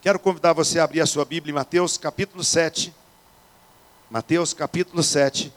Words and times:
Quero 0.00 0.20
convidar 0.20 0.52
você 0.52 0.78
a 0.78 0.84
abrir 0.84 1.00
a 1.00 1.06
sua 1.06 1.24
Bíblia 1.24 1.50
em 1.50 1.54
Mateus 1.54 1.98
capítulo 1.98 2.44
7. 2.44 2.94
Mateus 4.08 4.54
capítulo 4.54 5.02
7. 5.02 5.52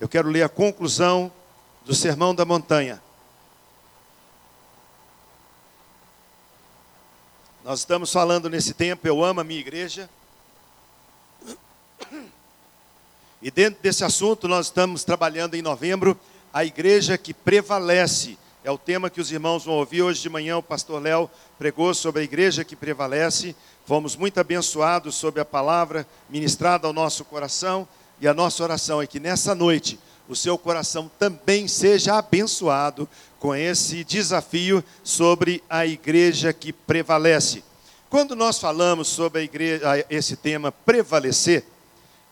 Eu 0.00 0.08
quero 0.08 0.28
ler 0.28 0.42
a 0.42 0.48
conclusão 0.48 1.30
do 1.84 1.94
Sermão 1.94 2.34
da 2.34 2.44
Montanha. 2.44 3.00
Nós 7.62 7.80
estamos 7.80 8.12
falando 8.12 8.50
nesse 8.50 8.74
tempo, 8.74 9.06
eu 9.06 9.24
amo 9.24 9.40
a 9.40 9.44
minha 9.44 9.60
igreja. 9.60 10.10
E 13.40 13.48
dentro 13.48 13.80
desse 13.80 14.02
assunto, 14.02 14.48
nós 14.48 14.66
estamos 14.66 15.04
trabalhando 15.04 15.54
em 15.54 15.62
novembro, 15.62 16.18
a 16.52 16.64
igreja 16.64 17.16
que 17.16 17.32
prevalece. 17.32 18.36
É 18.66 18.70
o 18.72 18.76
tema 18.76 19.08
que 19.08 19.20
os 19.20 19.30
irmãos 19.30 19.64
vão 19.64 19.76
ouvir. 19.76 20.02
Hoje 20.02 20.20
de 20.20 20.28
manhã 20.28 20.58
o 20.58 20.62
pastor 20.62 21.00
Léo 21.00 21.30
pregou 21.56 21.94
sobre 21.94 22.22
a 22.22 22.24
igreja 22.24 22.64
que 22.64 22.74
prevalece. 22.74 23.54
Fomos 23.84 24.16
muito 24.16 24.40
abençoados 24.40 25.14
sobre 25.14 25.40
a 25.40 25.44
palavra 25.44 26.04
ministrada 26.28 26.84
ao 26.84 26.92
nosso 26.92 27.24
coração. 27.24 27.86
E 28.20 28.26
a 28.26 28.34
nossa 28.34 28.64
oração 28.64 29.00
é 29.00 29.06
que 29.06 29.20
nessa 29.20 29.54
noite 29.54 30.00
o 30.28 30.34
seu 30.34 30.58
coração 30.58 31.08
também 31.16 31.68
seja 31.68 32.18
abençoado 32.18 33.08
com 33.38 33.54
esse 33.54 34.02
desafio 34.02 34.82
sobre 35.04 35.62
a 35.70 35.86
igreja 35.86 36.52
que 36.52 36.72
prevalece. 36.72 37.62
Quando 38.10 38.34
nós 38.34 38.58
falamos 38.58 39.06
sobre 39.06 39.42
igreja, 39.44 40.04
esse 40.10 40.34
tema 40.34 40.72
prevalecer, 40.72 41.64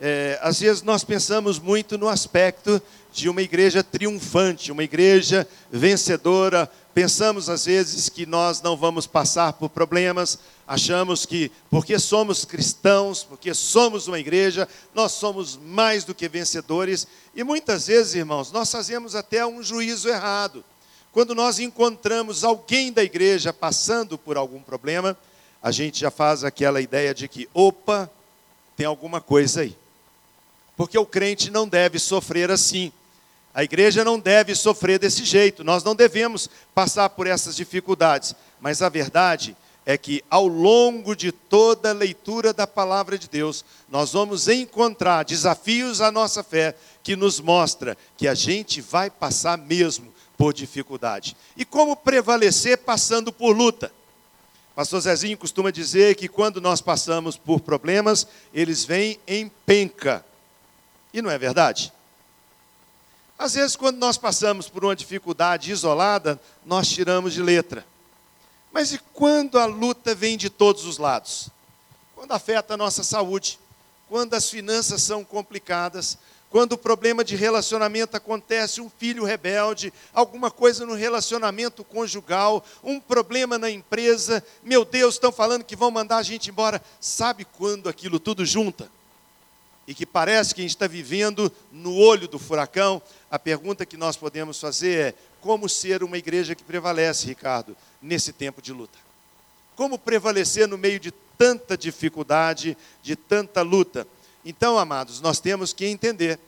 é, 0.01 0.37
às 0.43 0.59
vezes 0.59 0.83
nós 0.83 1.05
pensamos 1.05 1.61
muito 1.61 1.97
no 1.97 2.09
aspecto 2.09 2.83
de 3.15 3.29
uma 3.29 3.41
igreja 3.41 3.83
triunfante, 3.85 4.73
uma 4.73 4.83
igreja 4.83 5.49
vencedora. 5.71 6.69
Pensamos 6.93 7.49
às 7.49 7.65
vezes 7.65 8.09
que 8.09 8.27
nós 8.27 8.61
não 8.61 8.77
vamos 8.77 9.07
passar 9.07 9.53
por 9.53 9.69
problemas, 9.69 10.37
achamos 10.67 11.25
que 11.25 11.51
porque 11.71 11.97
somos 11.97 12.45
cristãos, 12.45 13.23
porque 13.23 13.55
somos 13.55 14.09
uma 14.09 14.19
igreja, 14.19 14.69
nós 14.93 15.13
somos 15.13 15.57
mais 15.57 16.03
do 16.03 16.13
que 16.13 16.29
vencedores. 16.29 17.07
E 17.37 17.45
muitas 17.45 17.87
vezes, 17.87 18.17
irmãos, 18.17 18.51
nós 18.51 18.71
fazemos 18.71 19.15
até 19.15 19.47
um 19.47 19.63
juízo 19.63 20.09
errado. 20.09 20.65
Quando 21.13 21.37
nós 21.37 21.61
encontramos 21.61 22.43
alguém 22.43 22.93
da 22.93 23.05
igreja 23.05 23.53
passando 23.53 24.19
por 24.19 24.37
algum 24.37 24.61
problema, 24.61 25.17
a 25.63 25.71
gente 25.71 26.01
já 26.01 26.11
faz 26.11 26.43
aquela 26.43 26.81
ideia 26.81 27.15
de 27.15 27.29
que, 27.29 27.49
opa, 27.55 28.11
tem 28.77 28.87
alguma 28.87 29.21
coisa 29.21 29.61
aí. 29.61 29.77
Porque 30.77 30.99
o 30.99 31.07
crente 31.07 31.49
não 31.49 31.69
deve 31.69 32.01
sofrer 32.01 32.51
assim. 32.51 32.93
A 33.55 33.63
igreja 33.63 34.05
não 34.05 34.19
deve 34.19 34.55
sofrer 34.55 34.99
desse 34.99 35.25
jeito. 35.25 35.63
Nós 35.63 35.85
não 35.85 35.95
devemos 35.95 36.51
passar 36.75 37.09
por 37.11 37.27
essas 37.29 37.55
dificuldades. 37.55 38.35
Mas 38.61 38.83
a 38.83 38.89
verdade 38.89 39.57
é 39.87 39.97
que 39.97 40.25
ao 40.29 40.47
longo 40.47 41.15
de 41.15 41.31
toda 41.31 41.91
a 41.91 41.95
leitura 41.95 42.53
da 42.53 42.67
palavra 42.67 43.17
de 43.17 43.29
Deus, 43.29 43.65
nós 43.89 44.13
vamos 44.13 44.49
encontrar 44.49 45.25
desafios 45.25 46.01
à 46.01 46.11
nossa 46.11 46.43
fé 46.43 46.75
que 47.03 47.15
nos 47.15 47.39
mostra 47.39 47.97
que 48.17 48.27
a 48.27 48.35
gente 48.35 48.81
vai 48.81 49.09
passar 49.09 49.57
mesmo 49.57 50.13
por 50.37 50.53
dificuldade. 50.53 51.37
E 51.57 51.65
como 51.65 51.95
prevalecer 51.95 52.79
passando 52.79 53.33
por 53.33 53.57
luta? 53.57 53.93
Pastor 54.75 55.01
Zezinho 55.01 55.39
costuma 55.39 55.71
dizer 55.71 56.17
que 56.17 56.27
quando 56.27 56.61
nós 56.61 56.81
passamos 56.81 57.37
por 57.37 57.61
problemas, 57.61 58.27
eles 58.53 58.85
vêm 58.85 59.21
em 59.29 59.49
penca. 59.65 60.25
E 61.13 61.23
não 61.23 61.31
é 61.31 61.39
verdade? 61.39 61.93
Às 63.39 63.55
vezes, 63.55 63.77
quando 63.77 63.99
nós 63.99 64.17
passamos 64.17 64.69
por 64.69 64.85
uma 64.85 64.95
dificuldade 64.95 65.71
isolada, 65.71 66.41
nós 66.65 66.89
tiramos 66.89 67.35
de 67.35 67.43
letra. 67.43 67.85
Mas 68.73 68.93
e 68.93 68.99
quando 69.13 69.59
a 69.59 69.67
luta 69.67 70.15
vem 70.15 70.37
de 70.37 70.49
todos 70.49 70.85
os 70.85 70.99
lados? 70.99 71.49
Quando 72.15 72.33
afeta 72.33 72.75
a 72.75 72.77
nossa 72.77 73.03
saúde, 73.03 73.59
quando 74.09 74.35
as 74.35 74.49
finanças 74.49 75.03
são 75.03 75.25
complicadas, 75.25 76.19
quando 76.55 76.75
o 76.75 76.79
problema 76.79 77.25
de 77.25 77.35
relacionamento 77.35 78.17
acontece, 78.17 78.81
um 78.81 78.89
filho 78.89 79.25
rebelde, 79.25 79.93
alguma 80.13 80.53
coisa 80.53 80.87
no 80.87 80.95
relacionamento 80.95 81.83
conjugal, 81.83 82.65
um 82.83 83.01
problema 83.01 83.59
na 83.59 83.69
empresa, 83.69 84.45
meu 84.63 84.85
Deus, 84.85 85.17
estão 85.17 85.33
falando 85.33 85.65
que 85.65 85.75
vão 85.75 85.91
mandar 85.91 86.19
a 86.19 86.23
gente 86.23 86.51
embora. 86.51 86.81
Sabe 87.01 87.45
quando 87.45 87.89
aquilo 87.89 88.21
tudo 88.21 88.47
junta? 88.47 88.89
E 89.87 89.95
que 89.95 90.07
parece 90.07 90.55
que 90.55 90.61
a 90.61 90.65
gente 90.65 90.71
está 90.71 90.87
vivendo 90.87 91.53
no 91.71 91.95
olho 91.95 92.27
do 92.27 92.39
furacão, 92.39 93.03
a 93.31 93.39
pergunta 93.39 93.85
que 93.85 93.97
nós 93.97 94.17
podemos 94.17 94.59
fazer 94.59 94.99
é: 94.99 95.15
como 95.41 95.69
ser 95.69 96.03
uma 96.03 96.17
igreja 96.17 96.55
que 96.55 96.65
prevalece, 96.65 97.27
Ricardo, 97.27 97.77
nesse 98.01 98.33
tempo 98.33 98.63
de 98.63 98.73
luta? 98.73 98.99
Como 99.77 99.99
prevalecer 99.99 100.67
no 100.69 100.79
meio 100.79 100.99
de 100.99 101.11
tanta 101.37 101.77
dificuldade, 101.77 102.77
de 103.03 103.17
tanta 103.17 103.61
luta? 103.61 104.07
Então, 104.45 104.79
amados, 104.79 105.21
nós 105.21 105.41
temos 105.41 105.73
que 105.73 105.87
entender 105.87 106.39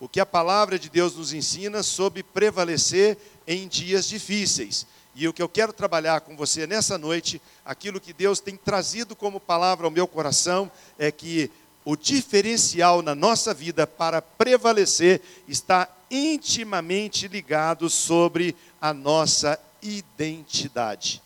o 0.00 0.08
que 0.08 0.18
a 0.18 0.26
palavra 0.26 0.78
de 0.78 0.90
Deus 0.90 1.14
nos 1.14 1.32
ensina 1.32 1.82
sobre 1.82 2.22
prevalecer 2.22 3.16
em 3.46 3.68
dias 3.68 4.06
difíceis. 4.06 4.86
E 5.14 5.28
o 5.28 5.32
que 5.32 5.42
eu 5.42 5.48
quero 5.48 5.72
trabalhar 5.72 6.22
com 6.22 6.34
você 6.34 6.66
nessa 6.66 6.96
noite, 6.96 7.40
aquilo 7.64 8.00
que 8.00 8.12
Deus 8.12 8.40
tem 8.40 8.56
trazido 8.56 9.14
como 9.14 9.38
palavra 9.38 9.86
ao 9.86 9.90
meu 9.90 10.08
coração, 10.08 10.70
é 10.98 11.12
que 11.12 11.50
o 11.84 11.96
diferencial 11.96 13.02
na 13.02 13.14
nossa 13.14 13.52
vida 13.52 13.86
para 13.86 14.22
prevalecer 14.22 15.20
está 15.48 15.88
intimamente 16.10 17.26
ligado 17.26 17.88
sobre 17.90 18.54
a 18.80 18.92
nossa 18.92 19.58
identidade. 19.82 21.22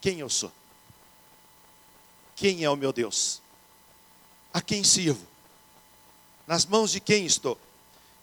Quem 0.00 0.20
eu 0.20 0.28
sou? 0.28 0.50
Quem 2.34 2.64
é 2.64 2.70
o 2.70 2.76
meu 2.76 2.92
Deus? 2.92 3.40
A 4.52 4.60
quem 4.60 4.82
sirvo? 4.82 5.26
Nas 6.46 6.64
mãos 6.64 6.90
de 6.90 6.98
quem 6.98 7.26
estou? 7.26 7.58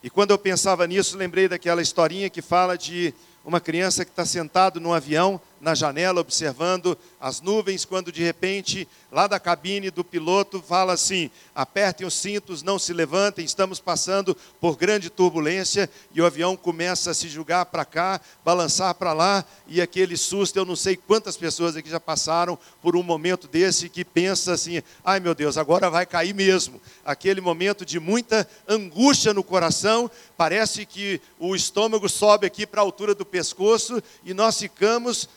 E 0.04 0.10
quando 0.10 0.32
eu 0.32 0.38
pensava 0.38 0.86
nisso, 0.86 1.16
lembrei 1.16 1.48
daquela 1.48 1.82
historinha 1.82 2.30
que 2.30 2.42
fala 2.42 2.78
de 2.78 3.14
uma 3.46 3.62
criança 3.62 4.04
que 4.04 4.12
está 4.12 4.26
sentado 4.26 4.80
num 4.80 4.92
avião 4.92 5.40
na 5.60 5.74
janela 5.74 6.22
observando 6.22 6.98
as 7.20 7.42
nuvens, 7.42 7.84
quando 7.84 8.12
de 8.12 8.24
repente, 8.24 8.88
lá 9.12 9.26
da 9.28 9.40
cabine 9.40 9.90
do 9.90 10.04
piloto, 10.04 10.62
fala 10.62 10.94
assim: 10.94 11.32
apertem 11.56 12.06
os 12.06 12.14
cintos, 12.14 12.62
não 12.62 12.78
se 12.78 12.94
levantem, 12.94 13.44
estamos 13.44 13.80
passando 13.80 14.38
por 14.60 14.78
grande 14.78 15.10
turbulência, 15.10 15.90
e 16.14 16.22
o 16.22 16.26
avião 16.26 16.56
começa 16.56 17.12
a 17.12 17.14
se 17.14 17.28
julgar 17.28 17.66
para 17.66 17.86
cá, 17.86 18.22
balançar 18.46 18.94
para 18.96 19.14
lá, 19.14 19.44
e 19.68 19.82
aquele 19.82 20.16
susto, 20.16 20.58
eu 20.58 20.66
não 20.66 20.76
sei 20.76 20.96
quantas 20.96 21.36
pessoas 21.36 21.76
aqui 21.76 21.90
já 21.90 22.00
passaram 22.00 22.58
por 22.82 22.96
um 22.96 23.04
momento 23.04 23.48
desse 23.48 23.90
que 23.90 24.06
pensa 24.06 24.54
assim: 24.54 24.82
ai 25.04 25.20
meu 25.20 25.34
Deus, 25.34 25.58
agora 25.58 25.90
vai 25.90 26.06
cair 26.06 26.34
mesmo. 26.34 26.80
Aquele 27.04 27.42
momento 27.42 27.86
de 27.86 28.00
muita 28.00 28.48
angústia 28.68 29.34
no 29.34 29.44
coração, 29.44 30.10
parece 30.38 30.86
que 30.86 31.20
o 31.40 31.56
estômago 31.56 32.08
sobe 32.08 32.46
aqui 32.46 32.68
para 32.68 32.82
a 32.82 32.84
altura 32.84 33.16
do 33.16 33.26
pescoço, 33.26 34.02
e 34.24 34.34
nós 34.34 34.60
ficamos 34.60 35.28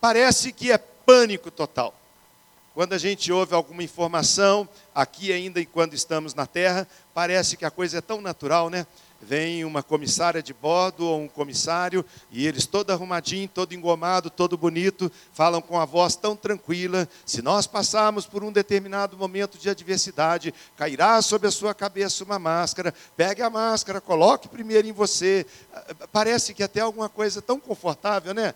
parece 0.00 0.52
que 0.52 0.72
é 0.72 0.78
pânico 0.78 1.50
total. 1.50 1.94
Quando 2.72 2.92
a 2.92 2.98
gente 2.98 3.32
ouve 3.32 3.52
alguma 3.52 3.82
informação, 3.82 4.68
aqui 4.94 5.32
ainda 5.32 5.60
enquanto 5.60 5.94
estamos 5.94 6.34
na 6.34 6.46
Terra, 6.46 6.86
parece 7.12 7.56
que 7.56 7.64
a 7.64 7.70
coisa 7.70 7.98
é 7.98 8.00
tão 8.00 8.20
natural, 8.20 8.70
né? 8.70 8.86
Vem 9.20 9.66
uma 9.66 9.82
comissária 9.82 10.42
de 10.42 10.54
bordo 10.54 11.04
ou 11.04 11.20
um 11.20 11.28
comissário 11.28 12.02
e 12.30 12.46
eles 12.46 12.64
todo 12.64 12.90
arrumadinho, 12.90 13.46
todo 13.48 13.74
engomado, 13.74 14.30
todo 14.30 14.56
bonito, 14.56 15.12
falam 15.32 15.60
com 15.60 15.78
a 15.78 15.84
voz 15.84 16.16
tão 16.16 16.34
tranquila: 16.34 17.06
se 17.26 17.42
nós 17.42 17.66
passarmos 17.66 18.24
por 18.24 18.42
um 18.42 18.50
determinado 18.50 19.18
momento 19.18 19.58
de 19.58 19.68
adversidade, 19.68 20.54
cairá 20.74 21.20
sobre 21.20 21.48
a 21.48 21.50
sua 21.50 21.74
cabeça 21.74 22.24
uma 22.24 22.38
máscara, 22.38 22.94
pegue 23.14 23.42
a 23.42 23.50
máscara, 23.50 24.00
coloque 24.00 24.48
primeiro 24.48 24.88
em 24.88 24.92
você. 24.92 25.44
Parece 26.12 26.54
que 26.54 26.62
até 26.62 26.80
alguma 26.80 27.08
coisa 27.10 27.42
tão 27.42 27.60
confortável, 27.60 28.32
né? 28.32 28.54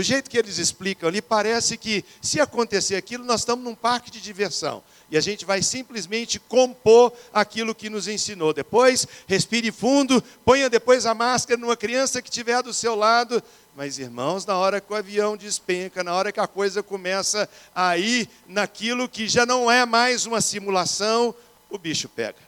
Do 0.00 0.04
jeito 0.04 0.30
que 0.30 0.38
eles 0.38 0.56
explicam 0.56 1.10
ali, 1.10 1.20
parece 1.20 1.76
que 1.76 2.02
se 2.22 2.40
acontecer 2.40 2.96
aquilo, 2.96 3.22
nós 3.22 3.42
estamos 3.42 3.62
num 3.62 3.74
parque 3.74 4.10
de 4.10 4.18
diversão. 4.18 4.82
E 5.10 5.16
a 5.18 5.20
gente 5.20 5.44
vai 5.44 5.62
simplesmente 5.62 6.40
compor 6.40 7.12
aquilo 7.34 7.74
que 7.74 7.90
nos 7.90 8.08
ensinou. 8.08 8.54
Depois, 8.54 9.06
respire 9.26 9.70
fundo, 9.70 10.24
ponha 10.42 10.70
depois 10.70 11.04
a 11.04 11.12
máscara 11.12 11.60
numa 11.60 11.76
criança 11.76 12.22
que 12.22 12.30
estiver 12.30 12.62
do 12.62 12.72
seu 12.72 12.94
lado. 12.94 13.42
Mas, 13.76 13.98
irmãos, 13.98 14.46
na 14.46 14.56
hora 14.56 14.80
que 14.80 14.90
o 14.90 14.96
avião 14.96 15.36
despenca, 15.36 16.02
na 16.02 16.14
hora 16.14 16.32
que 16.32 16.40
a 16.40 16.46
coisa 16.46 16.82
começa 16.82 17.46
a 17.74 17.98
ir 17.98 18.26
naquilo 18.48 19.06
que 19.06 19.28
já 19.28 19.44
não 19.44 19.70
é 19.70 19.84
mais 19.84 20.24
uma 20.24 20.40
simulação, 20.40 21.34
o 21.68 21.76
bicho 21.76 22.08
pega. 22.08 22.40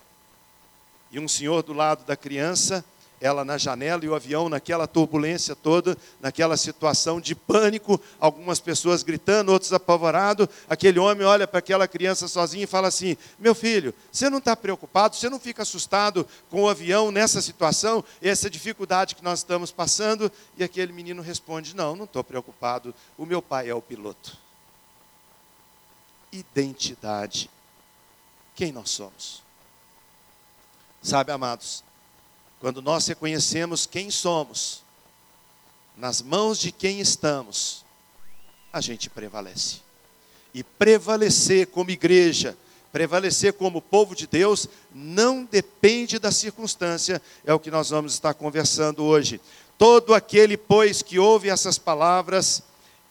E 1.11 1.21
um 1.21 1.29
senhor 1.29 1.63
do 1.63 1.75
lado 1.75 2.03
da 2.07 2.17
criança 2.17 2.83
ela 3.23 3.45
na 3.45 3.57
janela 3.57 4.05
e 4.05 4.09
o 4.09 4.17
avião 4.17 4.49
naquela 4.49 4.89
turbulência 4.89 5.55
toda, 5.55 5.97
naquela 6.21 6.57
situação 6.57 7.21
de 7.21 7.37
pânico, 7.37 8.01
algumas 8.19 8.59
pessoas 8.59 9.05
gritando, 9.05 9.53
outros 9.53 9.73
apavorados. 9.73 10.49
Aquele 10.69 10.99
homem 10.99 11.25
olha 11.25 11.47
para 11.47 11.61
aquela 11.61 11.87
criança 11.87 12.27
sozinha 12.27 12.65
e 12.65 12.67
fala 12.67 12.89
assim: 12.89 13.17
Meu 13.39 13.55
filho, 13.55 13.95
você 14.11 14.29
não 14.29 14.39
está 14.39 14.57
preocupado, 14.57 15.15
você 15.15 15.31
não 15.31 15.39
fica 15.39 15.63
assustado 15.63 16.27
com 16.51 16.65
o 16.65 16.69
avião 16.69 17.13
nessa 17.13 17.41
situação, 17.41 18.05
essa 18.21 18.51
dificuldade 18.51 19.15
que 19.15 19.23
nós 19.23 19.39
estamos 19.39 19.71
passando? 19.71 20.31
E 20.59 20.65
aquele 20.65 20.93
menino 20.93 21.23
responde: 21.23 21.77
Não, 21.77 21.95
não 21.95 22.05
estou 22.05 22.25
preocupado, 22.25 22.93
o 23.17 23.25
meu 23.25 23.41
pai 23.41 23.71
é 23.71 23.75
o 23.75 23.81
piloto. 23.81 24.37
identidade. 26.33 27.49
Quem 28.57 28.73
nós 28.73 28.91
somos? 28.91 29.45
Sabe, 31.01 31.31
amados, 31.31 31.85
quando 32.63 32.81
nós 32.81 33.09
reconhecemos 33.09 33.87
quem 33.87 34.09
somos, 34.09 34.85
nas 35.97 36.23
mãos 36.23 36.61
de 36.61 36.71
quem 36.71 37.01
estamos, 37.01 37.85
a 38.73 38.81
gente 38.81 39.11
prevalece. 39.11 39.81
E 40.55 40.63
prevalecer 40.63 41.67
como 41.67 41.91
igreja, 41.91 42.57
prevalecer 42.93 43.55
como 43.55 43.83
povo 43.83 44.15
de 44.15 44.29
Deus, 44.29 44.69
não 44.95 45.45
depende 45.45 46.21
da 46.21 46.31
circunstância, 46.31 47.21
é 47.45 47.53
o 47.53 47.59
que 47.59 47.69
nós 47.69 47.91
vamos 47.91 48.15
estar 48.15 48.33
conversando 48.33 49.03
hoje. 49.03 49.41
Todo 49.77 50.15
aquele, 50.15 50.57
pois, 50.57 51.03
que 51.03 51.19
ouve 51.19 51.49
essas 51.49 51.79
palavras 51.79 52.63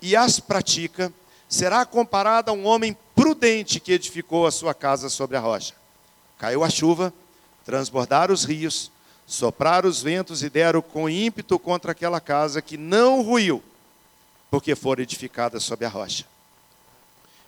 e 0.02 0.16
as 0.16 0.40
pratica, 0.40 1.12
será 1.50 1.86
comparado 1.86 2.52
a 2.52 2.54
um 2.54 2.66
homem 2.66 2.96
prudente 3.14 3.82
que 3.82 3.92
edificou 3.92 4.48
a 4.48 4.52
sua 4.52 4.74
casa 4.74 5.10
sobre 5.10 5.36
a 5.36 5.42
rocha. 5.42 5.74
Caiu 6.38 6.64
a 6.64 6.70
chuva, 6.70 7.14
transbordaram 7.66 8.34
os 8.34 8.46
rios, 8.46 8.90
sopraram 9.26 9.90
os 9.90 10.02
ventos 10.02 10.44
e 10.44 10.50
deram 10.50 10.82
com 10.82 11.10
ímpeto 11.10 11.58
contra 11.58 11.92
aquela 11.92 12.20
casa 12.20 12.62
que 12.62 12.78
não 12.78 13.22
ruiu, 13.22 13.64
porque 14.50 14.76
fora 14.76 15.02
edificada 15.02 15.60
sobre 15.60 15.86
a 15.86 15.90
rocha. 15.90 16.26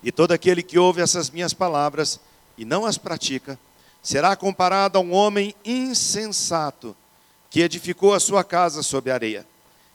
E 0.04 0.12
todo 0.12 0.32
aquele 0.32 0.62
que 0.62 0.78
ouve 0.78 1.02
essas 1.02 1.30
minhas 1.30 1.54
palavras 1.54 2.20
e 2.58 2.66
não 2.66 2.86
as 2.86 2.98
pratica, 2.98 3.58
será 4.02 4.36
comparado 4.36 4.98
a 4.98 5.02
um 5.02 5.14
homem 5.14 5.56
insensato 5.64 6.96
que 7.50 7.62
edificou 7.62 8.14
a 8.14 8.20
sua 8.20 8.44
casa 8.44 8.84
sobre 8.84 9.12
a 9.12 9.14
areia. 9.14 9.46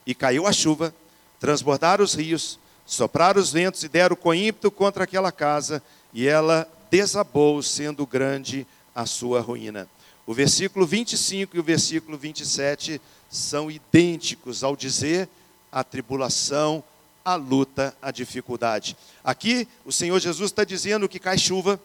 E 0.07 0.15
caiu 0.15 0.47
a 0.47 0.53
chuva, 0.53 0.95
transbordaram 1.39 2.05
os 2.05 2.15
rios, 2.15 2.59
sopraram 2.87 3.41
os 3.41 3.53
ventos 3.53 3.83
e 3.83 3.89
deram 3.89 4.17
com 4.17 4.35
ímpeto 4.35 4.71
contra 4.71 5.05
aquela 5.05 5.31
casa, 5.31 5.83
e 6.13 6.27
ela 6.27 6.67
desabou, 6.91 7.63
sendo 7.63 8.07
grande 8.07 8.67
a 8.95 9.05
sua 9.05 9.41
ruína. 9.41 9.87
O 10.29 10.35
versículo 10.35 10.87
25 10.87 11.57
e 11.57 11.59
o 11.59 11.63
versículo 11.63 12.19
27 12.19 13.01
são 13.31 13.71
idênticos 13.71 14.63
ao 14.63 14.77
dizer 14.77 15.27
a 15.73 15.83
tribulação, 15.83 16.85
a 17.25 17.35
luta, 17.35 17.97
a 18.03 18.11
dificuldade. 18.11 18.95
Aqui 19.25 19.67
o 19.87 19.91
Senhor 19.91 20.21
Jesus 20.21 20.51
está 20.51 20.65
dizendo 20.65 21.09
que 21.09 21.19
cai 21.19 21.39
chuva, 21.39 21.81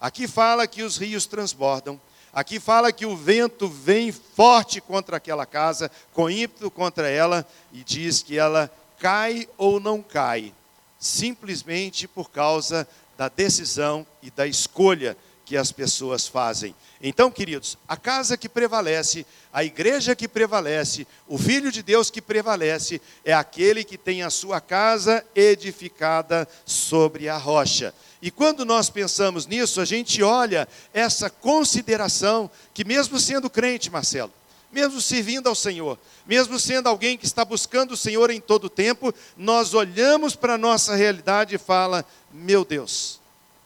aqui 0.00 0.26
fala 0.26 0.66
que 0.66 0.82
os 0.82 0.96
rios 0.96 1.26
transbordam, 1.26 2.00
aqui 2.32 2.58
fala 2.58 2.90
que 2.90 3.04
o 3.04 3.14
vento 3.14 3.68
vem 3.68 4.10
forte 4.10 4.80
contra 4.80 5.18
aquela 5.18 5.44
casa, 5.44 5.90
com 6.14 6.30
ímpeto 6.30 6.70
contra 6.70 7.06
ela, 7.06 7.46
e 7.70 7.84
diz 7.84 8.22
que 8.22 8.38
ela 8.38 8.72
cai 8.98 9.46
ou 9.58 9.78
não 9.78 10.00
cai, 10.00 10.54
simplesmente 10.98 12.08
por 12.08 12.30
causa 12.30 12.88
da 13.14 13.28
decisão 13.28 14.06
e 14.22 14.30
da 14.30 14.46
escolha 14.46 15.14
que 15.44 15.56
as 15.56 15.70
pessoas 15.70 16.26
fazem. 16.26 16.74
Então, 17.02 17.30
queridos, 17.30 17.76
a 17.86 17.96
casa 17.96 18.36
que 18.36 18.48
prevalece, 18.48 19.26
a 19.52 19.62
igreja 19.62 20.16
que 20.16 20.26
prevalece, 20.26 21.06
o 21.28 21.36
Filho 21.36 21.70
de 21.70 21.82
Deus 21.82 22.10
que 22.10 22.22
prevalece, 22.22 23.00
é 23.24 23.34
aquele 23.34 23.84
que 23.84 23.98
tem 23.98 24.22
a 24.22 24.30
sua 24.30 24.60
casa 24.60 25.24
edificada 25.34 26.48
sobre 26.64 27.28
a 27.28 27.36
rocha. 27.36 27.94
E 28.22 28.30
quando 28.30 28.64
nós 28.64 28.88
pensamos 28.88 29.46
nisso, 29.46 29.82
a 29.82 29.84
gente 29.84 30.22
olha 30.22 30.66
essa 30.94 31.28
consideração 31.28 32.50
que, 32.72 32.82
mesmo 32.82 33.20
sendo 33.20 33.50
crente, 33.50 33.90
Marcelo, 33.90 34.32
mesmo 34.72 34.98
servindo 35.00 35.46
ao 35.46 35.54
Senhor, 35.54 35.98
mesmo 36.26 36.58
sendo 36.58 36.88
alguém 36.88 37.18
que 37.18 37.26
está 37.26 37.44
buscando 37.44 37.92
o 37.92 37.96
Senhor 37.96 38.30
em 38.30 38.40
todo 38.40 38.64
o 38.64 38.70
tempo, 38.70 39.14
nós 39.36 39.74
olhamos 39.74 40.34
para 40.34 40.54
a 40.54 40.58
nossa 40.58 40.96
realidade 40.96 41.54
e 41.54 41.58
fala: 41.58 42.04
meu 42.32 42.64
Deus, 42.64 43.20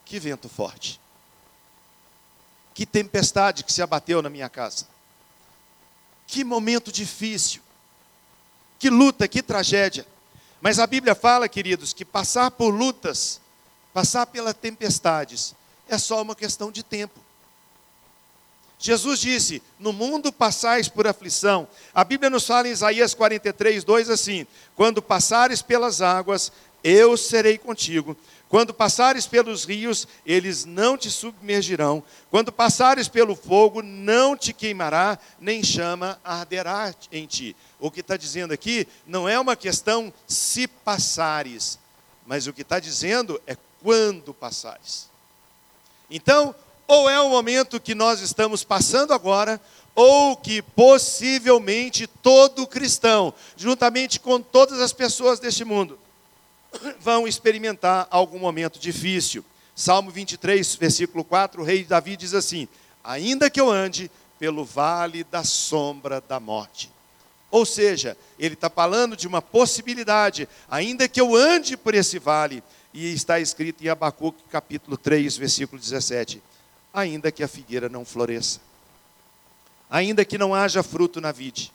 que 0.05 0.19
vento 0.19 0.49
forte, 0.49 1.01
que 2.79 2.87
tempestade 2.87 3.65
que 3.65 3.73
se 3.73 3.83
abateu 3.83 4.23
na 4.23 4.31
minha 4.31 4.49
casa, 4.49 4.87
que 6.29 6.45
momento 6.45 6.93
difícil, 6.93 7.61
que 8.79 8.89
luta, 8.89 9.27
que 9.27 9.43
tragédia. 9.43 10.07
Mas 10.61 10.79
a 10.79 10.87
Bíblia 10.87 11.17
fala, 11.17 11.49
queridos, 11.49 11.93
que 11.93 12.05
passar 12.05 12.53
por 12.53 12.71
lutas, 12.71 13.41
passar 13.93 14.27
pelas 14.27 14.55
tempestades, 14.55 15.57
é 15.89 15.99
só 15.99 16.23
uma 16.23 16.37
questão 16.37 16.71
de 16.71 16.85
tempo. 16.85 17.19
Jesus 18.79 19.19
disse: 19.19 19.61
No 19.77 19.93
mundo 19.93 20.33
passais 20.33 20.89
por 20.89 21.05
aflição. 21.05 21.67
A 21.93 22.05
Bíblia 22.05 22.31
nos 22.31 22.47
fala 22.47 22.69
em 22.69 22.71
Isaías 22.71 23.13
43, 23.13 23.83
2 23.83 24.09
assim: 24.09 24.47
Quando 24.77 25.03
passares 25.03 25.61
pelas 25.63 26.01
águas, 26.01 26.53
eu 26.85 27.17
serei 27.17 27.59
contigo. 27.59 28.17
Quando 28.49 28.73
passares 28.73 29.27
pelos 29.27 29.65
rios, 29.65 30.09
eles 30.25 30.65
não 30.65 30.97
te 30.97 31.11
submergirão. 31.11 32.03
Quando 32.31 32.51
passares 32.51 33.07
pelo 33.07 33.37
fogo, 33.37 33.83
não 33.83 34.37
te 34.37 34.55
queimará, 34.55 35.19
nem 35.39 35.63
chama 35.63 36.19
arderá 36.25 36.95
em 37.13 37.27
ti. 37.27 37.55
O 37.79 37.91
que 37.91 38.01
está 38.01 38.17
dizendo 38.17 38.55
aqui 38.55 38.89
não 39.07 39.29
é 39.29 39.39
uma 39.39 39.55
questão 39.55 40.13
se 40.27 40.67
passares, 40.67 41.79
mas 42.27 42.47
o 42.47 42.53
que 42.53 42.63
está 42.63 42.81
dizendo 42.81 43.41
é 43.47 43.55
quando 43.83 44.33
passares. 44.33 45.11
Então, 46.11 46.55
ou 46.87 47.09
é 47.11 47.21
o 47.21 47.29
momento 47.29 47.79
que 47.79 47.95
nós 47.95 48.23
estamos 48.23 48.65
passando 48.65 49.13
agora, 49.13 49.61
ou 49.95 50.37
que 50.37 50.63
possivelmente 50.63 52.07
todo 52.07 52.67
cristão, 52.67 53.35
juntamente 53.57 54.19
com 54.19 54.41
todas 54.41 54.81
as 54.81 54.93
pessoas 54.93 55.39
deste 55.39 55.65
mundo, 55.65 55.99
vão 57.01 57.27
experimentar 57.27 58.07
algum 58.11 58.39
momento 58.39 58.79
difícil. 58.79 59.45
Salmo 59.75 60.11
23, 60.11 60.75
versículo 60.77 61.25
4, 61.25 61.63
o 61.63 61.65
rei 61.65 61.85
Davi 61.85 62.17
diz 62.17 62.35
assim: 62.35 62.69
Ainda 63.03 63.49
que 63.49 63.61
eu 63.61 63.71
ande 63.71 64.11
pelo 64.39 64.65
vale 64.65 65.25
da 65.25 65.45
sombra 65.45 66.21
da 66.21 66.39
morte. 66.39 66.91
Ou 67.51 67.65
seja, 67.65 68.17
ele 68.39 68.55
está 68.55 68.69
falando 68.69 69.17
de 69.17 69.27
uma 69.27 69.41
possibilidade, 69.41 70.49
ainda 70.71 71.09
que 71.09 71.21
eu 71.21 71.35
ande 71.35 71.77
por 71.77 71.95
esse 71.95 72.19
vale, 72.19 72.63
e 72.93 73.13
está 73.13 73.41
escrito 73.41 73.83
em 73.83 73.89
Abacuque 73.89 74.43
capítulo 74.51 74.97
3, 74.97 75.37
versículo 75.37 75.81
17 75.81 76.43
ainda 76.93 77.31
que 77.31 77.43
a 77.43 77.49
figueira 77.49 77.89
não 77.89 78.05
floresça, 78.05 78.61
ainda 79.89 80.25
que 80.25 80.39
não 80.39 80.55
haja 80.55 80.83
fruto 80.83 81.21
na 81.21 81.33
vide, 81.33 81.73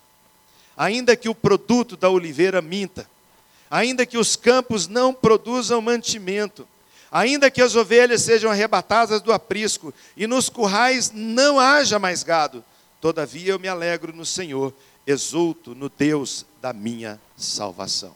ainda 0.76 1.16
que 1.16 1.30
o 1.30 1.36
produto 1.36 1.96
da 1.96 2.10
oliveira 2.10 2.62
minta, 2.62 3.08
ainda 3.74 4.06
que 4.06 4.20
os 4.20 4.36
campos 4.36 4.88
não 4.88 5.12
produzam 5.12 5.82
mantimento, 5.82 6.68
ainda 7.12 7.50
que 7.50 7.60
as 7.60 7.76
ovelhas 7.76 8.22
sejam 8.22 8.52
arrebatadas 8.52 9.20
do 9.20 9.34
aprisco 9.34 9.92
e 10.16 10.28
nos 10.28 10.48
currais 10.48 11.10
não 11.12 11.60
haja 11.60 11.98
mais 11.98 12.22
gado, 12.22 12.64
todavia 13.02 13.54
eu 13.54 13.58
me 13.58 13.68
alegro 13.68 14.16
no 14.16 14.28
Senhor, 14.28 14.72
exulto 15.08 15.74
no 15.74 15.90
Deus 15.90 16.46
da 16.62 16.72
minha 16.72 17.20
salvação. 17.36 18.16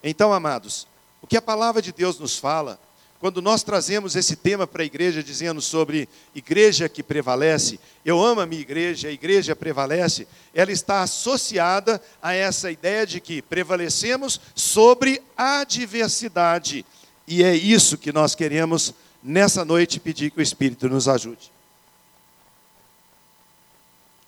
Então, 0.00 0.32
amados, 0.32 0.86
o 1.20 1.26
que 1.26 1.36
a 1.36 1.42
palavra 1.42 1.82
de 1.82 1.90
Deus 1.90 2.16
nos 2.20 2.38
fala 2.38 2.78
quando 3.20 3.42
nós 3.42 3.64
trazemos 3.64 4.14
esse 4.14 4.36
tema 4.36 4.64
para 4.64 4.82
a 4.82 4.86
igreja, 4.86 5.22
dizendo 5.22 5.60
sobre 5.60 6.08
igreja 6.34 6.88
que 6.88 7.02
prevalece, 7.02 7.80
eu 8.04 8.24
amo 8.24 8.40
a 8.40 8.46
minha 8.46 8.62
igreja, 8.62 9.08
a 9.08 9.12
igreja 9.12 9.56
prevalece, 9.56 10.28
ela 10.54 10.70
está 10.70 11.02
associada 11.02 12.00
a 12.22 12.32
essa 12.32 12.70
ideia 12.70 13.04
de 13.04 13.20
que 13.20 13.42
prevalecemos 13.42 14.40
sobre 14.54 15.20
a 15.36 15.64
diversidade. 15.64 16.86
E 17.26 17.42
é 17.42 17.54
isso 17.56 17.98
que 17.98 18.12
nós 18.12 18.36
queremos 18.36 18.94
nessa 19.20 19.64
noite 19.64 19.98
pedir 19.98 20.30
que 20.30 20.38
o 20.38 20.42
Espírito 20.42 20.88
nos 20.88 21.08
ajude. 21.08 21.50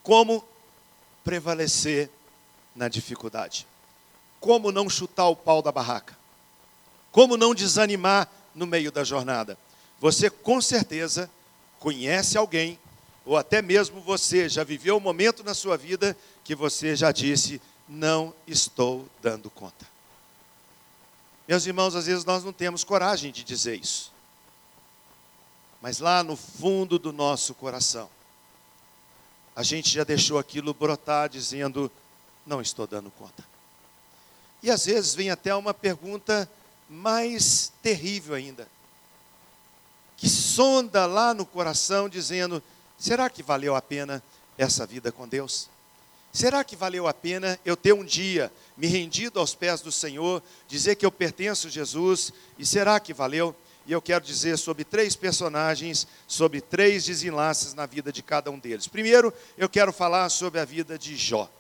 Como 0.03 0.45
prevalecer 1.23 2.11
na 2.75 2.89
dificuldade? 2.89 3.69
Como 4.41 4.73
não 4.73 4.91
chutar 4.91 5.29
o 5.29 5.37
pau 5.37 5.63
da 5.63 5.71
barraca? 5.71 6.19
Como 7.13 7.37
não 7.37 7.55
desanimar 7.55 8.29
no 8.55 8.67
meio 8.67 8.91
da 8.91 9.05
jornada. 9.05 9.57
Você 10.01 10.31
com 10.31 10.61
certeza 10.61 11.31
conhece 11.79 12.37
alguém, 12.39 12.79
ou 13.25 13.37
até 13.37 13.61
mesmo 13.61 14.01
você 14.01 14.49
já 14.49 14.65
viveu 14.65 14.97
um 14.97 15.01
momento 15.01 15.43
na 15.45 15.55
sua 15.55 15.77
vida 15.77 16.17
que 16.45 16.55
você 16.55 16.97
já 16.97 17.13
disse: 17.13 17.61
Não 17.89 18.35
estou 18.47 19.09
dando 19.23 19.51
conta. 19.51 19.87
Meus 21.47 21.67
irmãos, 21.67 21.95
às 21.95 22.07
vezes 22.07 22.25
nós 22.25 22.45
não 22.45 22.53
temos 22.53 22.85
coragem 22.85 23.33
de 23.33 23.43
dizer 23.43 23.79
isso. 23.79 24.13
Mas 25.81 25.99
lá 25.99 26.23
no 26.23 26.37
fundo 26.37 26.99
do 26.99 27.13
nosso 27.13 27.55
coração, 27.55 28.09
a 29.57 29.63
gente 29.63 29.91
já 29.91 30.05
deixou 30.05 30.39
aquilo 30.39 30.73
brotar 30.73 31.29
dizendo: 31.29 31.91
Não 32.47 32.61
estou 32.61 32.87
dando 32.87 33.11
conta. 33.11 33.45
E 34.63 34.71
às 34.71 34.87
vezes 34.87 35.15
vem 35.15 35.31
até 35.31 35.55
uma 35.55 35.73
pergunta 35.73 36.51
mais 36.91 37.73
terrível 37.81 38.35
ainda, 38.35 38.69
que 40.17 40.29
sonda 40.29 41.07
lá 41.07 41.33
no 41.33 41.47
coração, 41.47 42.09
dizendo: 42.09 42.61
será 42.99 43.31
que 43.31 43.43
valeu 43.43 43.77
a 43.77 43.81
pena 43.81 44.21
essa 44.59 44.85
vida 44.85 45.13
com 45.13 45.29
Deus? 45.29 45.71
Será 46.33 46.63
que 46.63 46.77
valeu 46.77 47.07
a 47.07 47.15
pena 47.15 47.59
eu 47.65 47.77
ter 47.77 47.93
um 47.93 48.05
dia 48.05 48.53
me 48.77 48.87
rendido 48.87 49.39
aos 49.41 49.55
pés 49.55 49.81
do 49.81 49.91
Senhor, 49.91 50.43
dizer 50.69 50.97
que 50.97 51.07
eu 51.07 51.11
pertenço 51.11 51.69
a 51.69 51.71
Jesus? 51.71 52.33
E 52.59 52.67
será 52.67 52.99
que 53.01 53.15
valeu? 53.15 53.55
e 53.87 53.93
eu 53.93 54.01
quero 54.01 54.25
dizer 54.25 54.57
sobre 54.57 54.85
três 54.85 55.17
personagens, 55.17 56.07
sobre 56.29 56.61
três 56.61 57.07
desenlaces 57.07 57.75
na 57.75 57.87
vida 57.87 58.13
de 58.13 58.23
cada 58.23 58.49
um 58.51 58.59
deles. 58.59 58.87
Primeiro, 58.87 59.33
eu 59.59 59.69
quero 59.69 59.93
falar 59.93 60.29
sobre 60.29 60.61
a 60.61 60.65
vida 60.65 60.97
de 60.99 61.17
Jó. 61.17 61.51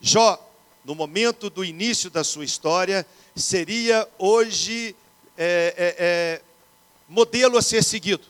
Jó, 0.00 0.38
no 0.84 0.94
momento 0.94 1.48
do 1.48 1.64
início 1.64 2.10
da 2.10 2.22
sua 2.22 2.44
história, 2.44 3.06
seria 3.34 4.08
hoje 4.18 4.94
é, 5.36 5.74
é, 5.76 5.96
é, 5.98 6.42
modelo 7.08 7.56
a 7.56 7.62
ser 7.62 7.82
seguido. 7.82 8.26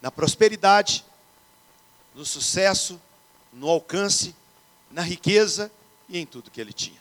Na 0.00 0.10
prosperidade, 0.10 1.04
no 2.14 2.24
sucesso, 2.24 3.00
no 3.52 3.68
alcance, 3.68 4.34
na 4.90 5.02
riqueza 5.02 5.70
e 6.08 6.18
em 6.18 6.24
tudo 6.24 6.50
que 6.50 6.60
ele 6.60 6.72
tinha. 6.72 7.00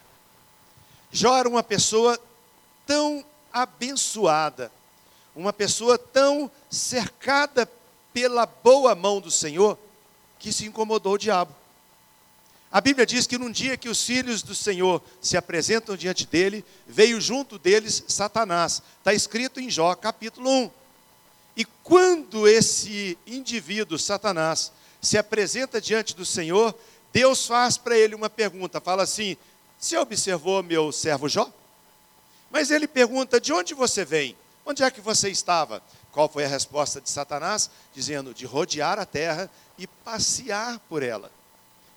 Jó 1.11 1.37
era 1.37 1.47
uma 1.47 1.63
pessoa 1.63 2.19
tão 2.85 3.23
abençoada, 3.53 4.71
uma 5.35 5.53
pessoa 5.53 5.97
tão 5.97 6.51
cercada 6.69 7.69
pela 8.13 8.45
boa 8.45 8.93
mão 8.95 9.21
do 9.21 9.31
Senhor, 9.31 9.77
que 10.37 10.51
se 10.51 10.65
incomodou 10.65 11.13
o 11.13 11.17
diabo. 11.17 11.58
A 12.71 12.79
Bíblia 12.79 13.03
diz 13.03 13.25
que 13.25 13.37
num 13.37 13.49
dia 13.49 13.75
que 13.75 13.89
os 13.89 14.03
filhos 14.03 14.43
do 14.43 14.53
Senhor 14.53 15.01
se 15.19 15.35
apresentam 15.35 15.97
diante 15.97 16.27
dele, 16.27 16.63
veio 16.85 17.19
junto 17.19 17.57
deles 17.57 18.03
Satanás. 18.07 18.83
Está 18.99 19.11
escrito 19.11 19.59
em 19.59 19.71
Jó 19.71 19.95
capítulo 19.95 20.47
1. 20.49 20.71
E 21.57 21.65
quando 21.83 22.47
esse 22.47 23.17
indivíduo, 23.25 23.97
Satanás, 23.97 24.71
se 25.01 25.17
apresenta 25.17 25.81
diante 25.81 26.15
do 26.15 26.23
Senhor, 26.23 26.77
Deus 27.11 27.47
faz 27.47 27.75
para 27.75 27.97
ele 27.97 28.13
uma 28.13 28.29
pergunta, 28.29 28.79
fala 28.79 29.01
assim: 29.01 29.35
Você 29.79 29.97
observou 29.97 30.61
meu 30.61 30.91
servo 30.91 31.27
Jó? 31.27 31.51
Mas 32.51 32.69
ele 32.69 32.87
pergunta: 32.87 33.41
De 33.41 33.51
onde 33.51 33.73
você 33.73 34.05
vem? 34.05 34.37
Onde 34.63 34.83
é 34.83 34.91
que 34.91 35.01
você 35.01 35.27
estava? 35.29 35.81
Qual 36.11 36.29
foi 36.29 36.45
a 36.45 36.47
resposta 36.47 37.01
de 37.01 37.09
Satanás? 37.09 37.71
Dizendo: 37.95 38.31
De 38.31 38.45
rodear 38.45 38.99
a 38.99 39.07
terra 39.07 39.49
e 39.75 39.87
passear 39.87 40.77
por 40.87 41.01
ela. 41.01 41.31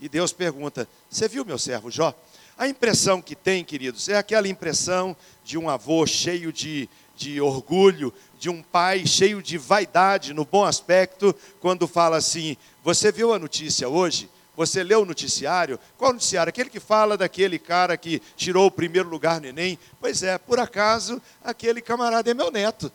E 0.03 0.09
Deus 0.09 0.33
pergunta: 0.33 0.89
Você 1.09 1.29
viu 1.29 1.45
meu 1.45 1.57
servo 1.57 1.89
Jó? 1.89 2.13
A 2.59 2.67
impressão 2.67 3.23
que 3.23 3.37
tem, 3.37 3.65
queridos, 3.65 4.09
é 4.09 4.17
aquela 4.17 4.49
impressão 4.49 5.17
de 5.45 5.57
um 5.57 5.71
avô 5.71 6.05
cheio 6.09 6.53
de, 6.53 6.89
de 7.17 7.41
orgulho, 7.41 8.13
de 8.37 8.51
um 8.51 8.65
pai 8.65 9.07
cheio 9.07 9.41
de 9.41 9.57
vaidade, 9.57 10.35
no 10.35 10.45
bom 10.45 10.65
aspecto, 10.65 11.33
quando 11.61 11.87
fala 11.87 12.17
assim: 12.17 12.57
Você 12.83 13.13
viu 13.13 13.33
a 13.33 13.39
notícia 13.39 13.89
hoje? 13.89 14.29
Você 14.57 14.83
leu 14.83 15.03
o 15.03 15.07
noticiário? 15.07 15.79
Qual 15.97 16.13
noticiário? 16.13 16.51
Aquele 16.51 16.69
que 16.69 16.81
fala 16.81 17.17
daquele 17.17 17.57
cara 17.57 17.97
que 17.97 18.21
tirou 18.37 18.67
o 18.67 18.73
primeiro 18.73 19.09
lugar 19.09 19.41
no 19.41 19.47
Enem? 19.47 19.79
Pois 20.01 20.25
é, 20.25 20.37
por 20.37 20.59
acaso, 20.59 21.23
aquele 21.45 21.81
camarada 21.81 22.29
é 22.29 22.35
meu 22.35 22.51
neto. 22.51 22.91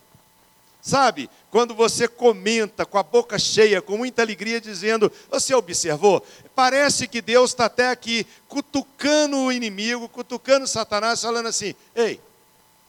Sabe, 0.87 1.29
quando 1.51 1.75
você 1.75 2.07
comenta 2.07 2.85
com 2.85 2.97
a 2.97 3.03
boca 3.03 3.37
cheia, 3.37 3.81
com 3.81 3.97
muita 3.97 4.21
alegria, 4.21 4.61
dizendo: 4.61 5.11
Você 5.29 5.53
observou? 5.53 6.25
Parece 6.55 7.09
que 7.09 7.21
Deus 7.21 7.51
está 7.51 7.65
até 7.65 7.89
aqui 7.89 8.25
cutucando 8.47 9.35
o 9.35 9.51
inimigo, 9.51 10.07
cutucando 10.07 10.65
Satanás, 10.65 11.21
falando 11.21 11.47
assim: 11.47 11.75
Ei, 11.93 12.21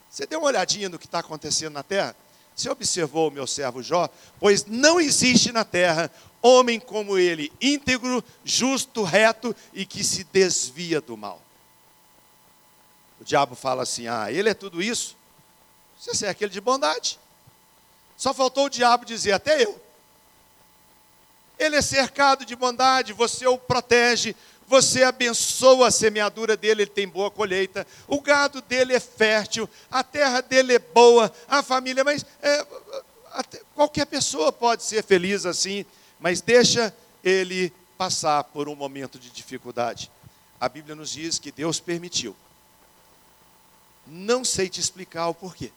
você 0.08 0.26
deu 0.26 0.38
uma 0.38 0.46
olhadinha 0.46 0.88
no 0.88 0.96
que 0.96 1.06
está 1.06 1.18
acontecendo 1.18 1.72
na 1.72 1.82
terra? 1.82 2.14
Você 2.54 2.70
observou 2.70 3.30
o 3.30 3.32
meu 3.32 3.48
servo 3.48 3.82
Jó? 3.82 4.08
Pois 4.38 4.64
não 4.64 5.00
existe 5.00 5.50
na 5.50 5.64
terra 5.64 6.08
homem 6.40 6.78
como 6.78 7.18
ele, 7.18 7.52
íntegro, 7.60 8.22
justo, 8.44 9.02
reto 9.02 9.56
e 9.74 9.84
que 9.84 10.04
se 10.04 10.22
desvia 10.22 11.00
do 11.00 11.16
mal. 11.16 11.42
O 13.20 13.24
diabo 13.24 13.56
fala 13.56 13.82
assim: 13.82 14.06
Ah, 14.06 14.30
ele 14.30 14.48
é 14.48 14.54
tudo 14.54 14.80
isso? 14.80 15.16
Você 15.98 16.26
é 16.26 16.28
aquele 16.28 16.52
de 16.52 16.60
bondade. 16.60 17.18
Só 18.18 18.34
faltou 18.34 18.66
o 18.66 18.70
diabo 18.70 19.06
dizer: 19.06 19.32
Até 19.32 19.64
eu. 19.64 19.80
Ele 21.58 21.76
é 21.76 21.82
cercado 21.82 22.44
de 22.44 22.54
bondade, 22.54 23.12
você 23.12 23.46
o 23.46 23.56
protege, 23.56 24.36
você 24.66 25.02
abençoa 25.02 25.88
a 25.88 25.90
semeadura 25.90 26.56
dele, 26.56 26.82
ele 26.82 26.90
tem 26.90 27.08
boa 27.08 27.30
colheita, 27.30 27.86
o 28.06 28.20
gado 28.20 28.60
dele 28.60 28.94
é 28.94 29.00
fértil, 29.00 29.68
a 29.90 30.04
terra 30.04 30.40
dele 30.40 30.74
é 30.74 30.78
boa, 30.78 31.32
a 31.48 31.62
família, 31.62 32.04
mas 32.04 32.24
é, 32.40 32.66
qualquer 33.74 34.06
pessoa 34.06 34.52
pode 34.52 34.84
ser 34.84 35.02
feliz 35.02 35.46
assim, 35.46 35.84
mas 36.20 36.40
deixa 36.40 36.94
ele 37.24 37.72
passar 37.96 38.44
por 38.44 38.68
um 38.68 38.76
momento 38.76 39.18
de 39.18 39.30
dificuldade. 39.30 40.10
A 40.60 40.68
Bíblia 40.68 40.94
nos 40.94 41.10
diz 41.10 41.38
que 41.38 41.50
Deus 41.50 41.80
permitiu. 41.80 42.36
Não 44.06 44.44
sei 44.44 44.68
te 44.68 44.80
explicar 44.80 45.28
o 45.28 45.34
porquê. 45.34 45.72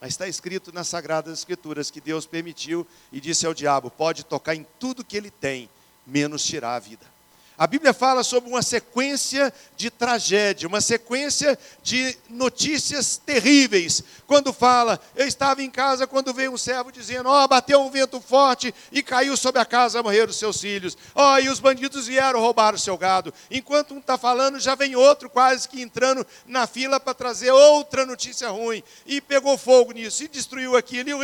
Mas 0.00 0.10
está 0.10 0.28
escrito 0.28 0.72
nas 0.72 0.88
Sagradas 0.88 1.38
Escrituras 1.38 1.90
que 1.90 2.00
Deus 2.00 2.26
permitiu 2.26 2.86
e 3.12 3.20
disse 3.20 3.46
ao 3.46 3.54
diabo: 3.54 3.90
pode 3.90 4.24
tocar 4.24 4.54
em 4.54 4.66
tudo 4.78 5.04
que 5.04 5.16
ele 5.16 5.30
tem, 5.30 5.68
menos 6.06 6.44
tirar 6.44 6.76
a 6.76 6.78
vida. 6.78 7.17
A 7.58 7.66
Bíblia 7.66 7.92
fala 7.92 8.22
sobre 8.22 8.48
uma 8.48 8.62
sequência 8.62 9.52
de 9.76 9.90
tragédia, 9.90 10.68
uma 10.68 10.80
sequência 10.80 11.58
de 11.82 12.16
notícias 12.30 13.16
terríveis. 13.16 14.00
Quando 14.28 14.52
fala, 14.52 15.00
eu 15.16 15.26
estava 15.26 15.60
em 15.60 15.68
casa 15.68 16.06
quando 16.06 16.32
veio 16.32 16.52
um 16.52 16.56
servo 16.56 16.92
dizendo: 16.92 17.28
Ó, 17.28 17.42
oh, 17.44 17.48
bateu 17.48 17.80
um 17.82 17.90
vento 17.90 18.20
forte 18.20 18.72
e 18.92 19.02
caiu 19.02 19.36
sobre 19.36 19.60
a 19.60 19.64
casa, 19.64 20.04
morreram 20.04 20.32
seus 20.32 20.60
filhos. 20.60 20.96
Ó, 21.16 21.34
oh, 21.34 21.38
e 21.40 21.48
os 21.48 21.58
bandidos 21.58 22.06
vieram 22.06 22.38
roubar 22.38 22.76
o 22.76 22.78
seu 22.78 22.96
gado. 22.96 23.34
Enquanto 23.50 23.92
um 23.92 23.98
está 23.98 24.16
falando, 24.16 24.60
já 24.60 24.76
vem 24.76 24.94
outro 24.94 25.28
quase 25.28 25.68
que 25.68 25.82
entrando 25.82 26.24
na 26.46 26.64
fila 26.64 27.00
para 27.00 27.12
trazer 27.12 27.50
outra 27.50 28.06
notícia 28.06 28.48
ruim. 28.50 28.84
E 29.04 29.20
pegou 29.20 29.58
fogo 29.58 29.90
nisso, 29.90 30.22
e 30.22 30.28
destruiu 30.28 30.76
aquilo. 30.76 31.18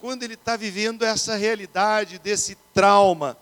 Quando 0.00 0.22
ele 0.22 0.32
está 0.32 0.56
vivendo 0.56 1.04
essa 1.04 1.36
realidade, 1.36 2.18
desse 2.18 2.56
trauma, 2.72 3.36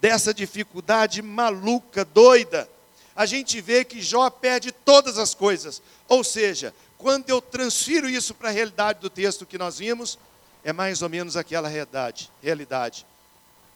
dessa 0.00 0.32
dificuldade 0.32 1.22
maluca, 1.22 2.04
doida, 2.04 2.68
a 3.14 3.24
gente 3.24 3.60
vê 3.60 3.84
que 3.84 4.02
Jó 4.02 4.28
perde 4.28 4.70
todas 4.70 5.18
as 5.18 5.34
coisas. 5.34 5.80
Ou 6.06 6.22
seja, 6.22 6.74
quando 6.98 7.30
eu 7.30 7.40
transfiro 7.40 8.08
isso 8.08 8.34
para 8.34 8.50
a 8.50 8.52
realidade 8.52 9.00
do 9.00 9.08
texto 9.08 9.46
que 9.46 9.58
nós 9.58 9.78
vimos, 9.78 10.18
é 10.62 10.72
mais 10.72 11.00
ou 11.00 11.08
menos 11.08 11.36
aquela 11.36 11.68
realidade. 11.68 12.30
realidade. 12.42 13.06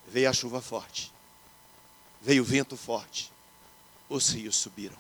Veio 0.09 0.29
a 0.29 0.33
chuva 0.33 0.61
forte, 0.61 1.13
veio 2.21 2.43
o 2.43 2.45
vento 2.45 2.77
forte, 2.77 3.31
os 4.09 4.29
rios 4.31 4.57
subiram. 4.57 4.97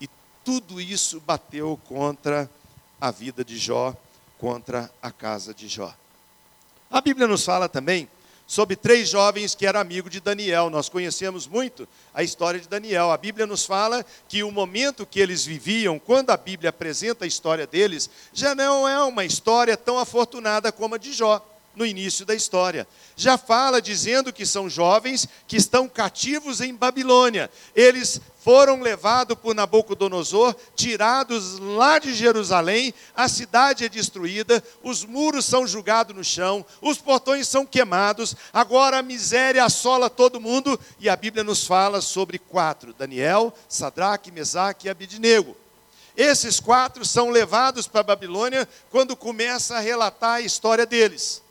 E 0.00 0.08
tudo 0.44 0.80
isso 0.80 1.20
bateu 1.20 1.80
contra 1.86 2.50
a 3.00 3.10
vida 3.12 3.44
de 3.44 3.56
Jó, 3.56 3.94
contra 4.38 4.92
a 5.00 5.12
casa 5.12 5.54
de 5.54 5.68
Jó. 5.68 5.94
A 6.90 7.00
Bíblia 7.00 7.28
nos 7.28 7.44
fala 7.44 7.68
também 7.68 8.08
sobre 8.52 8.76
três 8.76 9.08
jovens 9.08 9.54
que 9.54 9.64
eram 9.64 9.80
amigos 9.80 10.10
de 10.10 10.20
Daniel. 10.20 10.68
Nós 10.68 10.86
conhecemos 10.86 11.46
muito 11.46 11.88
a 12.12 12.22
história 12.22 12.60
de 12.60 12.68
Daniel. 12.68 13.10
A 13.10 13.16
Bíblia 13.16 13.46
nos 13.46 13.64
fala 13.64 14.04
que 14.28 14.42
o 14.42 14.52
momento 14.52 15.06
que 15.06 15.20
eles 15.20 15.42
viviam, 15.42 15.98
quando 15.98 16.28
a 16.28 16.36
Bíblia 16.36 16.68
apresenta 16.68 17.24
a 17.24 17.26
história 17.26 17.66
deles, 17.66 18.10
já 18.30 18.54
não 18.54 18.86
é 18.86 19.02
uma 19.04 19.24
história 19.24 19.74
tão 19.74 19.98
afortunada 19.98 20.70
como 20.70 20.96
a 20.96 20.98
de 20.98 21.14
Jó 21.14 21.51
no 21.74 21.86
início 21.86 22.24
da 22.26 22.34
história. 22.34 22.86
Já 23.16 23.36
fala 23.38 23.80
dizendo 23.80 24.32
que 24.32 24.44
são 24.44 24.68
jovens 24.68 25.28
que 25.46 25.56
estão 25.56 25.88
cativos 25.88 26.60
em 26.60 26.74
Babilônia. 26.74 27.50
Eles 27.74 28.20
foram 28.42 28.80
levados 28.80 29.38
por 29.38 29.54
Nabucodonosor, 29.54 30.54
tirados 30.74 31.58
lá 31.60 32.00
de 32.00 32.12
Jerusalém, 32.12 32.92
a 33.14 33.28
cidade 33.28 33.84
é 33.84 33.88
destruída, 33.88 34.62
os 34.82 35.04
muros 35.04 35.44
são 35.44 35.64
julgados 35.64 36.14
no 36.14 36.24
chão, 36.24 36.66
os 36.80 36.98
portões 36.98 37.46
são 37.46 37.64
queimados, 37.64 38.34
agora 38.52 38.98
a 38.98 39.02
miséria 39.02 39.64
assola 39.64 40.10
todo 40.10 40.40
mundo, 40.40 40.78
e 40.98 41.08
a 41.08 41.14
Bíblia 41.14 41.44
nos 41.44 41.64
fala 41.64 42.00
sobre 42.00 42.38
quatro: 42.38 42.92
Daniel, 42.92 43.54
Sadraque, 43.68 44.32
Mesaque 44.32 44.88
e 44.88 44.90
Abidnego. 44.90 45.56
Esses 46.16 46.60
quatro 46.60 47.04
são 47.04 47.30
levados 47.30 47.86
para 47.86 48.00
a 48.00 48.04
Babilônia 48.04 48.68
quando 48.90 49.16
começa 49.16 49.76
a 49.76 49.80
relatar 49.80 50.36
a 50.36 50.40
história 50.40 50.84
deles. 50.84 51.41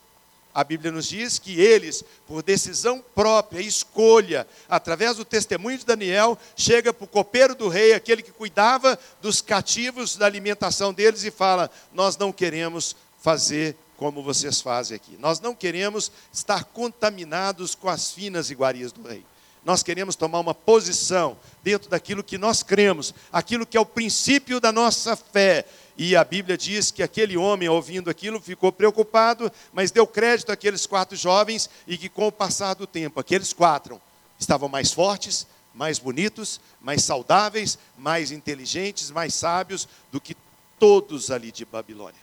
A 0.54 0.64
Bíblia 0.64 0.92
nos 0.92 1.08
diz 1.08 1.40
que 1.40 1.60
eles, 1.60 2.04
por 2.28 2.44
decisão 2.44 3.04
própria, 3.16 3.62
escolha, 3.62 4.46
através 4.68 5.18
do 5.18 5.26
testemunho 5.26 5.78
de 5.78 5.86
Daniel, 5.86 6.38
chega 6.56 6.94
para 6.94 7.06
o 7.06 7.08
copeiro 7.08 7.56
do 7.56 7.70
rei, 7.70 7.94
aquele 7.94 8.22
que 8.22 8.32
cuidava 8.32 9.00
dos 9.22 9.42
cativos, 9.42 10.18
da 10.18 10.26
alimentação 10.26 10.94
deles, 10.94 11.24
e 11.24 11.32
fala: 11.32 11.72
Nós 11.94 12.18
não 12.18 12.32
queremos 12.32 12.96
fazer 13.22 13.76
como 13.96 14.24
vocês 14.24 14.60
fazem 14.60 14.96
aqui. 14.96 15.16
Nós 15.20 15.40
não 15.40 15.54
queremos 15.54 16.12
estar 16.34 16.64
contaminados 16.66 17.76
com 17.76 17.88
as 17.88 18.12
finas 18.12 18.50
iguarias 18.50 18.92
do 18.92 19.08
rei. 19.08 19.24
Nós 19.64 19.84
queremos 19.84 20.16
tomar 20.16 20.40
uma 20.40 20.56
posição 20.56 21.38
dentro 21.62 21.88
daquilo 21.88 22.24
que 22.24 22.38
nós 22.38 22.64
cremos, 22.64 23.14
aquilo 23.32 23.66
que 23.66 23.78
é 23.78 23.80
o 23.80 23.86
princípio 23.86 24.60
da 24.60 24.72
nossa 24.72 25.16
fé. 25.16 25.66
E 25.98 26.16
a 26.16 26.24
Bíblia 26.24 26.58
diz 26.58 26.92
que 26.92 27.04
aquele 27.04 27.38
homem, 27.38 27.68
ouvindo 27.70 28.10
aquilo, 28.10 28.40
ficou 28.40 28.72
preocupado, 28.72 29.52
mas 29.74 29.92
deu 29.92 30.08
crédito 30.08 30.52
àqueles 30.52 30.86
quatro 30.86 31.16
jovens 31.16 31.70
e 31.86 31.98
que, 31.98 32.10
com 32.10 32.28
o 32.28 32.32
passar 32.32 32.74
do 32.74 32.88
tempo, 32.88 33.20
aqueles 33.20 33.54
quatro 33.54 34.02
estavam 34.40 34.68
mais 34.68 34.92
fortes, 34.92 35.46
mais 35.74 36.00
bonitos, 36.00 36.60
mais 36.82 37.04
saudáveis, 37.04 37.78
mais 37.98 38.32
inteligentes, 38.32 39.12
mais 39.12 39.34
sábios 39.34 39.88
do 40.12 40.20
que 40.20 40.36
todos 40.80 41.30
ali 41.30 41.52
de 41.52 41.64
Babilônia. 41.66 42.20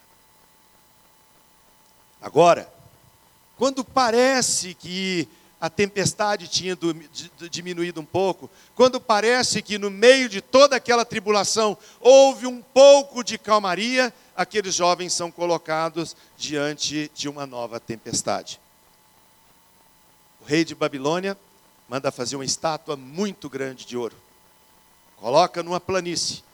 Agora, 2.21 2.71
quando 3.57 3.85
parece 3.85 4.75
que 4.75 5.29
a 5.61 5.69
tempestade 5.69 6.47
tinha 6.47 6.79
diminuído 7.51 8.01
um 8.01 8.05
pouco, 8.05 8.49
quando 8.77 9.01
parece 9.01 9.61
que 9.61 9.77
no 9.77 9.91
meio 9.91 10.29
de 10.29 10.41
toda 10.41 10.77
aquela 10.77 11.05
tribulação 11.05 11.77
houve 12.01 12.47
um 12.47 12.63
pouco 12.63 13.25
de 13.25 13.37
calmaria, 13.37 14.15
aqueles 14.37 14.75
jovens 14.75 15.13
são 15.13 15.33
colocados 15.33 16.17
diante 16.37 17.11
de 17.13 17.29
uma 17.29 17.45
nova 17.45 17.81
tempestade. 17.81 18.61
O 20.41 20.45
rei 20.45 20.65
de 20.65 20.77
Babilônia 20.77 21.37
manda 21.89 22.13
fazer 22.13 22.37
uma 22.37 22.45
estátua 22.45 22.97
muito 22.97 23.49
grande 23.49 23.85
de 23.85 23.97
ouro, 23.97 24.17
coloca 25.17 25.63
numa 25.63 25.81
planície, 25.81 26.45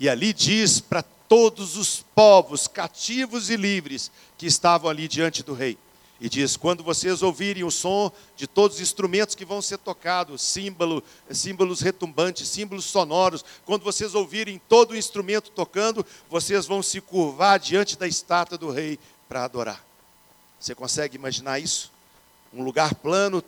e 0.00 0.08
ali 0.08 0.32
diz 0.32 0.80
para 0.80 1.04
todos 1.28 1.76
os 1.76 2.04
povos, 2.14 2.66
cativos 2.66 3.50
e 3.50 3.56
livres, 3.56 4.10
que 4.36 4.46
estavam 4.46 4.90
ali 4.90 5.06
diante 5.06 5.42
do 5.42 5.54
rei: 5.54 5.78
e 6.20 6.28
diz: 6.28 6.56
quando 6.56 6.82
vocês 6.82 7.22
ouvirem 7.22 7.64
o 7.64 7.70
som 7.70 8.10
de 8.36 8.46
todos 8.46 8.76
os 8.76 8.82
instrumentos 8.82 9.34
que 9.34 9.44
vão 9.44 9.60
ser 9.60 9.78
tocados, 9.78 10.42
símbolo, 10.42 11.02
símbolos 11.30 11.80
retumbantes, 11.80 12.48
símbolos 12.48 12.84
sonoros, 12.84 13.44
quando 13.64 13.82
vocês 13.82 14.14
ouvirem 14.14 14.60
todo 14.68 14.92
o 14.92 14.96
instrumento 14.96 15.50
tocando, 15.50 16.04
vocês 16.28 16.66
vão 16.66 16.82
se 16.82 17.00
curvar 17.00 17.58
diante 17.58 17.98
da 17.98 18.06
estátua 18.06 18.56
do 18.56 18.70
rei 18.70 18.98
para 19.28 19.44
adorar. 19.44 19.84
Você 20.58 20.74
consegue 20.74 21.16
imaginar 21.16 21.58
isso? 21.58 21.92
Um 22.52 22.62
lugar 22.62 22.94
plano, 22.94 23.42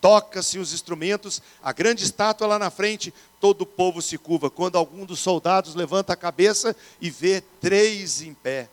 toca-se 0.00 0.58
os 0.58 0.72
instrumentos, 0.72 1.40
a 1.62 1.72
grande 1.72 2.02
estátua 2.02 2.46
lá 2.46 2.58
na 2.58 2.70
frente, 2.70 3.14
todo 3.40 3.62
o 3.62 3.66
povo 3.66 4.02
se 4.02 4.18
curva. 4.18 4.50
Quando 4.50 4.76
algum 4.76 5.04
dos 5.04 5.20
soldados 5.20 5.74
levanta 5.74 6.12
a 6.12 6.16
cabeça 6.16 6.74
e 7.00 7.10
vê 7.10 7.40
três 7.60 8.20
em 8.20 8.34
pé. 8.34 8.68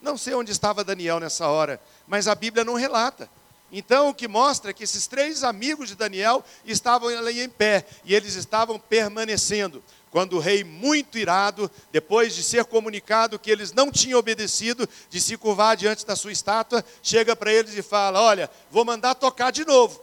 Não 0.00 0.16
sei 0.16 0.34
onde 0.34 0.50
estava 0.50 0.84
Daniel 0.84 1.20
nessa 1.20 1.48
hora, 1.48 1.80
mas 2.06 2.26
a 2.26 2.34
Bíblia 2.34 2.64
não 2.64 2.74
relata. 2.74 3.28
Então, 3.72 4.08
o 4.08 4.14
que 4.14 4.26
mostra 4.26 4.70
é 4.70 4.74
que 4.74 4.82
esses 4.82 5.06
três 5.06 5.44
amigos 5.44 5.88
de 5.88 5.94
Daniel 5.94 6.44
estavam 6.64 7.08
ali 7.08 7.40
em 7.40 7.48
pé 7.48 7.86
e 8.04 8.14
eles 8.14 8.34
estavam 8.34 8.78
permanecendo. 8.78 9.82
Quando 10.10 10.36
o 10.36 10.40
rei, 10.40 10.64
muito 10.64 11.16
irado, 11.16 11.70
depois 11.92 12.34
de 12.34 12.42
ser 12.42 12.64
comunicado 12.64 13.38
que 13.38 13.48
eles 13.48 13.72
não 13.72 13.92
tinham 13.92 14.18
obedecido, 14.18 14.88
de 15.08 15.20
se 15.20 15.36
curvar 15.36 15.76
diante 15.76 16.04
da 16.04 16.16
sua 16.16 16.32
estátua, 16.32 16.84
chega 17.00 17.36
para 17.36 17.52
eles 17.52 17.74
e 17.74 17.82
fala: 17.82 18.20
Olha, 18.20 18.50
vou 18.72 18.84
mandar 18.84 19.14
tocar 19.14 19.52
de 19.52 19.64
novo. 19.64 20.02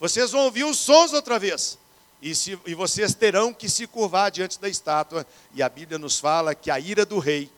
Vocês 0.00 0.30
vão 0.30 0.42
ouvir 0.42 0.64
os 0.64 0.78
sons 0.78 1.12
outra 1.12 1.38
vez. 1.38 1.78
E, 2.22 2.34
se, 2.34 2.58
e 2.64 2.74
vocês 2.74 3.14
terão 3.14 3.52
que 3.52 3.68
se 3.68 3.86
curvar 3.86 4.30
diante 4.30 4.58
da 4.58 4.70
estátua. 4.70 5.26
E 5.54 5.62
a 5.62 5.68
Bíblia 5.68 5.98
nos 5.98 6.18
fala 6.18 6.54
que 6.54 6.70
a 6.70 6.80
ira 6.80 7.04
do 7.04 7.18
rei, 7.18 7.50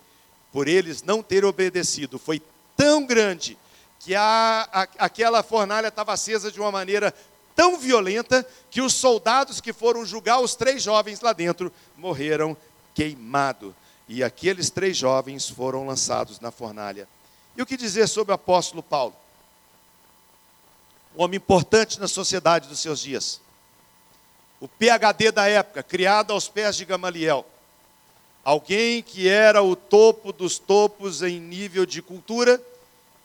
por 0.52 0.68
eles 0.68 1.02
não 1.02 1.22
terem 1.22 1.48
obedecido, 1.48 2.18
foi 2.18 2.42
tão 2.76 3.04
grande 3.04 3.58
que 4.00 4.14
a, 4.14 4.68
a, 4.72 4.82
aquela 4.98 5.42
fornalha 5.42 5.88
estava 5.88 6.12
acesa 6.12 6.50
de 6.50 6.60
uma 6.60 6.70
maneira 6.70 7.14
tão 7.54 7.76
violenta 7.76 8.46
que 8.70 8.80
os 8.80 8.94
soldados 8.94 9.60
que 9.60 9.72
foram 9.72 10.04
julgar 10.04 10.40
os 10.40 10.54
três 10.54 10.82
jovens 10.82 11.20
lá 11.20 11.32
dentro 11.32 11.72
morreram 11.96 12.56
queimados. 12.94 13.74
E 14.08 14.22
aqueles 14.22 14.70
três 14.70 14.96
jovens 14.96 15.50
foram 15.50 15.86
lançados 15.86 16.40
na 16.40 16.50
fornalha. 16.50 17.08
E 17.56 17.60
o 17.60 17.66
que 17.66 17.76
dizer 17.76 18.06
sobre 18.06 18.30
o 18.30 18.34
apóstolo 18.34 18.82
Paulo? 18.82 19.14
Um 21.16 21.24
homem 21.24 21.36
importante 21.36 21.98
na 21.98 22.06
sociedade 22.06 22.68
dos 22.68 22.78
seus 22.78 23.00
dias. 23.00 23.40
O 24.60 24.68
PhD 24.68 25.32
da 25.32 25.48
época, 25.48 25.82
criado 25.82 26.32
aos 26.32 26.48
pés 26.48 26.76
de 26.76 26.84
Gamaliel. 26.84 27.44
Alguém 28.48 29.02
que 29.02 29.28
era 29.28 29.62
o 29.62 29.76
topo 29.76 30.32
dos 30.32 30.58
topos 30.58 31.20
em 31.20 31.38
nível 31.38 31.84
de 31.84 32.00
cultura 32.00 32.58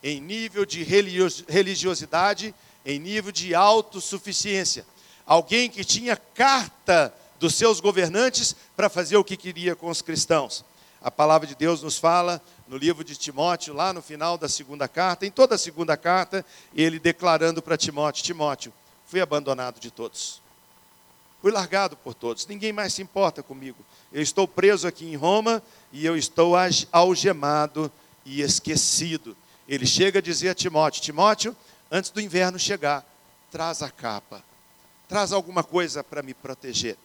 em 0.03 0.19
nível 0.19 0.65
de 0.65 0.83
religiosidade, 0.83 2.53
em 2.85 2.99
nível 2.99 3.31
de 3.31 3.55
autossuficiência. 3.55 4.85
Alguém 5.25 5.69
que 5.69 5.85
tinha 5.85 6.17
carta 6.17 7.13
dos 7.39 7.55
seus 7.55 7.79
governantes 7.79 8.53
para 8.75 8.89
fazer 8.89 9.15
o 9.15 9.23
que 9.23 9.37
queria 9.37 9.77
com 9.77 9.89
os 9.89 10.01
cristãos. 10.01 10.65
A 11.01 11.09
palavra 11.09 11.47
de 11.47 11.55
Deus 11.55 11.81
nos 11.81 11.97
fala 11.97 12.41
no 12.67 12.75
livro 12.75 13.01
de 13.01 13.15
Timóteo, 13.15 13.73
lá 13.73 13.93
no 13.93 14.01
final 14.01 14.37
da 14.37 14.49
segunda 14.49 14.89
carta, 14.89 15.25
em 15.25 15.31
toda 15.31 15.55
a 15.55 15.57
segunda 15.57 15.95
carta, 15.95 16.45
ele 16.75 16.99
declarando 16.99 17.61
para 17.61 17.77
Timóteo: 17.77 18.25
Timóteo, 18.25 18.73
fui 19.05 19.21
abandonado 19.21 19.79
de 19.79 19.89
todos. 19.89 20.42
Fui 21.43 21.51
largado 21.51 21.95
por 21.95 22.15
todos, 22.15 22.47
ninguém 22.47 22.73
mais 22.73 22.93
se 22.93 23.03
importa 23.03 23.43
comigo. 23.43 23.85
Eu 24.11 24.23
estou 24.23 24.47
preso 24.47 24.87
aqui 24.87 25.05
em 25.05 25.15
Roma 25.15 25.61
e 25.91 26.03
eu 26.03 26.17
estou 26.17 26.55
algemado 26.91 27.91
e 28.25 28.41
esquecido 28.41 29.37
ele 29.67 29.85
chega 29.85 30.19
a 30.19 30.21
dizer 30.21 30.49
a 30.49 30.55
Timóteo: 30.55 31.01
Timóteo, 31.01 31.55
antes 31.89 32.11
do 32.11 32.21
inverno 32.21 32.59
chegar, 32.59 33.05
traz 33.51 33.81
a 33.81 33.89
capa, 33.89 34.43
traz 35.07 35.31
alguma 35.31 35.63
coisa 35.63 36.03
para 36.03 36.21
me 36.21 36.33
proteger. 36.33 36.97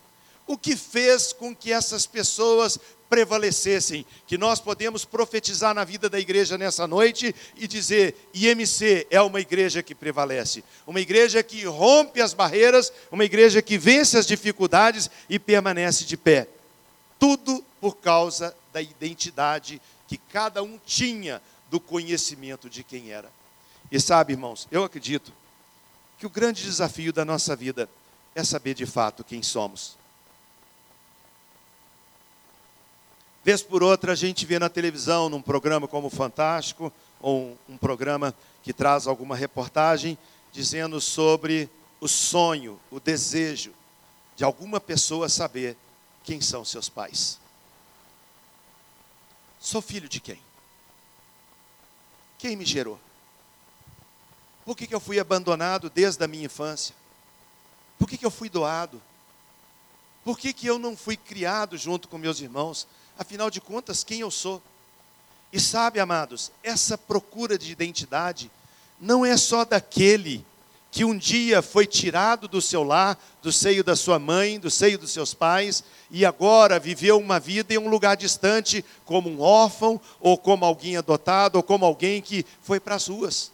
O 0.49 0.59
que 0.59 0.75
fez 0.75 1.33
com 1.33 1.55
que 1.55 1.71
essas 1.71 2.07
pessoas 2.07 2.81
prevalecessem, 3.09 4.05
que 4.27 4.37
nós 4.37 4.61
podemos 4.61 5.05
profetizar 5.05 5.75
na 5.75 5.85
vida 5.85 6.09
da 6.09 6.19
igreja 6.19 6.59
nessa 6.59 6.87
noite 6.87 7.35
e 7.57 7.67
dizer: 7.67 8.31
IMC 8.35 9.07
é 9.11 9.21
uma 9.21 9.41
igreja 9.41 9.83
que 9.83 9.95
prevalece, 9.95 10.65
uma 10.87 11.01
igreja 11.01 11.43
que 11.43 11.65
rompe 11.65 12.21
as 12.21 12.35
barreiras, 12.35 12.93
uma 13.11 13.25
igreja 13.25 13.63
que 13.63 13.79
vence 13.79 14.17
as 14.17 14.27
dificuldades 14.27 15.11
e 15.29 15.39
permanece 15.39 16.05
de 16.05 16.17
pé. 16.17 16.49
Tudo 17.19 17.65
por 17.81 17.97
causa 17.97 18.55
da 18.73 18.81
identidade 18.81 19.81
que 20.07 20.17
cada 20.17 20.63
um 20.63 20.79
tinha 20.85 21.43
do 21.71 21.79
conhecimento 21.79 22.71
de 22.71 22.83
quem 22.83 23.11
era. 23.11 23.31
E 23.93 24.01
sabe, 24.01 24.33
irmãos, 24.33 24.67
eu 24.71 24.83
acredito 24.83 25.33
que 26.19 26.27
o 26.27 26.31
grande 26.31 26.63
desafio 26.63 27.13
da 27.13 27.25
nossa 27.25 27.55
vida 27.55 27.89
é 28.35 28.43
saber 28.43 28.75
de 28.75 28.87
fato 28.87 29.25
quem 29.25 29.43
somos. 29.43 29.98
Vez 33.49 33.63
por 33.63 33.83
outra 33.83 34.13
a 34.13 34.15
gente 34.15 34.45
vê 34.45 34.59
na 34.59 34.69
televisão, 34.69 35.31
num 35.31 35.41
programa 35.41 35.89
como 35.89 36.11
Fantástico, 36.11 36.93
ou 37.19 37.59
um, 37.67 37.79
programa 37.79 38.35
que 38.63 38.75
traz 38.75 39.07
alguma 39.07 39.35
reportagem 39.35 40.19
dizendo 40.53 41.01
sobre 41.01 41.67
o 41.99 42.07
sonho, 42.07 42.79
o 42.91 43.01
desejo 43.01 43.73
de 44.37 44.45
alguma 44.45 44.79
pessoa 44.79 45.31
saber 45.31 45.79
quem 46.25 46.43
são 46.43 46.63
seus 46.63 46.91
pais. 46.91 47.41
Sou 49.59 49.81
filho 49.81 50.11
de 50.11 50.21
quem? 50.21 50.39
Quem 52.37 52.55
me 52.55 52.67
gerou? 52.67 53.01
Por 54.63 54.77
que, 54.77 54.87
que 54.87 54.95
eu 54.95 55.01
fui 55.01 55.19
abandonado 55.19 55.89
desde 55.89 56.23
a 56.23 56.29
minha 56.29 56.45
infância? 56.45 56.95
Por 57.99 58.07
que, 58.07 58.19
que 58.19 58.27
eu 58.27 58.31
fui 58.31 58.51
doado? 58.51 59.01
Por 60.23 60.39
que, 60.39 60.53
que 60.53 60.67
eu 60.67 60.79
não 60.79 60.95
fui 60.95 61.17
criado 61.17 61.79
junto 61.79 62.09
com 62.09 62.19
meus 62.19 62.43
irmãos? 62.43 62.87
Afinal 63.19 63.51
de 63.51 63.61
contas, 63.61 64.05
quem 64.05 64.21
eu 64.21 64.31
sou? 64.31 64.63
E 65.53 65.59
sabe, 65.59 65.99
amados, 65.99 66.53
essa 66.63 66.97
procura 66.97 67.59
de 67.59 67.73
identidade 67.73 68.51
não 69.01 69.27
é 69.27 69.37
só 69.37 69.65
daquele 69.65 70.47
que 70.91 71.05
um 71.05 71.17
dia 71.17 71.61
foi 71.61 71.87
tirado 71.87 72.49
do 72.49 72.63
seu 72.63 72.83
lar, 72.83 73.19
do 73.43 73.53
seio 73.53 73.85
da 73.85 73.95
sua 73.95 74.19
mãe, 74.19 74.59
do 74.59 74.71
seio 74.71 74.99
dos 74.99 75.11
seus 75.11 75.35
pais, 75.35 75.85
e 76.11 76.25
agora 76.25 76.79
viveu 76.79 77.19
uma 77.19 77.39
vida 77.39 77.75
em 77.75 77.79
um 77.79 77.89
lugar 77.89 78.17
distante, 78.17 78.85
como 79.05 79.29
um 79.29 79.41
órfão, 79.41 80.01
ou 80.21 80.39
como 80.39 80.65
alguém 80.65 80.97
adotado, 80.97 81.57
ou 81.57 81.63
como 81.63 81.85
alguém 81.85 82.23
que 82.23 82.45
foi 82.63 82.81
para 82.81 82.95
as 82.95 83.09
ruas. 83.09 83.53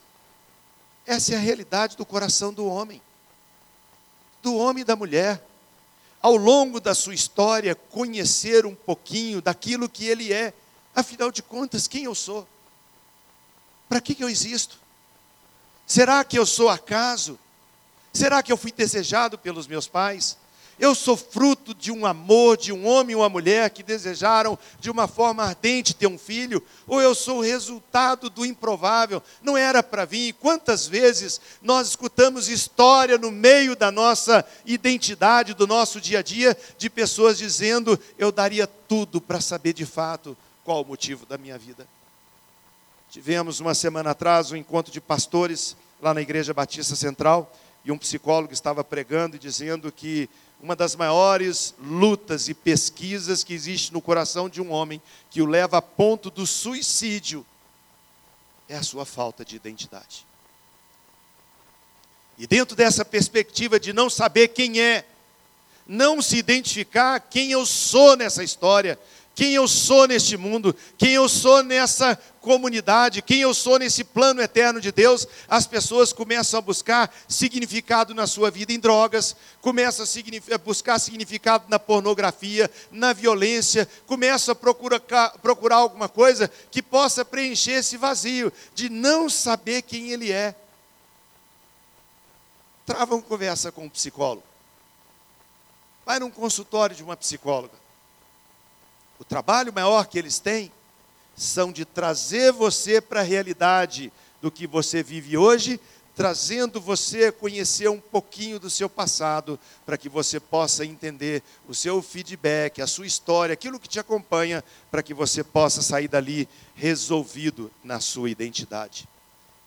Essa 1.07 1.35
é 1.35 1.37
a 1.37 1.41
realidade 1.41 1.97
do 1.97 2.07
coração 2.07 2.53
do 2.53 2.67
homem, 2.67 3.03
do 4.43 4.57
homem 4.57 4.83
e 4.83 4.85
da 4.85 4.95
mulher. 4.95 5.45
Ao 6.25 6.37
longo 6.37 6.81
da 6.81 6.95
sua 6.95 7.13
história, 7.13 7.75
conhecer 7.75 8.65
um 8.65 8.75
pouquinho 8.75 9.43
daquilo 9.43 9.91
que 9.91 10.07
ele 10.07 10.33
é. 10.33 10.55
Afinal 10.97 11.31
de 11.31 11.43
contas, 11.43 11.87
quem 11.87 12.05
eu 12.05 12.15
sou? 12.15 12.49
Para 13.91 14.01
que, 14.01 14.15
que 14.15 14.25
eu 14.25 14.31
existo? 14.31 14.79
Será 15.87 16.25
que 16.25 16.39
eu 16.39 16.47
sou 16.47 16.71
acaso? 16.71 17.39
Será 18.11 18.43
que 18.43 18.51
eu 18.51 18.57
fui 18.57 18.73
desejado 18.73 19.37
pelos 19.37 19.67
meus 19.67 19.87
pais? 19.87 20.39
Eu 20.79 20.95
sou 20.95 21.17
fruto 21.17 21.73
de 21.73 21.93
um 21.93 22.05
amor 22.05 22.57
de 22.57 22.73
um 22.73 22.87
homem 22.87 23.13
e 23.13 23.17
uma 23.17 23.29
mulher 23.29 23.71
que 23.71 23.83
desejaram 23.83 24.59
de 24.81 24.91
uma 24.91 25.07
forma 25.07 25.45
ardente 25.45 25.95
ter 25.95 26.07
um 26.07 26.19
filho? 26.19 26.63
Ou 26.87 27.01
eu 27.01 27.15
sou 27.15 27.39
o 27.39 27.43
resultado 27.43 28.29
do 28.29 28.45
improvável? 28.45 29.23
Não 29.43 29.57
era 29.57 29.83
para 29.83 30.05
vir. 30.05 30.33
Quantas 30.35 30.87
vezes 30.87 31.41
nós 31.63 31.89
escutamos 31.89 32.49
história 32.49 33.17
no 33.17 33.31
meio 33.31 33.77
da 33.77 33.93
nossa 33.93 34.45
identidade, 34.67 35.55
do 35.55 35.67
nosso 35.67 36.01
dia 36.01 36.19
a 36.19 36.23
dia, 36.23 36.57
de 36.77 36.91
pessoas 36.91 37.39
dizendo: 37.39 37.99
Eu 38.19 38.33
daria 38.33 38.67
tudo 38.67 39.21
para 39.21 39.41
saber 39.41 39.73
de 39.73 39.87
fato 39.87 40.37
qual 40.65 40.83
o 40.83 40.87
motivo 40.87 41.25
da 41.25 41.39
minha 41.39 41.57
vida. 41.57 41.87
Tivemos 43.11 43.61
uma 43.61 43.75
semana 43.75 44.11
atrás 44.11 44.51
um 44.51 44.57
encontro 44.57 44.93
de 44.93 45.01
pastores 45.01 45.77
lá 46.03 46.13
na 46.13 46.21
Igreja 46.21 46.53
Batista 46.53 46.97
Central, 46.97 47.51
e 47.85 47.93
um 47.93 47.99
psicólogo 47.99 48.53
estava 48.53 48.83
pregando 48.83 49.37
e 49.37 49.39
dizendo 49.39 49.93
que 49.93 50.29
uma 50.65 50.75
das 50.75 50.97
maiores 50.97 51.75
lutas 51.79 52.49
e 52.49 52.55
pesquisas 52.55 53.45
que 53.45 53.53
existe 53.53 53.93
no 53.93 54.01
coração 54.01 54.49
de 54.49 54.63
um 54.63 54.73
homem, 54.73 55.01
que 55.29 55.43
o 55.43 55.47
leva 55.47 55.77
a 55.77 55.83
ponto 55.83 56.31
do 56.31 56.47
suicídio, 56.47 57.45
é 58.67 58.75
a 58.75 58.83
sua 58.83 59.05
falta 59.05 59.45
de 59.45 59.57
identidade. 59.57 60.27
E 62.39 62.47
dentro 62.47 62.75
dessa 62.75 63.05
perspectiva 63.05 63.79
de 63.79 63.93
não 63.93 64.09
saber 64.09 64.49
quem 64.49 64.81
é, 64.81 65.05
não 65.87 66.23
se 66.23 66.39
identificar 66.39 67.21
quem 67.21 67.51
eu 67.51 67.67
sou 67.67 68.17
nessa 68.17 68.43
história, 68.43 68.99
quem 69.35 69.53
eu 69.53 69.69
sou 69.69 70.09
neste 70.09 70.35
mundo, 70.35 70.75
quem 70.97 71.13
eu 71.13 71.29
sou 71.29 71.63
nessa 71.63 72.19
comunidade, 72.45 73.23
quem 73.23 73.41
eu 73.41 73.55
sou 73.55 73.79
nesse 73.79 74.05
plano 74.05 74.43
eterno 74.43 74.79
de 74.79 74.93
Deus, 74.93 75.27
as 75.49 75.67
pessoas 75.67 76.13
começam 76.13 76.59
a 76.59 76.61
buscar 76.61 77.13
significado 77.27 78.15
na 78.15 78.27
sua 78.27 78.51
vida 78.51 78.71
em 78.71 78.79
drogas, 78.79 79.35
começam 79.63 80.05
a 80.53 80.59
buscar 80.59 80.99
significado 80.99 81.65
na 81.69 81.79
pornografia, 81.79 82.71
na 82.93 83.15
violência, 83.15 83.89
começam 84.07 84.53
a 84.53 84.55
procurar, 84.55 85.01
procurar 85.41 85.77
alguma 85.77 86.07
coisa 86.07 86.51
que 86.71 86.83
possa 86.83 87.25
preencher 87.25 87.79
esse 87.79 87.97
vazio 87.97 88.53
de 88.75 88.91
não 88.91 89.31
saber 89.31 89.81
quem 89.81 90.11
ele 90.11 90.31
é. 90.31 90.55
Trava 92.85 93.15
uma 93.15 93.23
conversa 93.23 93.73
com 93.73 93.87
um 93.87 93.89
psicólogo. 93.89 94.45
Vai 96.05 96.19
num 96.19 96.31
consultório 96.31 96.95
de 96.95 97.03
uma 97.03 97.17
psicóloga. 97.17 97.73
O 99.19 99.25
trabalho 99.25 99.73
maior 99.73 100.07
que 100.07 100.19
eles 100.19 100.39
têm 100.39 100.71
são 101.37 101.73
de 101.73 101.85
trazer 101.85 102.53
você 102.53 103.01
para 103.01 103.21
a 103.21 103.25
realidade 103.25 104.13
do 104.41 104.51
que 104.51 104.67
você 104.67 105.03
vive 105.03 105.37
hoje, 105.37 105.81
trazendo 106.15 106.81
você 106.81 107.27
a 107.27 107.33
conhecer 107.33 107.89
um 107.89 108.01
pouquinho 108.01 108.61
do 108.61 108.71
seu 108.71 108.89
passado, 108.89 109.59
para 109.85 109.97
que 109.97 110.09
você 110.09 110.39
possa 110.39 110.85
entender 110.85 111.43
o 111.69 111.75
seu 111.75 112.01
feedback, 112.01 112.81
a 112.81 112.87
sua 112.87 113.07
história, 113.07 113.53
aquilo 113.53 113.81
que 113.81 113.89
te 113.89 113.99
acompanha, 113.99 114.63
para 114.91 115.03
que 115.03 115.13
você 115.13 115.43
possa 115.43 115.83
sair 115.83 116.07
dali 116.07 116.49
resolvido 116.75 117.71
na 117.83 117.99
sua 117.99 118.31
identidade. 118.31 119.09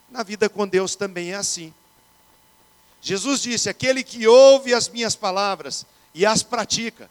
Na 0.10 0.24
vida 0.24 0.48
com 0.48 0.66
Deus 0.66 0.96
também 0.96 1.32
é 1.34 1.36
assim. 1.36 1.74
Jesus 3.02 3.42
disse: 3.42 3.70
aquele 3.70 4.04
que 4.04 4.26
ouve 4.26 4.74
as 4.74 4.88
minhas 4.88 5.16
palavras 5.16 5.86
e 6.14 6.26
as 6.26 6.44
pratica, 6.44 7.10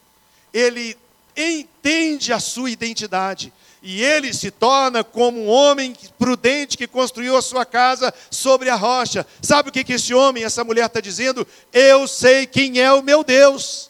ele 0.53 0.97
entende 1.37 2.33
a 2.33 2.41
sua 2.41 2.71
identidade. 2.71 3.53
E 3.89 4.03
ele 4.03 4.35
se 4.35 4.51
torna 4.51 5.05
como 5.05 5.45
um 5.45 5.47
homem 5.47 5.95
prudente 6.19 6.77
que 6.77 6.89
construiu 6.89 7.37
a 7.37 7.41
sua 7.41 7.65
casa 7.65 8.13
sobre 8.29 8.69
a 8.69 8.75
rocha. 8.75 9.25
Sabe 9.41 9.69
o 9.69 9.73
que, 9.73 9.85
que 9.85 9.93
esse 9.93 10.13
homem, 10.13 10.43
essa 10.43 10.65
mulher 10.65 10.87
está 10.87 11.01
dizendo? 11.01 11.47
Eu 11.73 12.09
sei 12.09 12.47
quem 12.47 12.81
é 12.81 12.93
o 12.93 13.01
meu 13.01 13.23
Deus. 13.23 13.89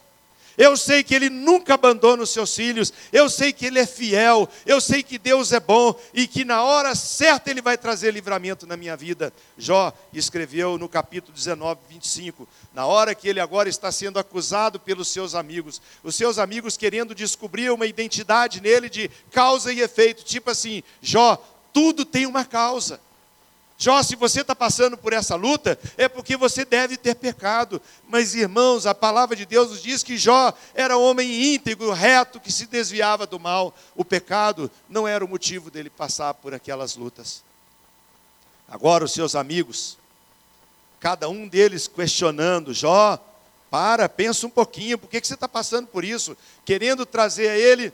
Eu 0.57 0.77
sei 0.77 1.03
que 1.03 1.14
Ele 1.14 1.29
nunca 1.29 1.75
abandona 1.75 2.23
os 2.23 2.31
seus 2.31 2.55
filhos. 2.55 2.92
Eu 3.12 3.29
sei 3.29 3.53
que 3.53 3.66
Ele 3.66 3.79
é 3.79 3.87
fiel. 3.87 4.49
Eu 4.64 4.81
sei 4.81 5.03
que 5.03 5.19
Deus 5.19 5.53
é 5.53 5.61
bom 5.61 5.95
e 6.14 6.27
que 6.27 6.45
na 6.45 6.62
hora 6.62 6.95
certa 6.95 7.51
Ele 7.51 7.61
vai 7.61 7.77
trazer 7.77 8.12
livramento 8.12 8.66
na 8.66 8.77
minha 8.77 8.97
vida. 8.97 9.33
Jó 9.59 9.92
escreveu 10.12 10.79
no 10.79 10.88
capítulo 10.88 11.35
19, 11.35 11.81
25. 11.88 12.49
Na 12.75 12.87
hora 12.87 13.14
que 13.14 13.29
ele 13.29 13.40
agora 13.40 13.69
está 13.69 13.90
sendo 13.90 14.19
acusado 14.19 14.79
pelos 14.79 15.09
seus 15.09 15.35
amigos, 15.35 15.81
os 16.03 16.14
seus 16.14 16.38
amigos 16.38 16.77
querendo 16.77 17.14
descobrir 17.14 17.71
uma 17.71 17.87
identidade 17.87 18.61
nele 18.61 18.88
de 18.88 19.11
causa 19.31 19.73
e 19.73 19.81
efeito. 19.81 20.25
Tipo 20.25 20.51
assim, 20.51 20.83
Jó, 21.01 21.42
tudo 21.73 22.05
tem 22.05 22.27
uma 22.27 22.45
causa. 22.45 23.01
Jó, 23.78 24.02
se 24.02 24.16
você 24.16 24.40
está 24.40 24.54
passando 24.54 24.96
por 24.96 25.12
essa 25.12 25.34
luta, 25.34 25.78
é 25.98 26.08
porque 26.08 26.34
você 26.36 26.64
deve 26.64 26.96
ter 26.96 27.14
pecado. 27.14 27.80
Mas, 28.08 28.34
irmãos, 28.34 28.86
a 28.86 28.94
palavra 28.94 29.36
de 29.36 29.44
Deus 29.44 29.70
nos 29.70 29.82
diz 29.82 30.02
que 30.02 30.16
Jó 30.16 30.52
era 30.74 30.96
homem 30.96 31.54
íntegro, 31.54 31.92
reto, 31.92 32.40
que 32.40 32.50
se 32.50 32.66
desviava 32.66 33.26
do 33.26 33.38
mal. 33.38 33.74
O 33.94 34.04
pecado 34.04 34.70
não 34.88 35.06
era 35.06 35.22
o 35.22 35.28
motivo 35.28 35.70
dele 35.70 35.90
passar 35.90 36.32
por 36.32 36.54
aquelas 36.54 36.96
lutas. 36.96 37.44
Agora, 38.66 39.04
os 39.04 39.12
seus 39.12 39.36
amigos, 39.36 39.98
cada 40.98 41.28
um 41.28 41.46
deles 41.46 41.86
questionando: 41.86 42.72
Jó, 42.72 43.22
para, 43.70 44.08
pensa 44.08 44.46
um 44.46 44.50
pouquinho, 44.50 44.96
por 44.96 45.10
que, 45.10 45.20
que 45.20 45.26
você 45.26 45.34
está 45.34 45.46
passando 45.46 45.86
por 45.86 46.02
isso? 46.02 46.34
Querendo 46.64 47.04
trazer 47.04 47.50
a 47.50 47.58
ele 47.58 47.92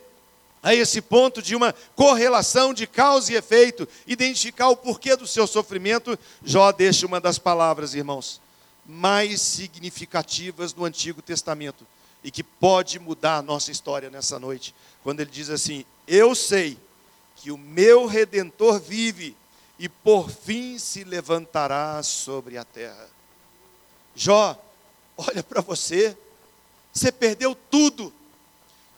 a 0.63 0.75
esse 0.75 1.03
ponto 1.03 1.43
de 1.43 1.57
uma 1.57 1.75
correlação 1.97 2.73
de 2.73 2.87
causa 2.87 3.33
e 3.33 3.37
efeito, 3.37 3.89
identificar 4.07 4.69
o 4.69 4.77
porquê 4.77 5.17
do 5.17 5.27
seu 5.27 5.47
sofrimento, 5.47 6.17
Jó 6.45 6.71
deixa 6.71 7.05
uma 7.05 7.21
das 7.21 7.39
palavras, 7.39 7.95
irmãos, 7.95 8.41
mais 8.87 9.41
significativas 9.41 10.73
do 10.73 10.85
Antigo 10.85 11.21
Testamento 11.21 11.85
e 12.23 12.31
que 12.31 12.45
pode 12.45 13.01
mudar 13.01 13.39
a 13.39 13.43
nossa 13.43 13.73
história 13.73 14.09
nessa 14.09 14.39
noite, 14.39 14.73
quando 15.03 15.21
ele 15.21 15.31
diz 15.31 15.51
assim: 15.51 15.85
Eu 16.07 16.35
sei 16.35 16.79
que 17.35 17.51
o 17.51 17.59
meu 17.59 18.07
redentor 18.07 18.79
vive 18.79 19.37
e 19.79 19.89
por 19.89 20.31
fim 20.31 20.79
se 20.79 21.03
levantará 21.03 22.01
sobre 22.05 22.57
a 22.57 22.65
terra. 22.65 23.09
Jó, 24.15 24.57
olha 25.17 25.43
para 25.43 25.61
você, 25.61 26.17
você 26.93 27.11
perdeu 27.11 27.57
tudo 27.69 28.13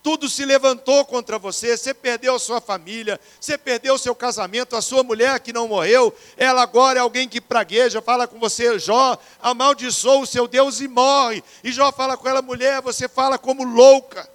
tudo 0.05 0.29
se 0.29 0.45
levantou 0.45 1.03
contra 1.07 1.39
você, 1.39 1.79
você 1.79 1.95
perdeu 1.95 2.35
a 2.35 2.39
sua 2.39 2.61
família, 2.61 3.19
você 3.41 3.57
perdeu 3.57 3.95
o 3.95 3.99
seu 3.99 4.15
casamento, 4.15 4.77
a 4.77 4.83
sua 4.83 5.03
mulher 5.03 5.41
que 5.41 5.51
não 5.51 5.67
morreu, 5.67 6.15
ela 6.37 6.61
agora 6.61 6.99
é 6.99 7.03
alguém 7.03 7.27
que 7.27 7.41
pragueja, 7.41 8.03
fala 8.03 8.29
com 8.29 8.39
você, 8.39 8.79
Jó, 8.79 9.17
amaldiçoa 9.41 10.19
o 10.19 10.27
seu 10.27 10.47
Deus 10.47 10.83
e 10.83 10.89
morre. 10.89 11.43
E 11.65 11.73
Jó 11.73 11.91
fala 11.91 12.19
com 12.19 12.29
ela, 12.29 12.43
mulher, 12.43 12.83
você 12.83 13.09
fala 13.09 13.39
como 13.39 13.65
louca. 13.65 14.29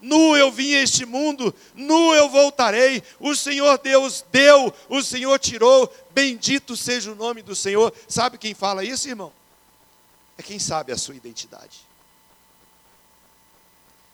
Nu 0.00 0.34
eu 0.38 0.50
vim 0.50 0.74
a 0.74 0.82
este 0.82 1.04
mundo, 1.04 1.54
nu 1.74 2.14
eu 2.14 2.30
voltarei. 2.30 3.02
O 3.20 3.36
Senhor 3.36 3.76
Deus 3.76 4.24
deu, 4.32 4.72
o 4.88 5.02
Senhor 5.02 5.38
tirou. 5.38 5.92
Bendito 6.12 6.74
seja 6.74 7.12
o 7.12 7.14
nome 7.14 7.42
do 7.42 7.54
Senhor. 7.54 7.92
Sabe 8.08 8.38
quem 8.38 8.54
fala 8.54 8.82
isso, 8.82 9.06
irmão? 9.06 9.34
É 10.38 10.42
quem 10.42 10.58
sabe 10.58 10.92
a 10.92 10.96
sua 10.96 11.14
identidade 11.14 11.87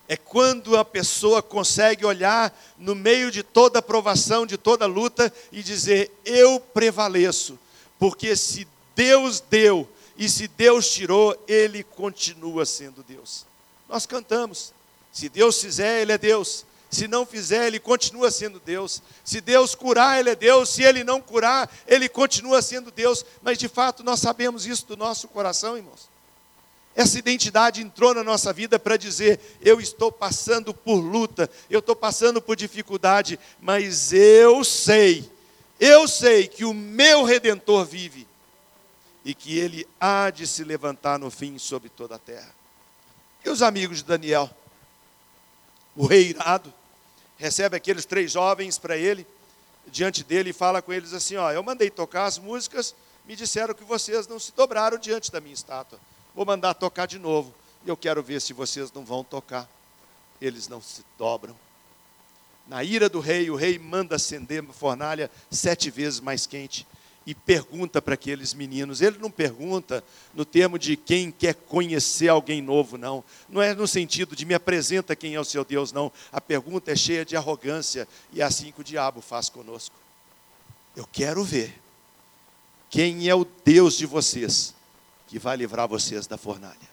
é 0.09 0.17
quando 0.17 0.77
a 0.77 0.85
pessoa 0.85 1.43
consegue 1.43 2.05
olhar 2.05 2.55
no 2.79 2.95
meio 2.95 3.31
de 3.31 3.43
toda 3.43 3.81
provação, 3.81 4.45
de 4.45 4.59
toda 4.59 4.87
luta 4.87 5.33
e 5.51 5.63
dizer: 5.63 6.11
Eu 6.25 6.61
prevaleço, 6.61 7.59
porque 7.99 8.37
se 8.37 8.67
Deus 8.95 9.41
deu 9.41 9.89
e 10.17 10.29
se 10.29 10.47
Deus 10.47 10.91
tirou, 10.91 11.37
Ele 11.49 11.83
continua 11.83 12.67
sendo 12.67 13.03
Deus. 13.03 13.47
Nós 13.89 14.05
cantamos: 14.07 14.73
se 15.13 15.29
Deus 15.29 15.61
fizer, 15.61 16.03
Ele 16.03 16.13
é 16.13 16.19
Deus. 16.19 16.67
Se 16.91 17.09
não 17.09 17.27
fizer, 17.27 17.67
Ele 17.67 17.81
continua 17.81 18.31
sendo 18.31 18.61
Deus. 18.61 19.03
Se 19.25 19.41
Deus 19.41 19.75
curar, 19.75 20.21
Ele 20.21 20.31
é 20.31 20.37
Deus. 20.37 20.69
Se 20.69 20.83
Ele 20.83 21.03
não 21.03 21.21
curar, 21.21 21.69
Ele 21.87 22.09
continua 22.09 22.61
sendo 22.63 22.91
Deus. 22.91 23.25
Mas 23.43 23.59
de 23.59 23.69
fato 23.69 24.05
nós 24.05 24.21
sabemos 24.21 24.67
isso 24.67 24.87
do 24.87 24.97
nosso 24.97 25.27
coração, 25.29 25.77
irmãos. 25.77 26.14
Essa 26.97 27.19
identidade 27.19 27.83
entrou 27.83 28.15
na 28.15 28.23
nossa 28.23 28.53
vida 28.53 28.79
para 28.79 28.97
dizer: 28.97 29.41
eu 29.61 29.81
estou 29.81 30.13
passando 30.13 30.73
por 30.73 30.97
luta, 30.97 31.51
eu 31.69 31.81
estou 31.81 31.97
passando 31.97 32.41
por 32.41 32.55
dificuldade, 32.55 33.39
mas 33.61 34.13
eu 34.13 34.63
sei, 34.63 35.29
eu 35.81 36.07
sei 36.07 36.47
que 36.47 36.65
o 36.65 36.73
meu 36.73 37.25
redentor 37.25 37.85
vive 37.85 38.29
e 39.25 39.35
que 39.35 39.59
ele 39.59 39.87
há 39.99 40.31
de 40.31 40.47
se 40.47 40.63
levantar 40.63 41.19
no 41.19 41.31
fim 41.31 41.59
sobre 41.59 41.89
toda 41.89 42.15
a 42.15 42.19
terra. 42.19 42.55
E 43.45 43.51
os 43.51 43.61
amigos 43.61 43.99
de 43.99 44.05
Daniel? 44.05 44.49
O 45.97 46.07
rei 46.07 46.29
irado 46.29 46.73
recebe 47.37 47.77
aqueles 47.77 48.05
três 48.05 48.31
jovens 48.31 48.79
para 48.79 48.97
ele, 48.97 49.27
diante 49.89 50.23
dele, 50.23 50.51
e 50.51 50.53
fala 50.53 50.81
com 50.81 50.93
eles 50.93 51.13
assim: 51.13 51.35
Ó, 51.37 51.51
eu 51.51 51.63
mandei 51.63 51.91
tocar 51.91 52.27
as 52.27 52.39
músicas, 52.39 52.95
me 53.25 53.35
disseram 53.35 53.75
que 53.75 53.83
vocês 53.83 54.29
não 54.29 54.39
se 54.39 54.53
dobraram 54.53 54.97
diante 54.97 55.33
da 55.33 55.41
minha 55.41 55.55
estátua 55.55 55.99
vou 56.35 56.45
mandar 56.45 56.75
tocar 56.75 57.07
de 57.07 57.19
novo. 57.19 57.55
E 57.85 57.89
eu 57.89 57.97
quero 57.97 58.23
ver 58.23 58.41
se 58.41 58.53
vocês 58.53 58.93
não 58.93 59.05
vão 59.05 59.23
tocar. 59.23 59.69
Eles 60.41 60.69
não 60.69 60.81
se 60.81 61.05
dobram. 61.19 61.55
Na 62.67 62.83
ira 62.83 63.09
do 63.09 63.21
rei, 63.21 63.51
o 63.51 63.57
rei 63.57 63.79
manda 63.79 64.17
acender 64.17 64.63
uma 64.63 64.73
fornalha 64.73 65.31
sete 65.51 65.91
vezes 65.91 66.19
mais 66.19 66.47
quente 66.47 66.87
e 67.27 67.35
pergunta 67.35 68.01
para 68.01 68.15
aqueles 68.15 68.55
meninos. 68.55 69.01
Ele 69.01 69.19
não 69.19 69.31
pergunta 69.31 70.03
no 70.35 70.45
termo 70.45 70.79
de 70.79 70.97
quem 70.97 71.31
quer 71.31 71.55
conhecer 71.55 72.29
alguém 72.29 72.61
novo, 72.63 72.97
não. 72.97 73.23
Não 73.49 73.61
é 73.61 73.75
no 73.75 73.87
sentido 73.87 74.35
de 74.35 74.45
me 74.45 74.55
apresenta 74.55 75.17
quem 75.17 75.35
é 75.35 75.41
o 75.41 75.45
seu 75.45 75.65
Deus, 75.65 75.93
não. 75.93 76.11
A 76.33 76.41
pergunta 76.41 76.91
é 76.91 76.97
cheia 76.97 77.25
de 77.25 77.37
arrogância 77.37 78.09
e 78.33 78.41
é 78.41 78.45
assim 78.45 78.73
que 78.73 78.81
o 78.81 78.85
diabo 78.85 79.21
faz 79.21 79.49
conosco. 79.49 79.95
Eu 80.97 81.07
quero 81.11 81.43
ver 81.45 81.81
quem 82.91 83.29
é 83.29 83.35
o 83.35 83.47
Deus 83.65 83.97
de 83.97 84.07
vocês 84.07 84.75
que 85.35 85.39
vai 85.41 85.57
livrar 85.57 85.89
vocês 85.89 86.29
da 86.29 86.39
fornalha. 86.39 86.89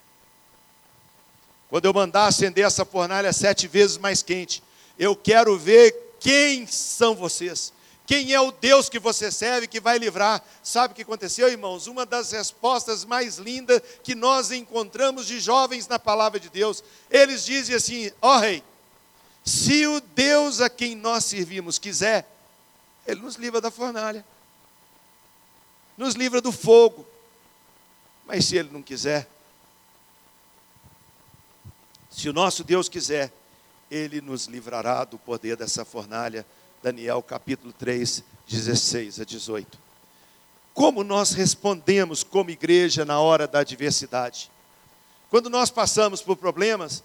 Quando 1.70 1.86
eu 1.86 1.94
mandar 1.94 2.26
acender 2.26 2.66
essa 2.66 2.84
fornalha 2.84 3.32
sete 3.32 3.68
vezes 3.68 3.98
mais 3.98 4.24
quente, 4.24 4.64
eu 4.98 5.16
quero 5.16 5.60
ver 5.60 6.16
quem 6.20 6.66
são 6.66 7.14
vocês, 7.14 7.72
Quem 8.08 8.34
é 8.34 8.42
o 8.42 8.52
Deus 8.52 8.90
que 8.90 8.98
você 8.98 9.32
serve 9.32 9.68
que 9.68 9.80
vai 9.80 10.00
livrar? 10.00 10.44
Sabe 10.64 10.92
o 10.92 10.96
que 10.96 11.04
aconteceu, 11.04 11.48
irmãos? 11.50 11.86
Uma 11.86 12.04
das 12.04 12.32
respostas 12.32 13.06
mais 13.06 13.38
lindas 13.38 13.80
que 14.04 14.16
nós 14.16 14.52
encontramos 14.52 15.28
de 15.28 15.40
jovens 15.40 15.88
na 15.88 16.00
palavra 16.00 16.40
de 16.40 16.50
Deus. 16.50 16.84
Eles 17.12 17.46
dizem 17.46 17.76
assim: 17.76 18.12
Ó 18.20 18.38
oh, 18.38 18.40
rei, 18.40 18.64
se 19.46 19.86
o 19.86 20.02
Deus 20.02 20.62
a 20.62 20.68
quem 20.70 20.96
nós 20.96 21.26
servimos 21.26 21.78
quiser, 21.78 22.28
ele 23.06 23.22
nos 23.22 23.36
livra 23.36 23.62
da 23.62 23.70
fornalha, 23.70 24.26
nos 25.96 26.16
livra 26.16 26.42
do 26.42 26.52
fogo. 26.52 27.11
Mas 28.34 28.46
se 28.46 28.56
ele 28.56 28.70
não 28.72 28.82
quiser, 28.82 29.28
se 32.10 32.30
o 32.30 32.34
nosso 32.34 32.64
Deus 32.64 32.88
quiser, 32.88 33.30
ele 33.92 34.22
nos 34.22 34.46
livrará 34.46 35.04
do 35.04 35.18
poder 35.18 35.58
dessa 35.58 35.84
fornalha. 35.84 36.46
Daniel 36.82 37.22
capítulo 37.22 37.74
3, 37.74 38.24
16 38.48 39.20
a 39.20 39.26
18. 39.26 39.78
Como 40.74 41.04
nós 41.04 41.34
respondemos 41.34 42.24
como 42.24 42.50
igreja 42.50 43.04
na 43.04 43.20
hora 43.20 43.46
da 43.46 43.60
adversidade? 43.60 44.50
Quando 45.30 45.50
nós 45.50 45.70
passamos 45.70 46.22
por 46.22 46.38
problemas, 46.38 47.04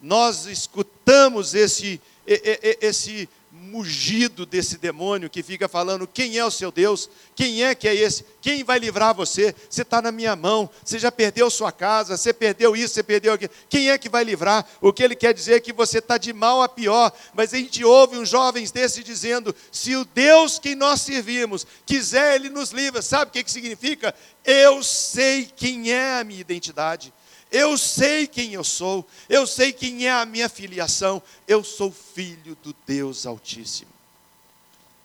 nós 0.00 0.46
escutamos 0.46 1.54
esse, 1.54 2.02
esse 2.26 3.28
mugido 3.74 4.46
desse 4.46 4.78
demônio 4.78 5.28
que 5.28 5.42
fica 5.42 5.68
falando: 5.68 6.06
quem 6.06 6.38
é 6.38 6.44
o 6.44 6.50
seu 6.50 6.70
Deus? 6.70 7.10
Quem 7.34 7.64
é 7.64 7.74
que 7.74 7.88
é 7.88 7.94
esse? 7.94 8.24
Quem 8.40 8.62
vai 8.62 8.78
livrar 8.78 9.12
você? 9.12 9.52
Você 9.68 9.82
está 9.82 10.00
na 10.00 10.12
minha 10.12 10.36
mão, 10.36 10.70
você 10.84 10.96
já 10.96 11.10
perdeu 11.10 11.50
sua 11.50 11.72
casa, 11.72 12.16
você 12.16 12.32
perdeu 12.32 12.76
isso, 12.76 12.94
você 12.94 13.02
perdeu 13.02 13.32
aquilo. 13.32 13.50
Quem 13.68 13.90
é 13.90 13.98
que 13.98 14.08
vai 14.08 14.22
livrar? 14.22 14.64
O 14.80 14.92
que 14.92 15.02
ele 15.02 15.16
quer 15.16 15.34
dizer 15.34 15.54
é 15.54 15.60
que 15.60 15.72
você 15.72 15.98
está 15.98 16.16
de 16.16 16.32
mal 16.32 16.62
a 16.62 16.68
pior. 16.68 17.12
Mas 17.34 17.52
a 17.52 17.56
gente 17.56 17.84
ouve 17.84 18.16
uns 18.16 18.28
jovens 18.28 18.70
desses 18.70 19.04
dizendo: 19.04 19.52
se 19.72 19.96
o 19.96 20.04
Deus 20.04 20.60
que 20.60 20.76
nós 20.76 21.00
servimos 21.00 21.66
quiser, 21.84 22.36
ele 22.36 22.50
nos 22.50 22.70
livra. 22.70 23.02
Sabe 23.02 23.30
o 23.30 23.32
que, 23.32 23.42
que 23.42 23.50
significa? 23.50 24.14
Eu 24.44 24.84
sei 24.84 25.50
quem 25.56 25.90
é 25.90 26.20
a 26.20 26.24
minha 26.24 26.40
identidade. 26.40 27.12
Eu 27.54 27.78
sei 27.78 28.26
quem 28.26 28.54
eu 28.54 28.64
sou, 28.64 29.06
eu 29.28 29.46
sei 29.46 29.72
quem 29.72 30.08
é 30.08 30.10
a 30.10 30.26
minha 30.26 30.48
filiação, 30.48 31.22
eu 31.46 31.62
sou 31.62 31.92
filho 31.92 32.56
do 32.64 32.74
Deus 32.84 33.26
Altíssimo. 33.26 33.92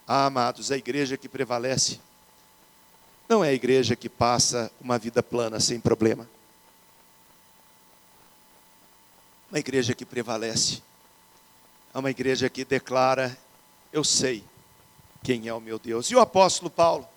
Ah, 0.07 0.25
amados, 0.25 0.71
a 0.71 0.75
igreja 0.75 1.15
que 1.15 1.29
prevalece 1.29 1.99
não 3.27 3.45
é 3.45 3.49
a 3.49 3.53
igreja 3.53 3.95
que 3.95 4.09
passa 4.09 4.71
uma 4.81 4.97
vida 4.97 5.21
plana 5.21 5.59
sem 5.59 5.79
problema. 5.79 6.27
Uma 9.51 9.59
igreja 9.59 9.93
que 9.93 10.03
prevalece 10.03 10.81
é 11.93 11.99
uma 11.99 12.09
igreja 12.09 12.49
que 12.49 12.65
declara: 12.65 13.38
Eu 13.93 14.03
sei 14.03 14.43
quem 15.23 15.47
é 15.47 15.53
o 15.53 15.62
meu 15.62 15.77
Deus. 15.77 16.09
E 16.09 16.15
o 16.15 16.19
apóstolo 16.19 16.71
Paulo 16.71 17.07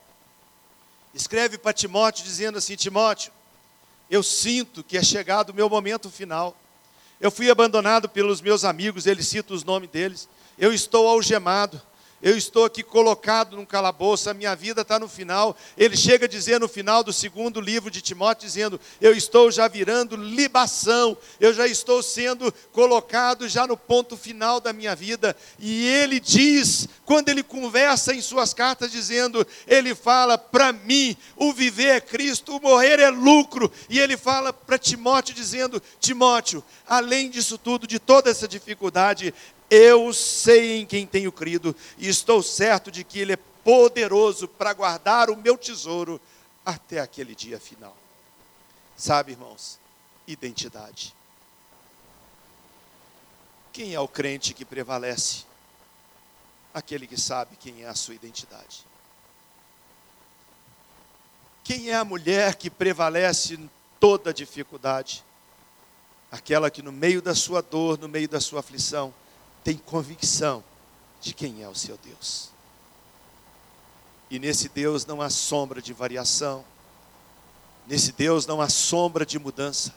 escreve 1.14 1.56
para 1.56 1.72
Timóteo 1.72 2.22
dizendo 2.22 2.58
assim: 2.58 2.76
Timóteo, 2.76 3.32
eu 4.12 4.22
sinto 4.22 4.84
que 4.84 4.98
é 4.98 5.02
chegado 5.02 5.48
o 5.48 5.54
meu 5.54 5.70
momento 5.70 6.10
final. 6.10 6.54
Eu 7.18 7.30
fui 7.30 7.50
abandonado 7.50 8.10
pelos 8.10 8.42
meus 8.42 8.62
amigos, 8.62 9.06
ele 9.06 9.22
cita 9.22 9.54
os 9.54 9.64
nomes 9.64 9.88
deles. 9.88 10.28
Eu 10.58 10.70
estou 10.70 11.08
algemado 11.08 11.80
eu 12.22 12.36
estou 12.36 12.64
aqui 12.64 12.84
colocado 12.84 13.56
num 13.56 13.66
calabouço, 13.66 14.30
a 14.30 14.34
minha 14.34 14.54
vida 14.54 14.82
está 14.82 14.96
no 14.96 15.08
final. 15.08 15.56
Ele 15.76 15.96
chega 15.96 16.26
a 16.26 16.28
dizer 16.28 16.60
no 16.60 16.68
final 16.68 17.02
do 17.02 17.12
segundo 17.12 17.60
livro 17.60 17.90
de 17.90 18.00
Timóteo, 18.00 18.46
dizendo: 18.46 18.80
Eu 19.00 19.12
estou 19.12 19.50
já 19.50 19.66
virando 19.66 20.14
libação, 20.14 21.16
eu 21.40 21.52
já 21.52 21.66
estou 21.66 22.00
sendo 22.00 22.52
colocado 22.70 23.48
já 23.48 23.66
no 23.66 23.76
ponto 23.76 24.16
final 24.16 24.60
da 24.60 24.72
minha 24.72 24.94
vida. 24.94 25.36
E 25.58 25.84
ele 25.88 26.20
diz, 26.20 26.88
quando 27.04 27.28
ele 27.28 27.42
conversa 27.42 28.14
em 28.14 28.20
suas 28.20 28.54
cartas, 28.54 28.92
dizendo: 28.92 29.44
Ele 29.66 29.92
fala, 29.92 30.38
para 30.38 30.72
mim, 30.72 31.16
o 31.36 31.52
viver 31.52 31.96
é 31.96 32.00
Cristo, 32.00 32.56
o 32.56 32.62
morrer 32.62 33.00
é 33.00 33.10
lucro. 33.10 33.70
E 33.90 33.98
ele 33.98 34.16
fala 34.16 34.52
para 34.52 34.78
Timóteo, 34.78 35.34
dizendo: 35.34 35.82
Timóteo, 35.98 36.62
além 36.86 37.28
disso 37.28 37.58
tudo, 37.58 37.84
de 37.84 37.98
toda 37.98 38.30
essa 38.30 38.46
dificuldade, 38.46 39.34
eu 39.74 40.12
sei 40.12 40.80
em 40.80 40.86
quem 40.86 41.06
tenho 41.06 41.32
crido 41.32 41.74
e 41.96 42.06
estou 42.06 42.42
certo 42.42 42.90
de 42.90 43.02
que 43.02 43.18
Ele 43.18 43.32
é 43.32 43.38
poderoso 43.64 44.46
para 44.46 44.74
guardar 44.74 45.30
o 45.30 45.36
meu 45.36 45.56
tesouro 45.56 46.20
até 46.62 47.00
aquele 47.00 47.34
dia 47.34 47.58
final. 47.58 47.96
Sabe, 48.94 49.32
irmãos, 49.32 49.78
identidade. 50.26 51.14
Quem 53.72 53.94
é 53.94 54.00
o 54.00 54.06
crente 54.06 54.52
que 54.52 54.62
prevalece? 54.62 55.46
Aquele 56.74 57.06
que 57.06 57.18
sabe 57.18 57.56
quem 57.56 57.82
é 57.82 57.88
a 57.88 57.94
sua 57.94 58.14
identidade. 58.14 58.84
Quem 61.64 61.88
é 61.88 61.94
a 61.94 62.04
mulher 62.04 62.56
que 62.56 62.68
prevalece 62.68 63.54
em 63.54 63.70
toda 63.98 64.34
dificuldade? 64.34 65.24
Aquela 66.30 66.70
que 66.70 66.82
no 66.82 66.92
meio 66.92 67.22
da 67.22 67.34
sua 67.34 67.62
dor, 67.62 67.98
no 67.98 68.08
meio 68.08 68.28
da 68.28 68.40
sua 68.40 68.60
aflição, 68.60 69.14
tem 69.62 69.76
convicção 69.76 70.62
de 71.20 71.32
quem 71.32 71.62
é 71.62 71.68
o 71.68 71.74
seu 71.74 71.98
Deus. 72.04 72.50
E 74.30 74.38
nesse 74.38 74.68
Deus 74.68 75.04
não 75.06 75.20
há 75.20 75.28
sombra 75.28 75.80
de 75.80 75.92
variação, 75.92 76.64
nesse 77.86 78.12
Deus 78.12 78.46
não 78.46 78.60
há 78.60 78.68
sombra 78.68 79.26
de 79.26 79.38
mudança. 79.38 79.94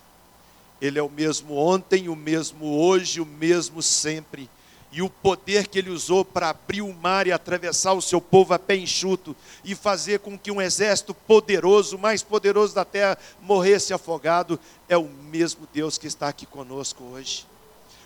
Ele 0.81 0.99
é 0.99 1.03
o 1.03 1.09
mesmo 1.09 1.55
ontem, 1.55 2.09
o 2.09 2.15
mesmo 2.15 2.77
hoje, 2.77 3.21
o 3.21 3.25
mesmo 3.25 3.81
sempre. 3.81 4.49
E 4.91 5.01
o 5.01 5.09
poder 5.09 5.67
que 5.67 5.79
ele 5.79 5.89
usou 5.89 6.23
para 6.23 6.49
abrir 6.49 6.81
o 6.81 6.93
mar 6.93 7.27
e 7.27 7.31
atravessar 7.31 7.93
o 7.93 8.01
seu 8.01 8.21
povo 8.21 8.53
a 8.53 8.59
pé 8.59 8.75
enxuto 8.75 9.35
e 9.63 9.73
fazer 9.73 10.19
com 10.19 10.37
que 10.37 10.51
um 10.51 10.61
exército 10.61 11.13
poderoso, 11.13 11.97
mais 11.97 12.21
poderoso 12.21 12.75
da 12.75 12.85
terra, 12.85 13.17
morresse 13.41 13.93
afogado, 13.93 14.59
é 14.87 14.97
o 14.97 15.07
mesmo 15.07 15.67
Deus 15.73 15.97
que 15.97 16.07
está 16.07 16.27
aqui 16.27 16.45
conosco 16.45 17.03
hoje. 17.03 17.45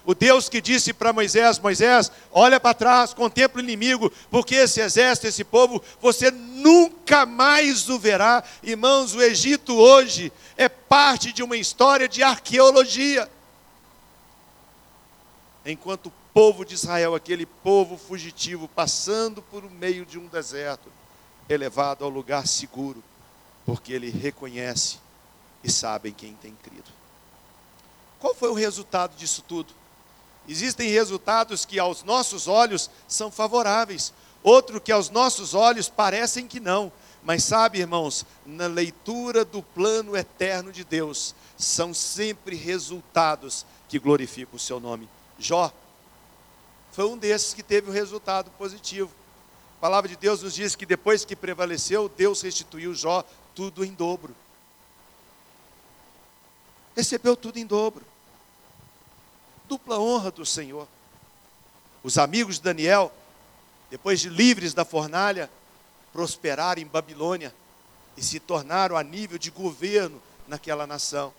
O 0.09 0.15
Deus 0.15 0.49
que 0.49 0.59
disse 0.59 0.91
para 0.91 1.13
Moisés: 1.13 1.59
Moisés, 1.59 2.11
olha 2.31 2.59
para 2.59 2.73
trás, 2.73 3.13
contempla 3.13 3.61
o 3.61 3.63
inimigo, 3.63 4.11
porque 4.31 4.55
esse 4.55 4.81
exército, 4.81 5.27
esse 5.27 5.43
povo, 5.43 5.83
você 6.01 6.31
nunca 6.31 7.27
mais 7.27 7.87
o 7.89 7.99
verá. 7.99 8.43
Irmãos, 8.63 9.13
o 9.13 9.21
Egito 9.21 9.75
hoje 9.75 10.33
é 10.57 10.67
parte 10.67 11.31
de 11.31 11.43
uma 11.43 11.55
história 11.55 12.07
de 12.07 12.23
arqueologia. 12.23 13.29
Enquanto 15.63 16.07
o 16.07 16.13
povo 16.33 16.65
de 16.65 16.73
Israel, 16.73 17.13
aquele 17.13 17.45
povo 17.45 17.95
fugitivo, 17.95 18.67
passando 18.67 19.43
por 19.43 19.69
meio 19.69 20.07
de 20.07 20.17
um 20.17 20.25
deserto, 20.25 20.91
é 21.47 21.55
levado 21.55 22.03
ao 22.03 22.09
lugar 22.09 22.47
seguro, 22.47 23.03
porque 23.63 23.93
ele 23.93 24.09
reconhece 24.09 24.97
e 25.63 25.71
sabe 25.71 26.09
em 26.09 26.13
quem 26.13 26.33
tem 26.33 26.55
crido. 26.63 26.89
Qual 28.19 28.33
foi 28.33 28.49
o 28.49 28.55
resultado 28.55 29.15
disso 29.15 29.43
tudo? 29.47 29.77
Existem 30.49 30.89
resultados 30.89 31.63
que 31.63 31.77
aos 31.77 32.03
nossos 32.03 32.47
olhos 32.47 32.89
são 33.07 33.29
favoráveis, 33.29 34.11
outro 34.41 34.81
que 34.81 34.91
aos 34.91 35.11
nossos 35.11 35.53
olhos 35.53 35.87
parecem 35.87 36.47
que 36.47 36.59
não. 36.59 36.91
Mas 37.21 37.43
sabe, 37.43 37.77
irmãos, 37.77 38.25
na 38.47 38.65
leitura 38.65 39.45
do 39.45 39.61
plano 39.61 40.17
eterno 40.17 40.71
de 40.71 40.83
Deus, 40.83 41.35
são 41.55 41.93
sempre 41.93 42.55
resultados 42.55 43.63
que 43.87 43.99
glorificam 43.99 44.55
o 44.55 44.59
seu 44.59 44.79
nome. 44.79 45.07
Jó 45.37 45.71
foi 46.93 47.05
um 47.05 47.17
desses 47.17 47.53
que 47.53 47.61
teve 47.61 47.91
um 47.91 47.93
resultado 47.93 48.49
positivo. 48.57 49.11
A 49.77 49.81
palavra 49.81 50.09
de 50.09 50.15
Deus 50.15 50.41
nos 50.41 50.55
diz 50.55 50.75
que 50.75 50.85
depois 50.85 51.23
que 51.23 51.35
prevaleceu, 51.35 52.09
Deus 52.09 52.41
restituiu 52.41 52.95
Jó 52.95 53.23
tudo 53.53 53.85
em 53.85 53.93
dobro. 53.93 54.35
Recebeu 56.95 57.37
tudo 57.37 57.59
em 57.59 57.67
dobro 57.67 58.03
dupla 59.69 59.99
honra 59.99 60.31
do 60.31 60.43
Senhor. 60.43 60.87
Os 62.03 62.17
amigos 62.17 62.55
de 62.55 62.63
Daniel, 62.63 63.13
depois 63.91 64.19
de 64.19 64.27
livres 64.27 64.73
da 64.73 64.83
fornalha, 64.83 65.49
prosperaram 66.11 66.81
em 66.81 66.87
Babilônia 66.87 67.53
e 68.17 68.23
se 68.23 68.39
tornaram 68.39 68.97
a 68.97 69.03
nível 69.03 69.37
de 69.37 69.51
governo 69.51 70.19
naquela 70.47 70.87
nação. 70.87 71.31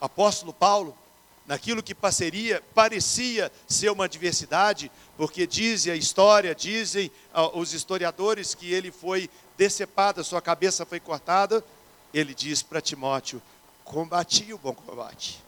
O 0.00 0.04
apóstolo 0.04 0.52
Paulo, 0.52 0.98
naquilo 1.46 1.82
que 1.82 1.94
passeria, 1.94 2.60
parecia 2.74 3.52
ser 3.68 3.90
uma 3.90 4.06
adversidade, 4.06 4.90
porque 5.16 5.46
diz 5.46 5.86
a 5.86 5.94
história, 5.94 6.54
dizem 6.56 7.10
uh, 7.32 7.56
os 7.56 7.72
historiadores 7.72 8.52
que 8.52 8.72
ele 8.72 8.90
foi 8.90 9.30
decepado, 9.56 10.24
sua 10.24 10.42
cabeça 10.42 10.84
foi 10.84 10.98
cortada, 10.98 11.64
ele 12.12 12.34
diz 12.34 12.62
para 12.62 12.80
Timóteo: 12.80 13.40
combati 13.84 14.52
o 14.52 14.58
bom 14.58 14.74
combate 14.74 15.47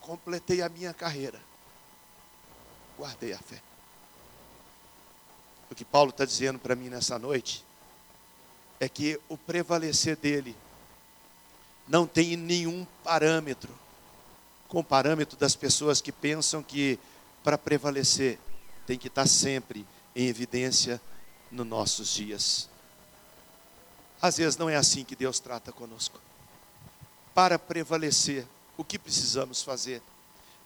completei 0.00 0.62
a 0.62 0.68
minha 0.68 0.92
carreira, 0.92 1.40
guardei 2.98 3.32
a 3.32 3.38
fé. 3.38 3.60
O 5.70 5.74
que 5.74 5.84
Paulo 5.84 6.10
está 6.10 6.24
dizendo 6.24 6.58
para 6.58 6.74
mim 6.74 6.88
nessa 6.88 7.18
noite 7.18 7.64
é 8.80 8.88
que 8.88 9.20
o 9.28 9.36
prevalecer 9.36 10.16
dele 10.16 10.56
não 11.86 12.06
tem 12.06 12.36
nenhum 12.36 12.86
parâmetro 13.04 13.72
com 14.68 14.80
o 14.80 14.84
parâmetro 14.84 15.36
das 15.36 15.56
pessoas 15.56 16.00
que 16.00 16.12
pensam 16.12 16.62
que 16.62 16.98
para 17.42 17.58
prevalecer 17.58 18.38
tem 18.86 18.98
que 18.98 19.08
estar 19.08 19.26
sempre 19.26 19.86
em 20.14 20.26
evidência 20.26 21.00
nos 21.50 21.66
nossos 21.66 22.14
dias. 22.14 22.68
Às 24.22 24.36
vezes 24.36 24.56
não 24.56 24.68
é 24.68 24.76
assim 24.76 25.04
que 25.04 25.16
Deus 25.16 25.40
trata 25.40 25.72
conosco. 25.72 26.20
Para 27.34 27.58
prevalecer, 27.58 28.46
o 28.80 28.84
que 28.84 28.98
precisamos 28.98 29.62
fazer? 29.62 30.00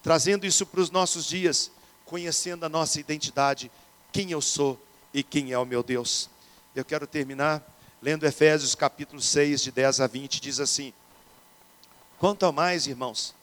Trazendo 0.00 0.46
isso 0.46 0.64
para 0.64 0.80
os 0.80 0.88
nossos 0.88 1.26
dias, 1.26 1.68
conhecendo 2.04 2.64
a 2.64 2.68
nossa 2.68 3.00
identidade, 3.00 3.72
quem 4.12 4.30
eu 4.30 4.40
sou 4.40 4.80
e 5.12 5.20
quem 5.24 5.50
é 5.50 5.58
o 5.58 5.64
meu 5.64 5.82
Deus. 5.82 6.30
Eu 6.76 6.84
quero 6.84 7.08
terminar 7.08 7.60
lendo 8.00 8.24
Efésios 8.24 8.76
capítulo 8.76 9.20
6, 9.20 9.62
de 9.62 9.72
10 9.72 10.00
a 10.00 10.06
20, 10.06 10.40
diz 10.40 10.60
assim: 10.60 10.92
Quanto 12.16 12.46
ao 12.46 12.52
mais, 12.52 12.86
irmãos, 12.86 13.34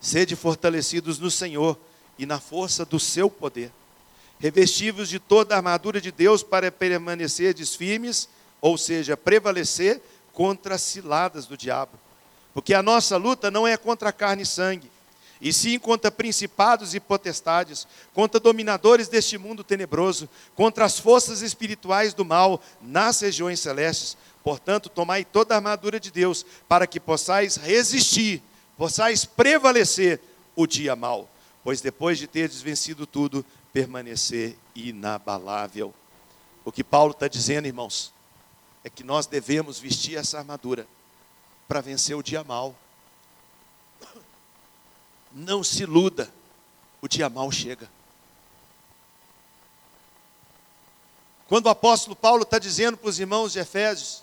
sede 0.00 0.34
fortalecidos 0.34 1.18
no 1.18 1.30
Senhor 1.30 1.78
e 2.18 2.24
na 2.24 2.40
força 2.40 2.82
do 2.86 2.98
seu 2.98 3.28
poder, 3.28 3.70
revestivos 4.38 5.10
de 5.10 5.18
toda 5.18 5.54
a 5.54 5.58
armadura 5.58 6.00
de 6.00 6.10
Deus 6.10 6.42
para 6.42 6.72
permanecerdes 6.72 7.74
firmes, 7.74 8.26
ou 8.58 8.78
seja, 8.78 9.18
prevalecer 9.18 10.00
contra 10.32 10.76
as 10.76 10.82
ciladas 10.82 11.44
do 11.44 11.58
diabo. 11.58 12.03
Porque 12.54 12.72
a 12.72 12.82
nossa 12.82 13.16
luta 13.16 13.50
não 13.50 13.66
é 13.66 13.76
contra 13.76 14.12
carne 14.12 14.44
e 14.44 14.46
sangue, 14.46 14.88
e 15.40 15.52
sim 15.52 15.78
contra 15.78 16.10
principados 16.10 16.94
e 16.94 17.00
potestades, 17.00 17.86
contra 18.14 18.38
dominadores 18.38 19.08
deste 19.08 19.36
mundo 19.36 19.64
tenebroso, 19.64 20.28
contra 20.54 20.84
as 20.84 20.98
forças 20.98 21.42
espirituais 21.42 22.14
do 22.14 22.24
mal 22.24 22.62
nas 22.80 23.20
regiões 23.20 23.58
celestes. 23.58 24.16
Portanto, 24.42 24.88
tomai 24.88 25.24
toda 25.24 25.54
a 25.54 25.58
armadura 25.58 25.98
de 25.98 26.10
Deus, 26.10 26.46
para 26.68 26.86
que 26.86 27.00
possais 27.00 27.56
resistir, 27.56 28.40
possais 28.78 29.24
prevalecer 29.24 30.20
o 30.54 30.66
dia 30.66 30.94
mal. 30.94 31.28
Pois 31.64 31.80
depois 31.80 32.18
de 32.18 32.26
teres 32.28 32.62
vencido 32.62 33.06
tudo, 33.06 33.44
permanecer 33.72 34.56
inabalável. 34.74 35.92
O 36.64 36.70
que 36.70 36.84
Paulo 36.84 37.12
está 37.12 37.26
dizendo, 37.26 37.66
irmãos, 37.66 38.14
é 38.84 38.88
que 38.88 39.02
nós 39.02 39.26
devemos 39.26 39.78
vestir 39.78 40.16
essa 40.16 40.38
armadura 40.38 40.86
para 41.66 41.80
vencer 41.80 42.16
o 42.16 42.22
dia 42.22 42.44
mal. 42.44 42.74
Não 45.32 45.64
se 45.64 45.82
iluda, 45.82 46.32
o 47.00 47.08
dia 47.08 47.28
mal 47.28 47.50
chega. 47.50 47.88
Quando 51.48 51.66
o 51.66 51.70
apóstolo 51.70 52.16
Paulo 52.16 52.42
está 52.42 52.58
dizendo 52.58 52.96
para 52.96 53.10
os 53.10 53.18
irmãos 53.18 53.52
de 53.52 53.58
Efésios, 53.58 54.22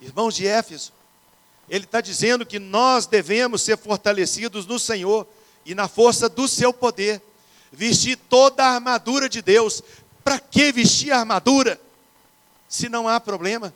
irmãos 0.00 0.34
de 0.34 0.46
Éfeso, 0.46 0.92
ele 1.68 1.84
está 1.84 2.00
dizendo 2.00 2.44
que 2.44 2.58
nós 2.58 3.06
devemos 3.06 3.62
ser 3.62 3.76
fortalecidos 3.78 4.66
no 4.66 4.78
Senhor 4.78 5.26
e 5.64 5.74
na 5.74 5.88
força 5.88 6.28
do 6.28 6.46
seu 6.46 6.72
poder, 6.72 7.22
vestir 7.70 8.16
toda 8.16 8.64
a 8.64 8.74
armadura 8.74 9.28
de 9.28 9.40
Deus. 9.40 9.82
Para 10.22 10.38
que 10.38 10.72
vestir 10.72 11.12
a 11.12 11.20
armadura? 11.20 11.80
Se 12.68 12.88
não 12.88 13.08
há 13.08 13.18
problema. 13.18 13.72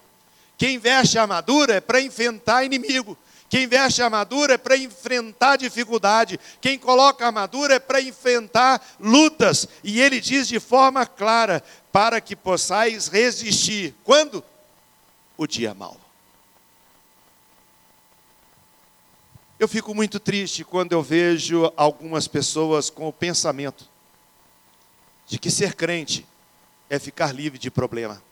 Quem 0.57 0.79
veste 0.79 1.19
a 1.19 1.23
armadura 1.23 1.75
é 1.75 1.81
para 1.81 2.01
enfrentar 2.01 2.65
inimigo. 2.65 3.17
Quem 3.49 3.67
veste 3.67 4.03
a 4.03 4.07
armadura 4.07 4.55
é 4.55 4.59
para 4.59 4.77
enfrentar 4.77 5.57
dificuldade. 5.57 6.41
Quem 6.61 6.79
coloca 6.79 7.27
armadura 7.27 7.75
é 7.75 7.79
para 7.79 8.01
enfrentar 8.01 8.85
lutas. 8.99 9.69
E 9.85 10.01
ele 10.01 10.21
diz 10.21 10.49
de 10.49 10.59
forma 10.59 11.07
clara: 11.07 11.63
para 11.93 12.21
que 12.21 12.35
possais 12.35 13.09
resistir. 13.09 13.95
Quando? 14.03 14.43
O 15.37 15.47
dia 15.47 15.75
mau. 15.75 16.01
Eu 19.59 19.69
fico 19.69 19.95
muito 19.95 20.21
triste 20.21 20.65
quando 20.65 20.93
eu 20.93 21.03
vejo 21.03 21.73
algumas 21.77 22.29
pessoas 22.29 22.91
com 22.91 23.09
o 23.09 23.13
pensamento 23.13 23.89
de 25.27 25.39
que 25.39 25.51
ser 25.51 25.75
crente 25.75 26.27
é 26.91 26.99
ficar 26.99 27.33
livre 27.33 27.59
de 27.59 27.71
problema. 27.71 28.23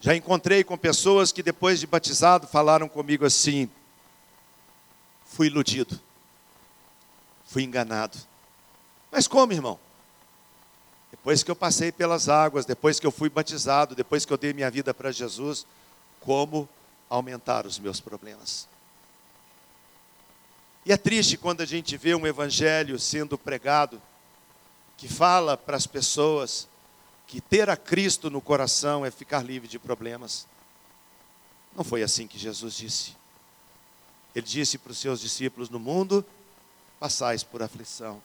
Já 0.00 0.14
encontrei 0.14 0.62
com 0.62 0.76
pessoas 0.76 1.32
que 1.32 1.42
depois 1.42 1.80
de 1.80 1.86
batizado 1.86 2.46
falaram 2.46 2.88
comigo 2.88 3.24
assim: 3.24 3.68
fui 5.24 5.48
iludido, 5.48 5.98
fui 7.46 7.64
enganado. 7.64 8.16
Mas 9.10 9.26
como, 9.26 9.52
irmão? 9.52 9.78
Depois 11.10 11.42
que 11.42 11.50
eu 11.50 11.56
passei 11.56 11.90
pelas 11.90 12.28
águas, 12.28 12.64
depois 12.64 13.00
que 13.00 13.06
eu 13.06 13.10
fui 13.10 13.28
batizado, 13.28 13.94
depois 13.94 14.24
que 14.24 14.32
eu 14.32 14.38
dei 14.38 14.52
minha 14.52 14.70
vida 14.70 14.94
para 14.94 15.10
Jesus, 15.10 15.66
como 16.20 16.68
aumentar 17.08 17.66
os 17.66 17.78
meus 17.78 18.00
problemas? 18.00 18.68
E 20.84 20.92
é 20.92 20.96
triste 20.96 21.36
quando 21.36 21.60
a 21.60 21.66
gente 21.66 21.96
vê 21.96 22.14
um 22.14 22.26
evangelho 22.26 22.98
sendo 22.98 23.36
pregado 23.36 24.00
que 24.96 25.08
fala 25.08 25.56
para 25.56 25.76
as 25.76 25.86
pessoas 25.86 26.68
que 27.28 27.42
ter 27.42 27.68
a 27.68 27.76
Cristo 27.76 28.30
no 28.30 28.40
coração 28.40 29.04
é 29.04 29.10
ficar 29.10 29.44
livre 29.44 29.68
de 29.68 29.78
problemas. 29.78 30.46
Não 31.76 31.84
foi 31.84 32.02
assim 32.02 32.26
que 32.26 32.38
Jesus 32.38 32.74
disse. 32.74 33.14
Ele 34.34 34.46
disse 34.46 34.78
para 34.78 34.92
os 34.92 34.98
seus 34.98 35.20
discípulos: 35.20 35.68
No 35.68 35.78
mundo 35.78 36.24
passais 36.98 37.44
por 37.44 37.62
aflição, 37.62 38.20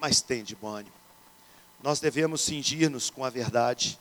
mas 0.00 0.22
tem 0.22 0.42
de 0.42 0.56
bom 0.56 0.68
ânimo. 0.68 0.94
Nós 1.82 2.00
devemos 2.00 2.40
cingir-nos 2.40 3.10
com 3.10 3.24
a 3.24 3.30
verdade. 3.30 3.98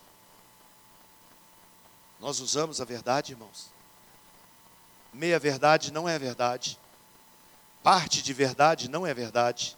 Nós 2.20 2.40
usamos 2.40 2.80
a 2.80 2.86
verdade, 2.86 3.34
irmãos. 3.34 3.68
Meia 5.12 5.38
verdade 5.38 5.92
não 5.92 6.08
é 6.08 6.18
verdade. 6.18 6.80
Parte 7.84 8.24
de 8.24 8.32
verdade 8.32 8.88
não 8.88 9.06
é 9.06 9.14
verdade. 9.14 9.76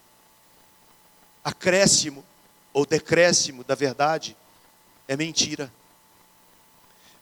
Acréscimo 1.42 2.24
ou 2.74 2.84
decréscimo 2.84 3.64
da 3.64 3.74
verdade 3.74 4.36
é 5.08 5.16
mentira. 5.16 5.72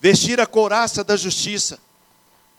Vestir 0.00 0.40
a 0.40 0.46
couraça 0.46 1.04
da 1.04 1.16
justiça. 1.16 1.78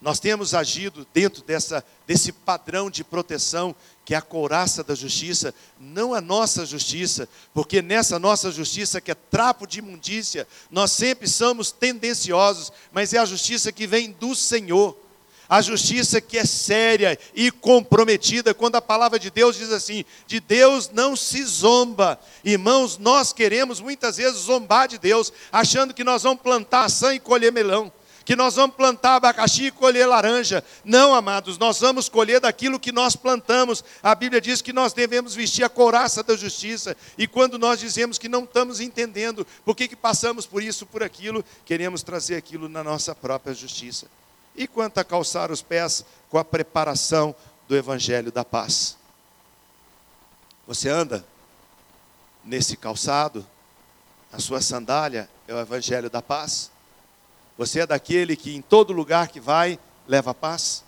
Nós 0.01 0.19
temos 0.19 0.53
agido 0.53 1.07
dentro 1.13 1.41
dessa, 1.43 1.83
desse 2.05 2.31
padrão 2.31 2.89
de 2.89 3.03
proteção 3.03 3.75
que 4.05 4.13
é 4.13 4.17
a 4.17 4.21
couraça 4.21 4.83
da 4.83 4.93
justiça, 4.93 5.55
não 5.79 6.13
a 6.13 6.19
nossa 6.19 6.65
justiça, 6.65 7.27
porque 7.53 7.81
nessa 7.81 8.19
nossa 8.19 8.51
justiça 8.51 8.99
que 8.99 9.11
é 9.11 9.15
trapo 9.15 9.65
de 9.65 9.79
imundícia, 9.79 10.45
nós 10.69 10.91
sempre 10.91 11.27
somos 11.27 11.71
tendenciosos, 11.71 12.71
mas 12.91 13.13
é 13.13 13.17
a 13.17 13.25
justiça 13.25 13.71
que 13.71 13.87
vem 13.87 14.11
do 14.11 14.35
Senhor 14.35 14.97
a 15.49 15.61
justiça 15.61 16.21
que 16.21 16.37
é 16.37 16.45
séria 16.45 17.19
e 17.35 17.51
comprometida, 17.51 18.53
quando 18.53 18.75
a 18.75 18.81
palavra 18.81 19.19
de 19.19 19.29
Deus 19.29 19.57
diz 19.57 19.71
assim: 19.71 20.05
de 20.25 20.39
Deus 20.39 20.89
não 20.93 21.15
se 21.15 21.43
zomba. 21.43 22.19
Irmãos, 22.43 22.97
nós 22.97 23.33
queremos 23.33 23.79
muitas 23.81 24.17
vezes 24.17 24.41
zombar 24.41 24.87
de 24.87 24.97
Deus, 24.97 25.33
achando 25.51 25.93
que 25.93 26.03
nós 26.03 26.23
vamos 26.23 26.41
plantar 26.41 26.93
maçã 26.93 27.15
e 27.15 27.19
colher 27.19 27.51
melão. 27.51 27.91
Que 28.25 28.37
nós 28.37 28.55
vamos 28.55 28.77
plantar 28.77 29.15
abacaxi 29.15 29.65
e 29.65 29.71
colher 29.71 30.07
laranja. 30.07 30.63
Não, 30.85 31.13
amados, 31.13 31.57
nós 31.57 31.81
vamos 31.81 32.07
colher 32.07 32.39
daquilo 32.39 32.79
que 32.79 32.91
nós 32.91 33.17
plantamos. 33.17 33.83
A 34.01 34.15
Bíblia 34.15 34.39
diz 34.39 34.61
que 34.61 34.71
nós 34.71 34.93
devemos 34.93 35.35
vestir 35.35 35.65
a 35.65 35.69
couraça 35.69 36.23
da 36.23 36.33
justiça. 36.33 36.95
E 37.17 37.27
quando 37.27 37.59
nós 37.59 37.81
dizemos 37.81 38.17
que 38.17 38.29
não 38.29 38.45
estamos 38.45 38.79
entendendo 38.79 39.45
por 39.65 39.75
que, 39.75 39.89
que 39.89 39.95
passamos 39.95 40.45
por 40.45 40.63
isso, 40.63 40.85
por 40.85 41.03
aquilo, 41.03 41.43
queremos 41.65 42.01
trazer 42.01 42.37
aquilo 42.37 42.69
na 42.69 42.81
nossa 42.81 43.13
própria 43.13 43.53
justiça. 43.53 44.07
E 44.55 44.67
quanto 44.67 44.99
a 44.99 45.03
calçar 45.03 45.51
os 45.51 45.61
pés 45.61 46.05
com 46.29 46.37
a 46.37 46.45
preparação 46.45 47.35
do 47.67 47.75
Evangelho 47.75 48.31
da 48.31 48.45
Paz? 48.45 48.97
Você 50.67 50.89
anda 50.89 51.25
nesse 52.43 52.77
calçado, 52.77 53.45
a 54.31 54.39
sua 54.39 54.61
sandália 54.61 55.29
é 55.47 55.53
o 55.53 55.59
Evangelho 55.59 56.09
da 56.09 56.21
Paz? 56.21 56.71
Você 57.57 57.81
é 57.81 57.87
daquele 57.87 58.35
que 58.35 58.55
em 58.55 58.61
todo 58.61 58.93
lugar 58.93 59.27
que 59.27 59.39
vai 59.39 59.79
leva 60.07 60.33
paz? 60.33 60.83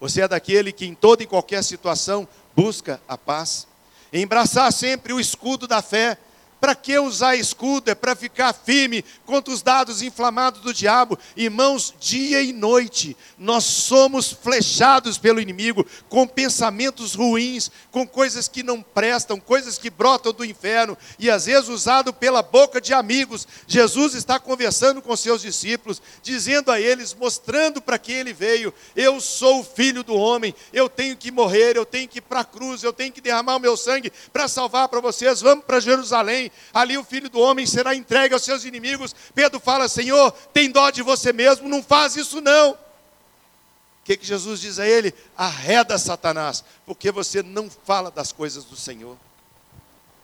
Você 0.00 0.22
é 0.22 0.28
daquele 0.28 0.72
que 0.72 0.86
em 0.86 0.94
toda 0.94 1.22
e 1.22 1.26
qualquer 1.26 1.62
situação 1.62 2.26
busca 2.54 3.00
a 3.08 3.18
paz? 3.18 3.66
Embraçar 4.12 4.72
sempre 4.72 5.12
o 5.12 5.20
escudo 5.20 5.66
da 5.66 5.82
fé 5.82 6.18
para 6.62 6.76
que 6.76 6.96
usar 6.96 7.34
escudo? 7.34 7.90
É 7.90 7.94
para 7.94 8.14
ficar 8.14 8.52
firme 8.52 9.04
contra 9.26 9.52
os 9.52 9.62
dados 9.62 10.00
inflamados 10.00 10.60
do 10.60 10.72
diabo. 10.72 11.18
Irmãos, 11.36 11.92
dia 11.98 12.40
e 12.40 12.52
noite, 12.52 13.16
nós 13.36 13.64
somos 13.64 14.30
flechados 14.30 15.18
pelo 15.18 15.40
inimigo 15.40 15.84
com 16.08 16.24
pensamentos 16.24 17.16
ruins, 17.16 17.68
com 17.90 18.06
coisas 18.06 18.46
que 18.46 18.62
não 18.62 18.80
prestam, 18.80 19.40
coisas 19.40 19.76
que 19.76 19.90
brotam 19.90 20.32
do 20.32 20.44
inferno 20.44 20.96
e 21.18 21.28
às 21.28 21.46
vezes 21.46 21.68
usado 21.68 22.12
pela 22.12 22.42
boca 22.42 22.80
de 22.80 22.94
amigos. 22.94 23.44
Jesus 23.66 24.14
está 24.14 24.38
conversando 24.38 25.02
com 25.02 25.16
seus 25.16 25.42
discípulos, 25.42 26.00
dizendo 26.22 26.70
a 26.70 26.80
eles, 26.80 27.12
mostrando 27.12 27.82
para 27.82 27.98
que 27.98 28.12
ele 28.12 28.32
veio: 28.32 28.72
Eu 28.94 29.20
sou 29.20 29.62
o 29.62 29.64
filho 29.64 30.04
do 30.04 30.14
homem, 30.14 30.54
eu 30.72 30.88
tenho 30.88 31.16
que 31.16 31.32
morrer, 31.32 31.76
eu 31.76 31.84
tenho 31.84 32.06
que 32.06 32.18
ir 32.18 32.22
para 32.22 32.40
a 32.40 32.44
cruz, 32.44 32.84
eu 32.84 32.92
tenho 32.92 33.12
que 33.12 33.20
derramar 33.20 33.56
o 33.56 33.60
meu 33.60 33.76
sangue 33.76 34.12
para 34.32 34.46
salvar 34.46 34.88
para 34.88 35.00
vocês. 35.00 35.40
Vamos 35.40 35.64
para 35.64 35.80
Jerusalém 35.80 36.51
ali 36.72 36.96
o 36.96 37.04
filho 37.04 37.28
do 37.28 37.40
homem 37.40 37.66
será 37.66 37.94
entregue 37.94 38.34
aos 38.34 38.42
seus 38.42 38.64
inimigos. 38.64 39.14
Pedro 39.34 39.60
fala: 39.60 39.88
Senhor, 39.88 40.32
tem 40.52 40.70
dó 40.70 40.90
de 40.90 41.02
você 41.02 41.32
mesmo, 41.32 41.68
não 41.68 41.82
faz 41.82 42.16
isso 42.16 42.40
não. 42.40 42.72
O 42.72 44.04
que, 44.04 44.16
que 44.16 44.26
Jesus 44.26 44.60
diz 44.60 44.78
a 44.78 44.86
ele? 44.86 45.14
Arreda 45.36 45.96
Satanás, 45.96 46.64
porque 46.84 47.12
você 47.12 47.42
não 47.42 47.70
fala 47.70 48.10
das 48.10 48.32
coisas 48.32 48.64
do 48.64 48.74
Senhor. 48.74 49.16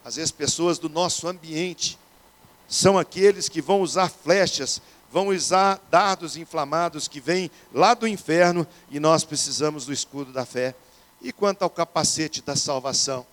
Às 0.04 0.16
vezes, 0.16 0.32
pessoas 0.32 0.78
do 0.78 0.88
nosso 0.88 1.28
ambiente 1.28 1.98
são 2.68 2.98
aqueles 2.98 3.48
que 3.48 3.62
vão 3.62 3.80
usar 3.80 4.10
flechas, 4.10 4.82
vão 5.12 5.28
usar 5.28 5.80
dardos 5.90 6.36
inflamados 6.36 7.06
que 7.06 7.20
vêm 7.20 7.50
lá 7.72 7.94
do 7.94 8.06
inferno 8.06 8.66
e 8.90 8.98
nós 8.98 9.22
precisamos 9.24 9.86
do 9.86 9.92
escudo 9.92 10.32
da 10.32 10.44
fé. 10.44 10.74
E 11.22 11.32
quanto 11.32 11.62
ao 11.62 11.70
capacete 11.70 12.42
da 12.42 12.56
salvação? 12.56 13.26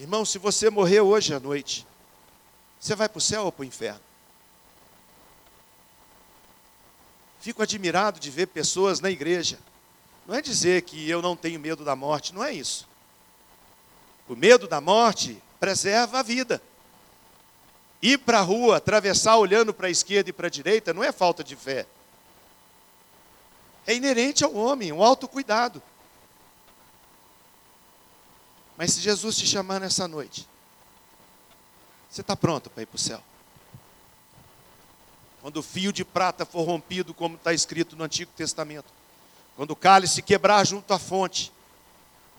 Irmão, 0.00 0.24
se 0.24 0.38
você 0.38 0.70
morrer 0.70 1.02
hoje 1.02 1.34
à 1.34 1.38
noite, 1.38 1.86
você 2.80 2.94
vai 2.94 3.06
para 3.06 3.18
o 3.18 3.20
céu 3.20 3.44
ou 3.44 3.52
para 3.52 3.60
o 3.60 3.66
inferno? 3.66 4.00
Fico 7.38 7.62
admirado 7.62 8.18
de 8.18 8.30
ver 8.30 8.46
pessoas 8.46 8.98
na 9.00 9.10
igreja. 9.10 9.58
Não 10.26 10.34
é 10.34 10.40
dizer 10.40 10.82
que 10.82 11.06
eu 11.06 11.20
não 11.20 11.36
tenho 11.36 11.60
medo 11.60 11.84
da 11.84 11.94
morte, 11.94 12.34
não 12.34 12.42
é 12.42 12.50
isso. 12.50 12.88
O 14.26 14.34
medo 14.34 14.66
da 14.66 14.80
morte 14.80 15.36
preserva 15.60 16.20
a 16.20 16.22
vida. 16.22 16.62
Ir 18.00 18.20
para 18.20 18.38
a 18.38 18.42
rua, 18.42 18.78
atravessar 18.78 19.36
olhando 19.36 19.74
para 19.74 19.88
a 19.88 19.90
esquerda 19.90 20.30
e 20.30 20.32
para 20.32 20.46
a 20.46 20.50
direita, 20.50 20.94
não 20.94 21.04
é 21.04 21.12
falta 21.12 21.44
de 21.44 21.54
fé. 21.54 21.84
É 23.86 23.94
inerente 23.94 24.44
ao 24.44 24.54
homem, 24.54 24.92
um 24.92 25.02
autocuidado. 25.02 25.82
Mas 28.80 28.94
se 28.94 29.02
Jesus 29.02 29.36
te 29.36 29.46
chamar 29.46 29.78
nessa 29.78 30.08
noite, 30.08 30.48
você 32.08 32.22
está 32.22 32.34
pronto 32.34 32.70
para 32.70 32.82
ir 32.82 32.86
para 32.86 32.96
o 32.96 32.98
céu? 32.98 33.22
Quando 35.42 35.58
o 35.58 35.62
fio 35.62 35.92
de 35.92 36.02
prata 36.02 36.46
for 36.46 36.62
rompido, 36.62 37.12
como 37.12 37.36
está 37.36 37.52
escrito 37.52 37.94
no 37.94 38.04
Antigo 38.04 38.32
Testamento, 38.34 38.86
quando 39.54 39.72
o 39.72 39.76
cálice 39.76 40.22
quebrar 40.22 40.66
junto 40.66 40.94
à 40.94 40.98
fonte, 40.98 41.52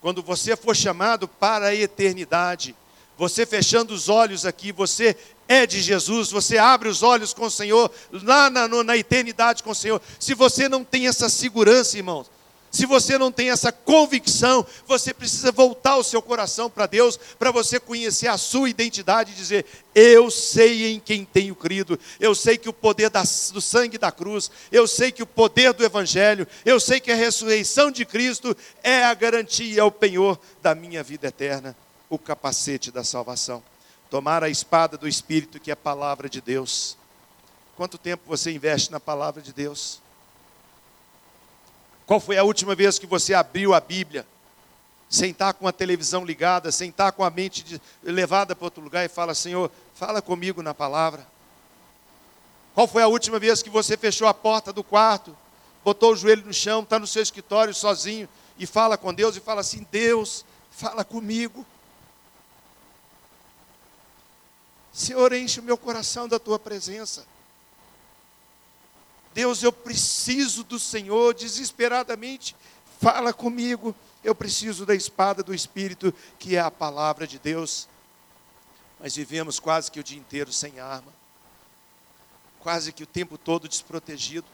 quando 0.00 0.20
você 0.20 0.56
for 0.56 0.74
chamado 0.74 1.28
para 1.28 1.66
a 1.66 1.74
eternidade, 1.76 2.74
você 3.16 3.46
fechando 3.46 3.94
os 3.94 4.08
olhos 4.08 4.44
aqui, 4.44 4.72
você 4.72 5.16
é 5.46 5.64
de 5.64 5.80
Jesus, 5.80 6.32
você 6.32 6.58
abre 6.58 6.88
os 6.88 7.04
olhos 7.04 7.32
com 7.32 7.44
o 7.44 7.50
Senhor, 7.52 7.88
lá 8.10 8.50
na, 8.50 8.66
na 8.66 8.96
eternidade 8.96 9.62
com 9.62 9.70
o 9.70 9.76
Senhor. 9.76 10.02
Se 10.18 10.34
você 10.34 10.68
não 10.68 10.82
tem 10.82 11.06
essa 11.06 11.28
segurança, 11.28 11.96
irmãos, 11.96 12.28
se 12.72 12.86
você 12.86 13.18
não 13.18 13.30
tem 13.30 13.50
essa 13.50 13.70
convicção, 13.70 14.66
você 14.86 15.12
precisa 15.12 15.52
voltar 15.52 15.98
o 15.98 16.02
seu 16.02 16.22
coração 16.22 16.70
para 16.70 16.86
Deus, 16.86 17.18
para 17.38 17.50
você 17.50 17.78
conhecer 17.78 18.28
a 18.28 18.38
sua 18.38 18.70
identidade 18.70 19.30
e 19.30 19.34
dizer: 19.34 19.66
Eu 19.94 20.30
sei 20.30 20.90
em 20.90 20.98
quem 20.98 21.22
tenho 21.22 21.54
crido, 21.54 22.00
eu 22.18 22.34
sei 22.34 22.56
que 22.56 22.70
o 22.70 22.72
poder 22.72 23.10
da, 23.10 23.20
do 23.52 23.60
sangue 23.60 23.98
da 23.98 24.10
cruz, 24.10 24.50
eu 24.72 24.88
sei 24.88 25.12
que 25.12 25.22
o 25.22 25.26
poder 25.26 25.74
do 25.74 25.84
Evangelho, 25.84 26.48
eu 26.64 26.80
sei 26.80 26.98
que 26.98 27.12
a 27.12 27.14
ressurreição 27.14 27.90
de 27.90 28.06
Cristo 28.06 28.56
é 28.82 29.04
a 29.04 29.12
garantia, 29.12 29.82
é 29.82 29.84
o 29.84 29.90
penhor 29.90 30.38
da 30.62 30.74
minha 30.74 31.02
vida 31.02 31.28
eterna, 31.28 31.76
o 32.08 32.18
capacete 32.18 32.90
da 32.90 33.04
salvação. 33.04 33.62
Tomar 34.08 34.42
a 34.42 34.48
espada 34.48 34.96
do 34.96 35.06
Espírito, 35.06 35.60
que 35.60 35.70
é 35.70 35.74
a 35.74 35.76
palavra 35.76 36.26
de 36.26 36.40
Deus. 36.40 36.96
Quanto 37.76 37.98
tempo 37.98 38.22
você 38.26 38.50
investe 38.50 38.90
na 38.90 38.98
palavra 38.98 39.42
de 39.42 39.52
Deus? 39.52 40.01
Qual 42.12 42.20
foi 42.20 42.36
a 42.36 42.44
última 42.44 42.74
vez 42.74 42.98
que 42.98 43.06
você 43.06 43.32
abriu 43.32 43.72
a 43.72 43.80
Bíblia, 43.80 44.26
sentar 45.08 45.54
com 45.54 45.66
a 45.66 45.72
televisão 45.72 46.26
ligada, 46.26 46.70
sentar 46.70 47.10
com 47.12 47.24
a 47.24 47.30
mente 47.30 47.64
de, 47.64 47.80
levada 48.02 48.54
para 48.54 48.66
outro 48.66 48.84
lugar 48.84 49.02
e 49.02 49.08
fala: 49.08 49.34
Senhor, 49.34 49.70
fala 49.94 50.20
comigo 50.20 50.62
na 50.62 50.74
palavra? 50.74 51.26
Qual 52.74 52.86
foi 52.86 53.02
a 53.02 53.06
última 53.06 53.38
vez 53.38 53.62
que 53.62 53.70
você 53.70 53.96
fechou 53.96 54.28
a 54.28 54.34
porta 54.34 54.74
do 54.74 54.84
quarto, 54.84 55.34
botou 55.82 56.12
o 56.12 56.14
joelho 56.14 56.44
no 56.44 56.52
chão, 56.52 56.82
está 56.82 56.98
no 56.98 57.06
seu 57.06 57.22
escritório 57.22 57.72
sozinho 57.72 58.28
e 58.58 58.66
fala 58.66 58.98
com 58.98 59.14
Deus 59.14 59.34
e 59.34 59.40
fala 59.40 59.62
assim: 59.62 59.86
Deus, 59.90 60.44
fala 60.70 61.06
comigo. 61.06 61.64
Senhor, 64.92 65.32
enche 65.32 65.60
o 65.60 65.62
meu 65.62 65.78
coração 65.78 66.28
da 66.28 66.38
tua 66.38 66.58
presença. 66.58 67.24
Deus, 69.34 69.62
eu 69.62 69.72
preciso 69.72 70.64
do 70.64 70.78
Senhor 70.78 71.34
desesperadamente. 71.34 72.54
Fala 73.00 73.32
comigo. 73.32 73.94
Eu 74.22 74.34
preciso 74.34 74.86
da 74.86 74.94
espada 74.94 75.42
do 75.42 75.54
Espírito, 75.54 76.14
que 76.38 76.54
é 76.54 76.60
a 76.60 76.70
palavra 76.70 77.26
de 77.26 77.38
Deus. 77.38 77.88
Mas 79.00 79.16
vivemos 79.16 79.58
quase 79.58 79.90
que 79.90 79.98
o 79.98 80.04
dia 80.04 80.18
inteiro 80.18 80.52
sem 80.52 80.78
arma, 80.78 81.12
quase 82.60 82.92
que 82.92 83.02
o 83.02 83.06
tempo 83.06 83.36
todo 83.36 83.68
desprotegido. 83.68 84.46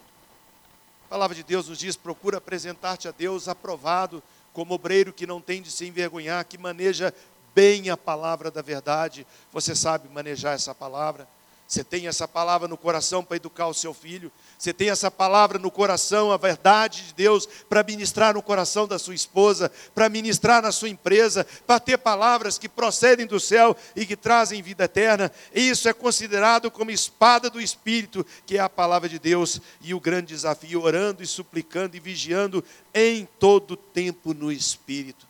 A 1.05 1.09
palavra 1.11 1.35
de 1.35 1.43
Deus 1.43 1.69
nos 1.69 1.79
diz: 1.79 1.97
procura 1.97 2.39
apresentar-te 2.39 3.09
a 3.09 3.11
Deus 3.11 3.47
aprovado, 3.47 4.23
como 4.55 4.75
obreiro 4.75 5.13
que 5.13 5.27
não 5.27 5.41
tem 5.41 5.61
de 5.61 5.71
se 5.71 5.87
envergonhar, 5.87 6.45
que 6.47 6.57
maneja 6.57 7.13
bem 7.55 7.91
a 7.91 7.97
palavra 7.97 8.51
da 8.51 8.63
verdade. 8.63 9.27
Você 9.53 9.75
sabe 9.75 10.09
manejar 10.09 10.55
essa 10.55 10.75
palavra? 10.75 11.29
Você 11.69 11.85
tem 11.85 12.09
essa 12.09 12.27
palavra 12.27 12.67
no 12.67 12.79
coração 12.79 13.23
para 13.23 13.37
educar 13.37 13.67
o 13.67 13.75
seu 13.75 13.93
filho. 13.93 14.33
Você 14.59 14.73
tem 14.73 14.89
essa 14.89 15.11
palavra 15.11 15.59
no 15.59 15.71
coração, 15.71 16.33
a 16.33 16.39
verdade 16.39 17.09
de 17.09 17.13
Deus, 17.13 17.47
para 17.69 17.83
ministrar 17.83 18.33
no 18.33 18.43
coração 18.43 18.89
da 18.89 18.99
sua 18.99 19.15
esposa, 19.15 19.71
para 19.95 20.09
ministrar 20.09 20.63
na 20.63 20.73
sua 20.73 20.89
empresa, 20.89 21.47
para 21.67 21.79
ter 21.79 21.99
palavras 21.99 22.57
que 22.57 22.71
procedem 22.71 23.27
do 23.27 23.39
céu 23.39 23.77
e 23.95 24.07
que 24.07 24.17
trazem 24.17 24.63
vida 24.63 24.85
eterna. 24.85 25.31
Isso 25.55 25.91
é 25.91 25.93
considerado 25.93 26.71
como 26.71 26.91
espada 26.91 27.51
do 27.51 27.61
Espírito, 27.61 28.25
que 28.47 28.57
é 28.57 28.61
a 28.61 28.71
palavra 28.71 29.07
de 29.07 29.19
Deus. 29.19 29.61
E 29.83 29.93
o 29.93 30.01
grande 30.01 30.29
desafio, 30.29 30.81
orando 30.83 31.23
e 31.23 31.27
suplicando 31.27 31.95
e 31.95 32.01
vigiando 32.01 32.65
em 32.95 33.29
todo 33.39 33.77
tempo 33.77 34.33
no 34.33 34.51
Espírito. 34.51 35.29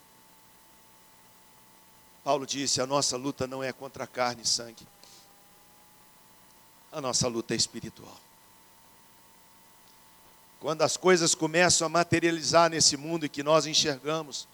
Paulo 2.23 2.47
disse: 2.47 2.81
a 2.81 2.87
nossa 2.87 3.17
luta 3.17 3.45
não 3.45 3.61
é 3.61 3.73
contra 3.73 4.07
carne 4.07 4.43
e 4.45 4.49
sangue 4.49 4.87
a 6.93 7.01
nossa 7.01 7.29
luta 7.29 7.55
é 7.55 7.57
espiritual. 7.57 8.17
Quando 10.61 10.83
as 10.83 10.97
coisas 10.97 11.35
começam 11.35 11.87
a 11.87 11.89
materializar 11.89 12.71
nesse 12.71 12.97
mundo 12.97 13.25
e 13.25 13.29
que 13.29 13.43
nós 13.43 13.67
enxergamos, 13.67 14.49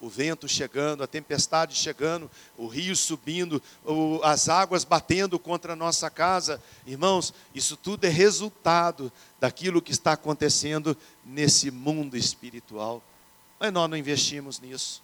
o 0.00 0.08
vento 0.08 0.46
chegando, 0.46 1.02
a 1.02 1.06
tempestade 1.06 1.74
chegando, 1.74 2.30
o 2.56 2.66
rio 2.66 2.94
subindo, 2.94 3.62
o, 3.84 4.20
as 4.22 4.48
águas 4.48 4.84
batendo 4.84 5.38
contra 5.38 5.72
a 5.72 5.76
nossa 5.76 6.10
casa. 6.10 6.62
Irmãos, 6.86 7.32
isso 7.54 7.76
tudo 7.76 8.04
é 8.04 8.08
resultado 8.08 9.10
daquilo 9.40 9.80
que 9.80 9.92
está 9.92 10.12
acontecendo 10.12 10.96
nesse 11.24 11.70
mundo 11.70 12.16
espiritual. 12.16 13.02
Mas 13.58 13.72
nós 13.72 13.88
não 13.88 13.96
investimos 13.96 14.60
nisso. 14.60 15.02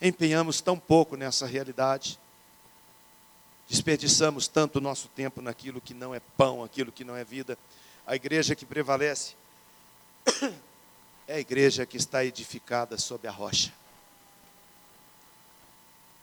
Empenhamos 0.00 0.60
tão 0.60 0.78
pouco 0.78 1.16
nessa 1.16 1.46
realidade. 1.46 2.18
Desperdiçamos 3.68 4.48
tanto 4.48 4.76
o 4.76 4.80
nosso 4.80 5.08
tempo 5.08 5.42
naquilo 5.42 5.80
que 5.80 5.92
não 5.92 6.14
é 6.14 6.20
pão, 6.38 6.64
aquilo 6.64 6.90
que 6.90 7.04
não 7.04 7.14
é 7.14 7.22
vida. 7.22 7.58
A 8.06 8.16
igreja 8.16 8.56
que 8.56 8.64
prevalece 8.64 9.34
é 11.28 11.34
a 11.34 11.38
igreja 11.40 11.84
que 11.84 11.98
está 11.98 12.24
edificada 12.24 12.96
sobre 12.96 13.28
a 13.28 13.30
rocha. 13.30 13.70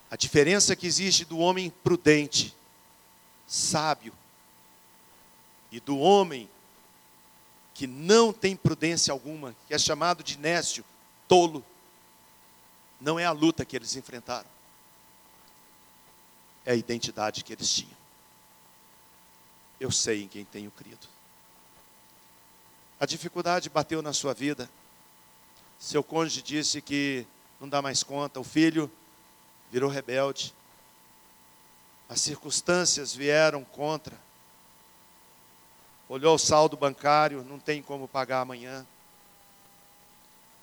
A 0.09 0.15
diferença 0.15 0.75
que 0.75 0.87
existe 0.87 1.23
do 1.23 1.37
homem 1.37 1.69
prudente, 1.83 2.55
sábio, 3.47 4.13
e 5.71 5.79
do 5.79 5.99
homem 5.99 6.49
que 7.75 7.85
não 7.85 8.33
tem 8.33 8.55
prudência 8.55 9.11
alguma, 9.11 9.55
que 9.67 9.73
é 9.73 9.77
chamado 9.77 10.23
de 10.23 10.39
nécio, 10.39 10.83
tolo, 11.27 11.63
não 12.99 13.19
é 13.19 13.25
a 13.25 13.31
luta 13.31 13.65
que 13.65 13.75
eles 13.75 13.95
enfrentaram 13.95 14.54
é 16.65 16.71
a 16.71 16.75
identidade 16.75 17.43
que 17.43 17.53
eles 17.53 17.71
tinham. 17.71 17.95
Eu 19.79 19.91
sei 19.91 20.23
em 20.23 20.27
quem 20.27 20.43
tenho 20.43 20.71
crido. 20.71 21.07
A 22.99 23.05
dificuldade 23.05 23.69
bateu 23.69 24.01
na 24.01 24.13
sua 24.13 24.33
vida. 24.33 24.69
Seu 25.77 26.03
cônjuge 26.03 26.41
disse 26.41 26.81
que 26.81 27.27
não 27.59 27.67
dá 27.67 27.81
mais 27.81 28.01
conta. 28.01 28.39
O 28.39 28.43
filho 28.43 28.89
virou 29.69 29.89
rebelde. 29.89 30.53
As 32.07 32.21
circunstâncias 32.21 33.13
vieram 33.13 33.63
contra. 33.63 34.17
Olhou 36.07 36.35
o 36.35 36.39
saldo 36.39 36.77
bancário, 36.77 37.43
não 37.43 37.59
tem 37.59 37.81
como 37.81 38.07
pagar 38.07 38.41
amanhã. 38.41 38.85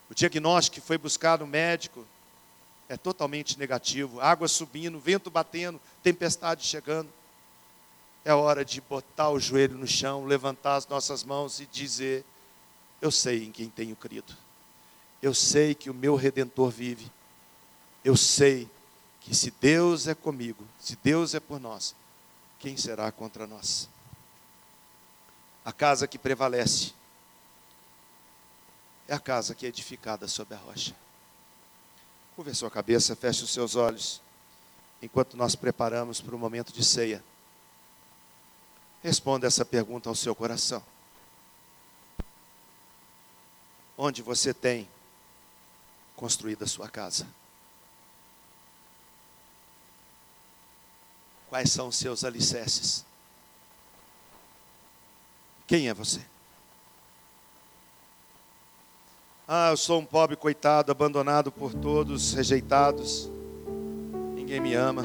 O 0.08 0.14
diagnóstico 0.14 0.74
que 0.74 0.80
foi 0.80 0.96
buscar 0.96 1.38
no 1.38 1.46
médico 1.46 2.06
é 2.92 2.96
totalmente 2.98 3.58
negativo. 3.58 4.20
Água 4.20 4.46
subindo, 4.46 5.00
vento 5.00 5.30
batendo, 5.30 5.80
tempestade 6.02 6.66
chegando. 6.66 7.10
É 8.22 8.34
hora 8.34 8.64
de 8.64 8.82
botar 8.82 9.30
o 9.30 9.40
joelho 9.40 9.78
no 9.78 9.86
chão, 9.86 10.26
levantar 10.26 10.76
as 10.76 10.86
nossas 10.86 11.24
mãos 11.24 11.58
e 11.58 11.64
dizer: 11.64 12.22
Eu 13.00 13.10
sei 13.10 13.44
em 13.44 13.50
quem 13.50 13.70
tenho 13.70 13.96
crido. 13.96 14.36
Eu 15.22 15.32
sei 15.32 15.74
que 15.74 15.88
o 15.88 15.94
meu 15.94 16.16
redentor 16.16 16.70
vive. 16.70 17.10
Eu 18.04 18.14
sei 18.14 18.68
que 19.20 19.34
se 19.34 19.50
Deus 19.52 20.06
é 20.06 20.14
comigo, 20.14 20.66
se 20.78 20.94
Deus 20.96 21.34
é 21.34 21.40
por 21.40 21.58
nós, 21.58 21.94
quem 22.58 22.76
será 22.76 23.10
contra 23.10 23.46
nós? 23.46 23.88
A 25.64 25.72
casa 25.72 26.06
que 26.06 26.18
prevalece 26.18 26.92
é 29.08 29.14
a 29.14 29.20
casa 29.20 29.54
que 29.54 29.64
é 29.64 29.68
edificada 29.70 30.28
sobre 30.28 30.54
a 30.54 30.58
rocha. 30.58 30.94
Curve 32.42 32.50
a 32.50 32.54
sua 32.56 32.70
cabeça, 32.72 33.14
feche 33.14 33.44
os 33.44 33.52
seus 33.52 33.76
olhos, 33.76 34.20
enquanto 35.00 35.36
nós 35.36 35.54
preparamos 35.54 36.20
para 36.20 36.34
o 36.34 36.38
momento 36.38 36.72
de 36.72 36.84
ceia. 36.84 37.22
Responda 39.00 39.46
essa 39.46 39.64
pergunta 39.64 40.08
ao 40.08 40.14
seu 40.16 40.34
coração. 40.34 40.82
Onde 43.96 44.22
você 44.22 44.52
tem 44.52 44.88
construído 46.16 46.64
a 46.64 46.66
sua 46.66 46.88
casa? 46.88 47.28
Quais 51.48 51.70
são 51.70 51.86
os 51.86 51.96
seus 51.96 52.24
alicerces? 52.24 53.04
Quem 55.64 55.88
é 55.88 55.94
você? 55.94 56.31
Ah, 59.54 59.68
eu 59.68 59.76
sou 59.76 60.00
um 60.00 60.04
pobre 60.06 60.34
coitado, 60.34 60.90
abandonado 60.90 61.52
por 61.52 61.74
todos, 61.74 62.32
rejeitados. 62.32 63.30
Ninguém 64.34 64.58
me 64.58 64.74
ama. 64.74 65.04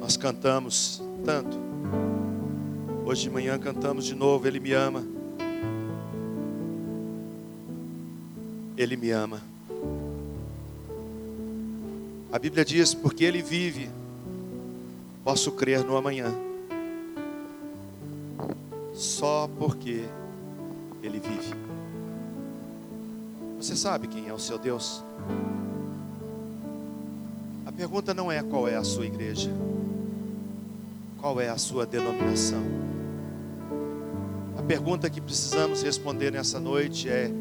Nós 0.00 0.16
cantamos 0.16 1.02
tanto. 1.22 1.54
Hoje 3.04 3.24
de 3.24 3.30
manhã 3.30 3.58
cantamos 3.58 4.06
de 4.06 4.14
novo, 4.14 4.48
Ele 4.48 4.58
me 4.58 4.72
ama. 4.72 5.04
Ele 8.74 8.96
me 8.96 9.10
ama. 9.10 9.42
A 12.32 12.38
Bíblia 12.38 12.64
diz: 12.64 12.94
porque 12.94 13.22
Ele 13.22 13.42
vive, 13.42 13.90
posso 15.22 15.52
crer 15.52 15.84
no 15.84 15.94
amanhã. 15.94 16.34
Só 18.94 19.46
porque 19.58 20.06
Ele 21.02 21.20
vive. 21.20 21.63
Você 23.64 23.76
sabe 23.76 24.08
quem 24.08 24.28
é 24.28 24.32
o 24.34 24.38
seu 24.38 24.58
Deus? 24.58 25.02
A 27.64 27.72
pergunta 27.72 28.12
não 28.12 28.30
é 28.30 28.42
qual 28.42 28.68
é 28.68 28.76
a 28.76 28.84
sua 28.84 29.06
igreja, 29.06 29.50
qual 31.18 31.40
é 31.40 31.48
a 31.48 31.56
sua 31.56 31.86
denominação. 31.86 32.62
A 34.58 34.62
pergunta 34.62 35.08
que 35.08 35.18
precisamos 35.18 35.82
responder 35.82 36.30
nessa 36.30 36.60
noite 36.60 37.08
é: 37.08 37.32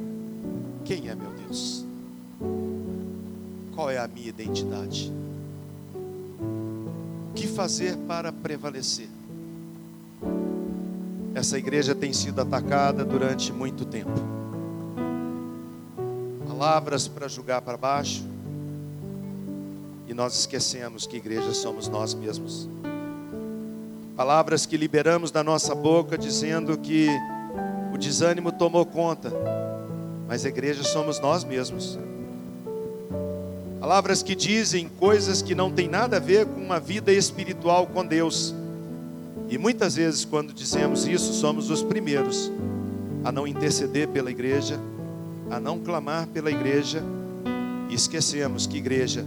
quem 0.86 1.09
é 1.09 1.13
meu 1.13 1.30
Deus? 1.45 1.84
Qual 3.76 3.89
é 3.89 3.97
a 3.97 4.07
minha 4.07 4.30
identidade? 4.30 5.11
O 7.32 7.34
que 7.36 7.47
fazer 7.47 7.97
para 8.07 8.32
prevalecer? 8.32 9.09
Essa 11.36 11.57
igreja 11.57 11.93
tem 11.93 12.13
sido 12.13 12.39
atacada 12.39 13.03
durante 13.03 13.51
muito 13.51 13.84
tempo 13.84 14.43
palavras 16.64 17.09
para 17.09 17.28
julgar 17.28 17.61
para 17.61 17.76
baixo, 17.76 18.24
e 20.07 20.14
nós 20.14 20.34
esquecemos 20.34 21.05
que 21.05 21.18
igreja 21.18 21.53
somos 21.53 21.89
nós 21.89 22.14
mesmos. 22.14 22.70
Palavras 24.16 24.66
que 24.66 24.78
liberamos 24.78 25.30
da 25.30 25.43
nossa 25.43 25.76
boca 25.76 26.18
dizendo 26.18 26.78
que 26.78 27.09
o 27.93 27.97
desânimo 27.97 28.49
tomou 28.49 28.86
conta, 28.86 29.30
mas 30.26 30.45
igreja 30.45 30.84
somos 30.86 31.20
nós 31.20 31.43
mesmos. 31.43 31.99
Palavras 33.82 34.24
que 34.24 34.34
dizem 34.34 34.88
coisas 34.88 35.41
que 35.41 35.53
não 35.53 35.70
tem 35.70 35.89
nada 35.89 36.16
a 36.16 36.22
ver 36.22 36.45
com 36.45 36.61
uma 36.61 36.80
vida 36.80 37.11
espiritual 37.11 37.88
com 37.88 38.05
Deus. 38.05 38.55
E 39.49 39.57
muitas 39.57 39.95
vezes, 39.95 40.24
quando 40.24 40.53
dizemos 40.53 41.05
isso, 41.07 41.34
somos 41.34 41.70
os 41.70 41.84
primeiros 41.84 42.49
a 43.22 43.34
não 43.34 43.45
interceder 43.45 44.07
pela 44.07 44.32
igreja, 44.32 44.80
a 45.50 45.60
não 45.60 45.80
clamar 45.80 46.28
pela 46.28 46.52
igreja 46.52 47.04
e 47.89 47.94
esquecemos 47.94 48.66
que 48.66 48.78
igreja 48.78 49.26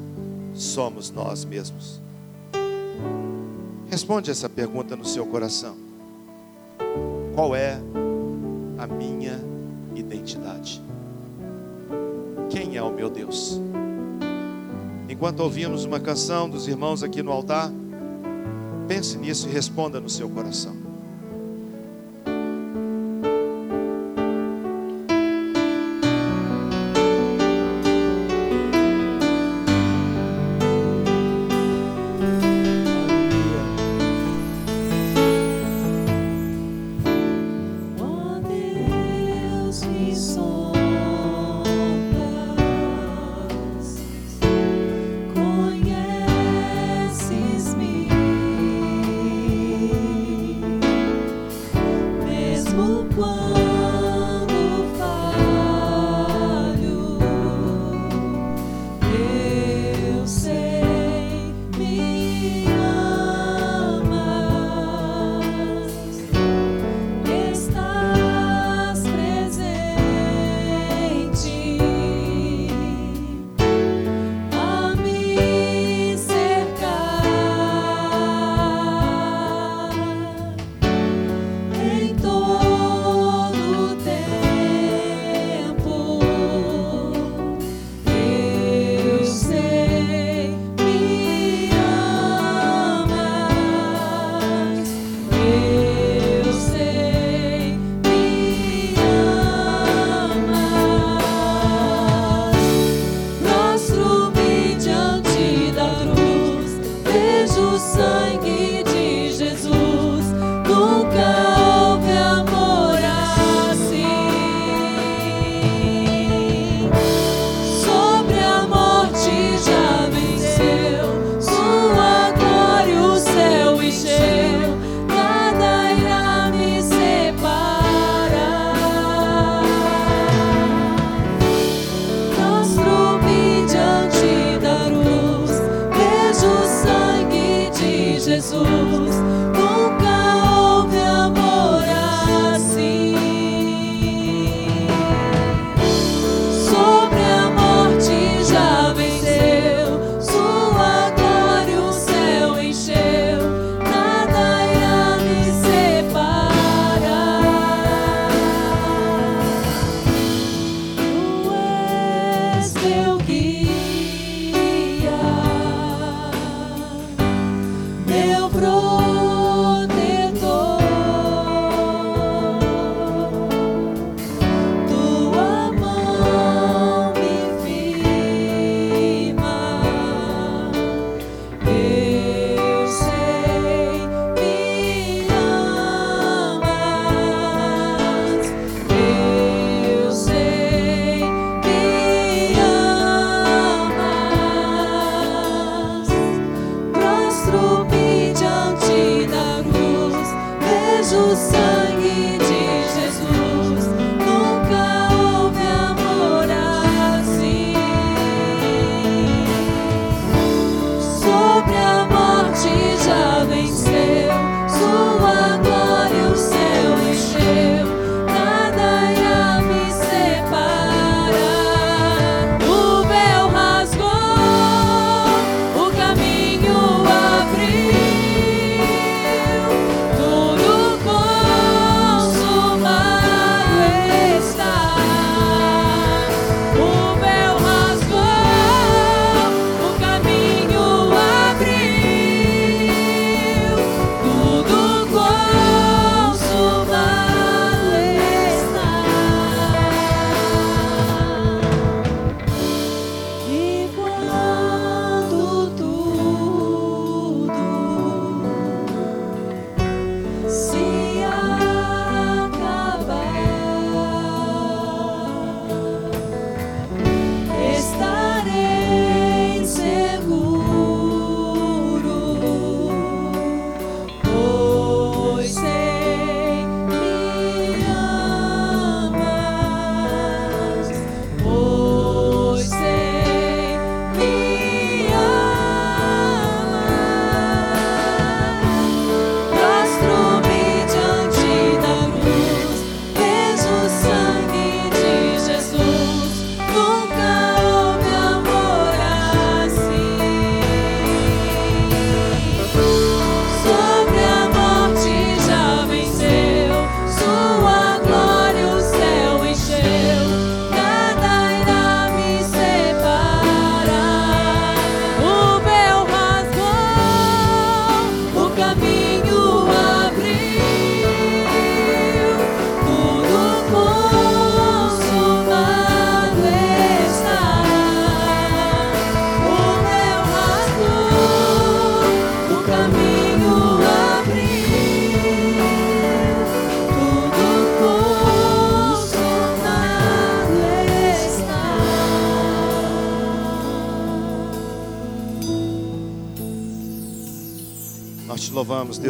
somos 0.55 1.11
nós 1.11 1.45
mesmos. 1.45 2.01
Responde 3.89 4.31
essa 4.31 4.49
pergunta 4.49 4.97
no 4.97 5.05
seu 5.05 5.27
coração. 5.27 5.77
Qual 7.35 7.55
é 7.55 7.79
a 8.79 8.87
minha 8.87 9.41
identidade? 9.95 10.83
Quem 12.51 12.77
é 12.77 12.83
o 12.83 12.93
meu 12.93 13.09
Deus? 13.09 13.61
Enquanto 15.09 15.41
ouvimos 15.41 15.85
uma 15.85 16.01
canção 16.01 16.49
dos 16.49 16.67
irmãos 16.67 17.03
aqui 17.03 17.23
no 17.23 17.31
altar, 17.31 17.71
pense 18.89 19.17
nisso 19.17 19.49
e 19.49 19.53
responda 19.53 20.01
no 20.01 20.09
seu 20.09 20.29
coração. 20.29 20.86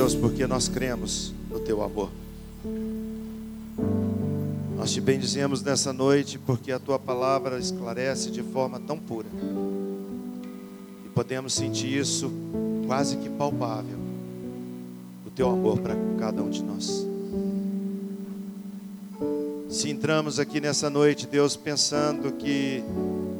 Deus, 0.06 0.14
porque 0.14 0.46
nós 0.46 0.68
cremos 0.68 1.34
no 1.50 1.58
teu 1.58 1.82
amor. 1.82 2.10
Nós 4.76 4.92
te 4.92 5.00
bendizemos 5.00 5.64
nessa 5.64 5.92
noite 5.92 6.38
porque 6.38 6.70
a 6.70 6.78
tua 6.78 6.96
palavra 6.96 7.58
esclarece 7.58 8.30
de 8.30 8.40
forma 8.40 8.78
tão 8.78 9.00
pura. 9.00 9.26
E 11.04 11.08
podemos 11.08 11.54
sentir 11.54 11.98
isso 11.98 12.30
quase 12.86 13.16
que 13.16 13.28
palpável. 13.28 13.98
O 15.26 15.30
teu 15.30 15.50
amor 15.50 15.80
para 15.80 15.96
cada 16.20 16.40
um 16.40 16.50
de 16.50 16.62
nós. 16.62 17.04
Se 19.68 19.90
entramos 19.90 20.38
aqui 20.38 20.60
nessa 20.60 20.88
noite, 20.88 21.26
Deus, 21.26 21.56
pensando 21.56 22.30
que 22.30 22.80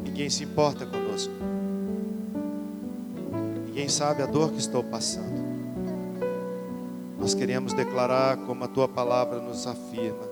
ninguém 0.04 0.28
se 0.28 0.42
importa 0.42 0.84
conosco, 0.84 1.32
ninguém 3.66 3.88
sabe 3.88 4.24
a 4.24 4.26
dor 4.26 4.50
que 4.50 4.58
estou 4.58 4.82
passando, 4.82 5.45
nós 7.18 7.34
queremos 7.34 7.72
declarar 7.72 8.36
como 8.38 8.64
a 8.64 8.68
tua 8.68 8.86
palavra 8.86 9.40
nos 9.40 9.66
afirma: 9.66 10.28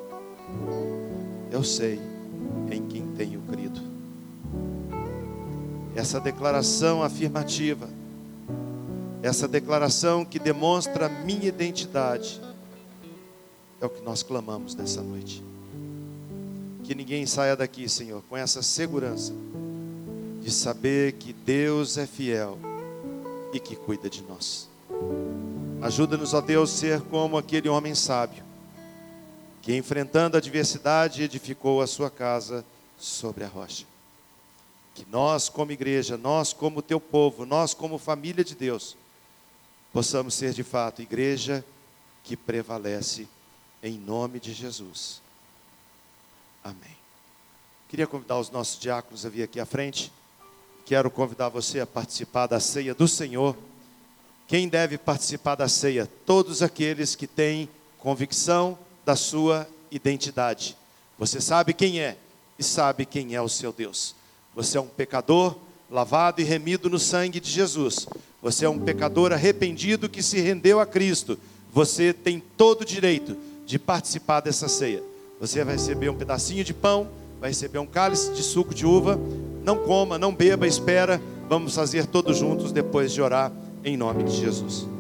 Eu 1.51 1.65
sei 1.65 2.01
em 2.71 2.87
quem 2.87 3.07
tenho 3.17 3.41
crido. 3.43 3.81
Essa 5.95 6.21
declaração 6.21 7.03
afirmativa, 7.03 7.89
essa 9.23 9.47
declaração 9.47 10.25
que 10.25 10.39
demonstra 10.39 11.07
a 11.07 11.09
minha 11.09 11.49
identidade, 11.49 12.41
é 13.81 13.87
o 13.87 13.89
que 13.89 14.03
nós 14.03 14.23
clamamos 14.23 14.75
nessa 14.75 15.03
noite. 15.03 15.43
Que 16.83 16.95
ninguém 16.95 17.25
saia 17.25 17.57
daqui, 17.57 17.89
Senhor, 17.89 18.23
com 18.29 18.37
essa 18.37 18.63
segurança 18.63 19.33
de 20.43 20.51
saber 20.51 21.13
que 21.13 21.33
Deus 21.33 21.97
é 21.97 22.07
fiel 22.07 22.59
e 23.53 23.61
que 23.61 23.75
cuida 23.75 24.11
de 24.11 24.23
nós. 24.23 24.69
Ajuda-nos, 25.85 26.33
ó 26.33 26.41
Deus, 26.41 26.71
ser 26.71 27.03
como 27.03 27.37
aquele 27.37 27.69
homem 27.69 27.95
sábio, 27.95 28.43
que 29.61 29.77
enfrentando 29.77 30.35
a 30.35 30.39
adversidade 30.39 31.23
edificou 31.23 31.83
a 31.83 31.87
sua 31.87 32.11
casa 32.11 32.65
sobre 32.97 33.45
a 33.45 33.49
rocha. 33.49 33.85
Que 34.95 35.05
nós, 35.11 35.51
como 35.51 35.73
igreja, 35.73 36.17
nós, 36.17 36.55
como 36.55 36.81
teu 36.81 36.99
povo, 36.99 37.45
nós, 37.45 37.75
como 37.75 37.99
família 37.99 38.43
de 38.43 38.55
Deus, 38.55 38.97
possamos 39.93 40.33
ser 40.33 40.55
de 40.55 40.63
fato 40.63 41.03
igreja 41.03 41.63
que 42.23 42.35
prevalece 42.35 43.29
em 43.83 43.99
nome 43.99 44.41
de 44.41 44.55
Jesus. 44.55 45.21
Amém. 46.65 46.97
Queria 47.91 48.07
convidar 48.07 48.39
os 48.39 48.49
nossos 48.49 48.81
diáconos 48.81 49.27
a 49.27 49.29
vir 49.29 49.43
aqui 49.43 49.61
à 49.61 49.67
frente. 49.67 50.11
Quero 50.87 51.11
convidar 51.11 51.51
você 51.51 51.79
a 51.79 51.87
participar 51.87 52.47
da 52.47 52.59
ceia 52.59 52.95
do 52.95 53.07
Senhor. 53.07 53.55
Quem 54.47 54.69
deve 54.69 54.99
participar 54.99 55.55
da 55.55 55.69
ceia? 55.69 56.09
Todos 56.27 56.63
aqueles 56.63 57.17
que 57.17 57.27
têm 57.27 57.69
convicção 57.99 58.79
da 59.05 59.17
sua 59.17 59.67
identidade. 59.91 60.77
Você 61.19 61.41
sabe 61.41 61.73
quem 61.73 62.01
é 62.01 62.19
e 62.59 62.63
sabe 62.63 63.07
quem 63.07 63.35
é 63.35 63.41
o 63.41 63.49
seu 63.49 63.73
Deus. 63.73 64.15
Você 64.55 64.77
é 64.77 64.81
um 64.81 64.87
pecador 64.87 65.57
lavado 65.91 66.43
e 66.43 66.45
remido 66.45 66.91
no 66.91 66.99
sangue 66.99 67.41
de 67.41 67.51
Jesus. 67.51 68.07
Você 68.43 68.67
é 68.67 68.69
um 68.69 68.79
pecador 68.79 69.33
arrependido 69.33 70.09
que 70.09 70.23
se 70.23 70.39
rendeu 70.41 70.79
a 70.79 70.85
Cristo. 70.85 71.39
Você 71.73 72.13
tem 72.13 72.43
todo 72.57 72.83
o 72.83 72.85
direito 72.85 73.37
de 73.65 73.79
participar 73.79 74.41
dessa 74.41 74.69
ceia. 74.69 75.03
Você 75.41 75.65
vai 75.65 75.75
receber 75.75 76.11
um 76.11 76.17
pedacinho 76.17 76.63
de 76.63 76.75
pão, 76.75 77.09
vai 77.41 77.49
receber 77.49 77.79
um 77.79 77.87
cálice 77.87 78.33
de 78.33 78.43
suco 78.43 78.75
de 78.75 78.85
uva. 78.85 79.19
Não 79.63 79.79
coma, 79.79 80.19
não 80.19 80.35
beba, 80.35 80.67
espera. 80.67 81.21
Vamos 81.49 81.75
fazer 81.75 82.07
todos 82.07 82.37
juntos 82.37 82.73
depois 82.73 83.11
de 83.13 83.23
orar 83.23 83.51
em 83.85 83.97
nome 83.97 84.25
de 84.25 84.33
Jesus. 84.33 84.94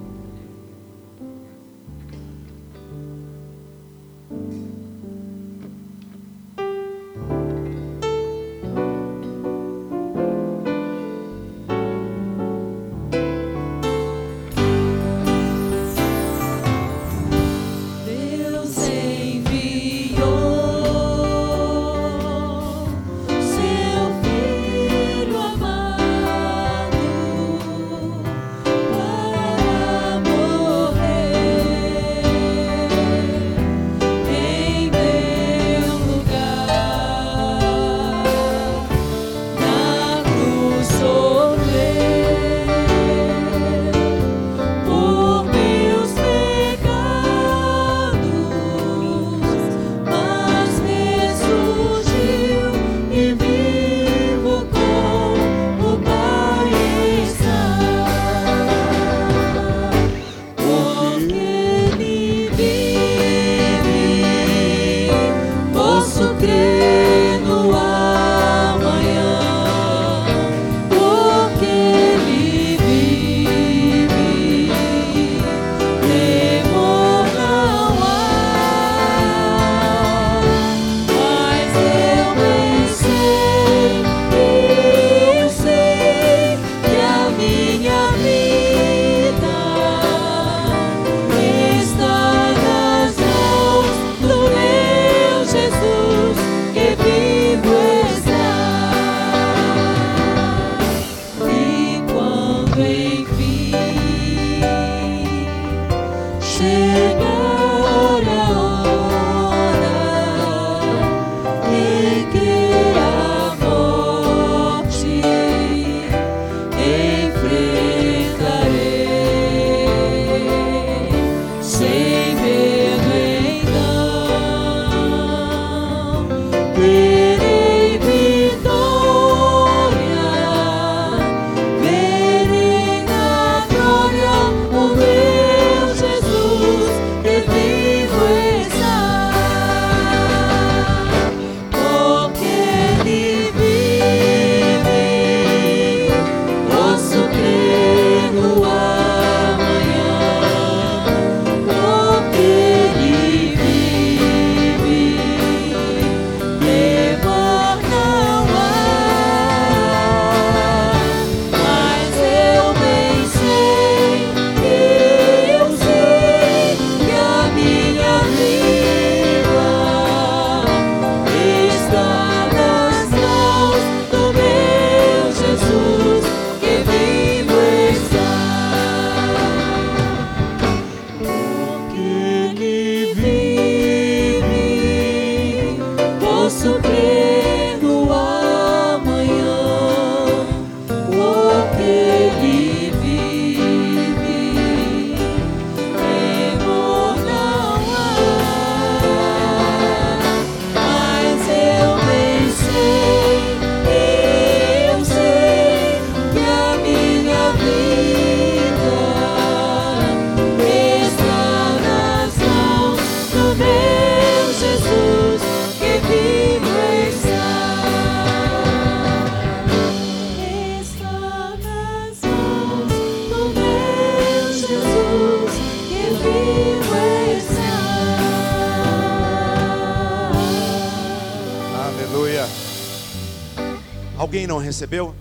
Alguém 234.35 234.49
não 234.49 234.59
recebeu? 234.59 235.14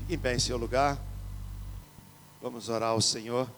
Fique 0.00 0.14
em 0.14 0.18
pé 0.18 0.34
em 0.34 0.40
seu 0.40 0.56
lugar. 0.56 1.00
Vamos 2.42 2.68
orar 2.68 2.90
ao 2.90 3.00
Senhor. 3.00 3.48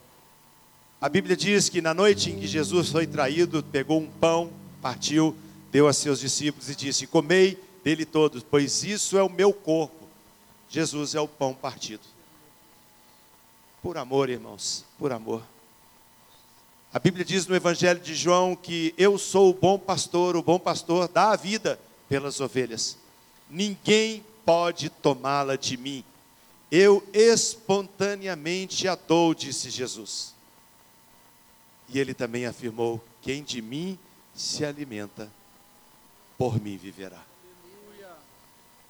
A 1.01 1.09
Bíblia 1.09 1.35
diz 1.35 1.71
que 1.71 1.81
na 1.81 1.95
noite 1.95 2.31
em 2.31 2.39
que 2.39 2.47
Jesus 2.47 2.91
foi 2.91 3.07
traído, 3.07 3.63
pegou 3.63 3.99
um 3.99 4.07
pão, 4.07 4.51
partiu, 4.83 5.35
deu 5.73 5.89
a 5.89 5.95
seus 5.95 6.21
discípulos 6.21 6.69
e 6.69 6.77
disse: 6.77 7.07
Comei 7.07 7.59
dele 7.83 8.05
todos, 8.05 8.43
pois 8.43 8.85
isso 8.85 9.17
é 9.17 9.23
o 9.23 9.31
meu 9.31 9.51
corpo. 9.51 10.07
Jesus 10.69 11.15
é 11.15 11.21
o 11.23 11.27
pão 11.27 11.55
partido. 11.55 12.03
Por 13.83 13.97
amor, 13.97 14.29
irmãos, 14.29 14.85
por 14.99 15.11
amor. 15.11 15.43
A 16.93 16.99
Bíblia 16.99 17.25
diz 17.25 17.47
no 17.47 17.57
Evangelho 17.57 17.99
de 18.01 18.15
João 18.15 18.55
que 18.55 18.93
eu 18.99 19.17
sou 19.17 19.49
o 19.49 19.55
bom 19.55 19.79
pastor, 19.79 20.37
o 20.37 20.43
bom 20.43 20.59
pastor 20.59 21.09
dá 21.09 21.31
a 21.31 21.37
vida 21.37 21.81
pelas 22.11 22.41
ovelhas. 22.41 23.08
Ninguém 23.51 24.25
pode 24.45 24.91
tomá-la 24.91 25.57
de 25.57 25.77
mim. 25.77 26.05
Eu 26.71 27.07
espontaneamente 27.13 28.87
a 28.87 28.95
dou, 28.95 29.35
disse 29.35 29.71
Jesus. 29.71 30.35
E 31.89 31.99
ele 31.99 32.13
também 32.13 32.47
afirmou: 32.47 33.03
quem 33.23 33.43
de 33.43 33.63
mim 33.63 33.99
se 34.35 34.65
alimenta, 34.65 35.31
por 36.37 36.61
mim 36.61 36.77
viverá. 36.77 37.23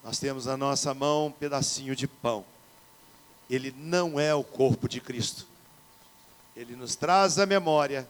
Nós 0.02 0.18
temos 0.18 0.46
na 0.46 0.56
nossa 0.56 0.94
mão 0.94 1.26
um 1.26 1.32
pedacinho 1.32 1.94
de 1.94 2.06
pão. 2.06 2.44
Ele 3.48 3.74
não 3.76 4.18
é 4.18 4.34
o 4.34 4.44
corpo 4.44 4.88
de 4.88 5.00
Cristo. 5.00 5.46
Ele 6.56 6.74
nos 6.74 6.96
traz 6.96 7.38
à 7.38 7.46
memória 7.46 8.09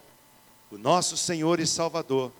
o 0.70 0.78
nosso 0.78 1.16
Senhor 1.16 1.60
e 1.60 1.66
Salvador, 1.66 2.30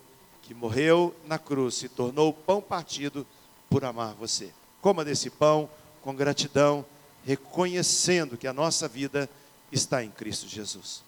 que 0.42 0.54
morreu 0.54 1.14
na 1.26 1.38
cruz, 1.38 1.74
se 1.76 1.88
tornou 1.88 2.32
pão 2.32 2.60
partido 2.60 3.26
por 3.68 3.84
amar 3.84 4.14
você. 4.14 4.52
Coma 4.80 5.04
desse 5.04 5.30
pão 5.30 5.68
com 6.02 6.14
gratidão, 6.14 6.84
reconhecendo 7.24 8.36
que 8.36 8.46
a 8.46 8.52
nossa 8.52 8.88
vida 8.88 9.28
está 9.70 10.02
em 10.02 10.10
Cristo 10.10 10.48
Jesus. 10.48 11.02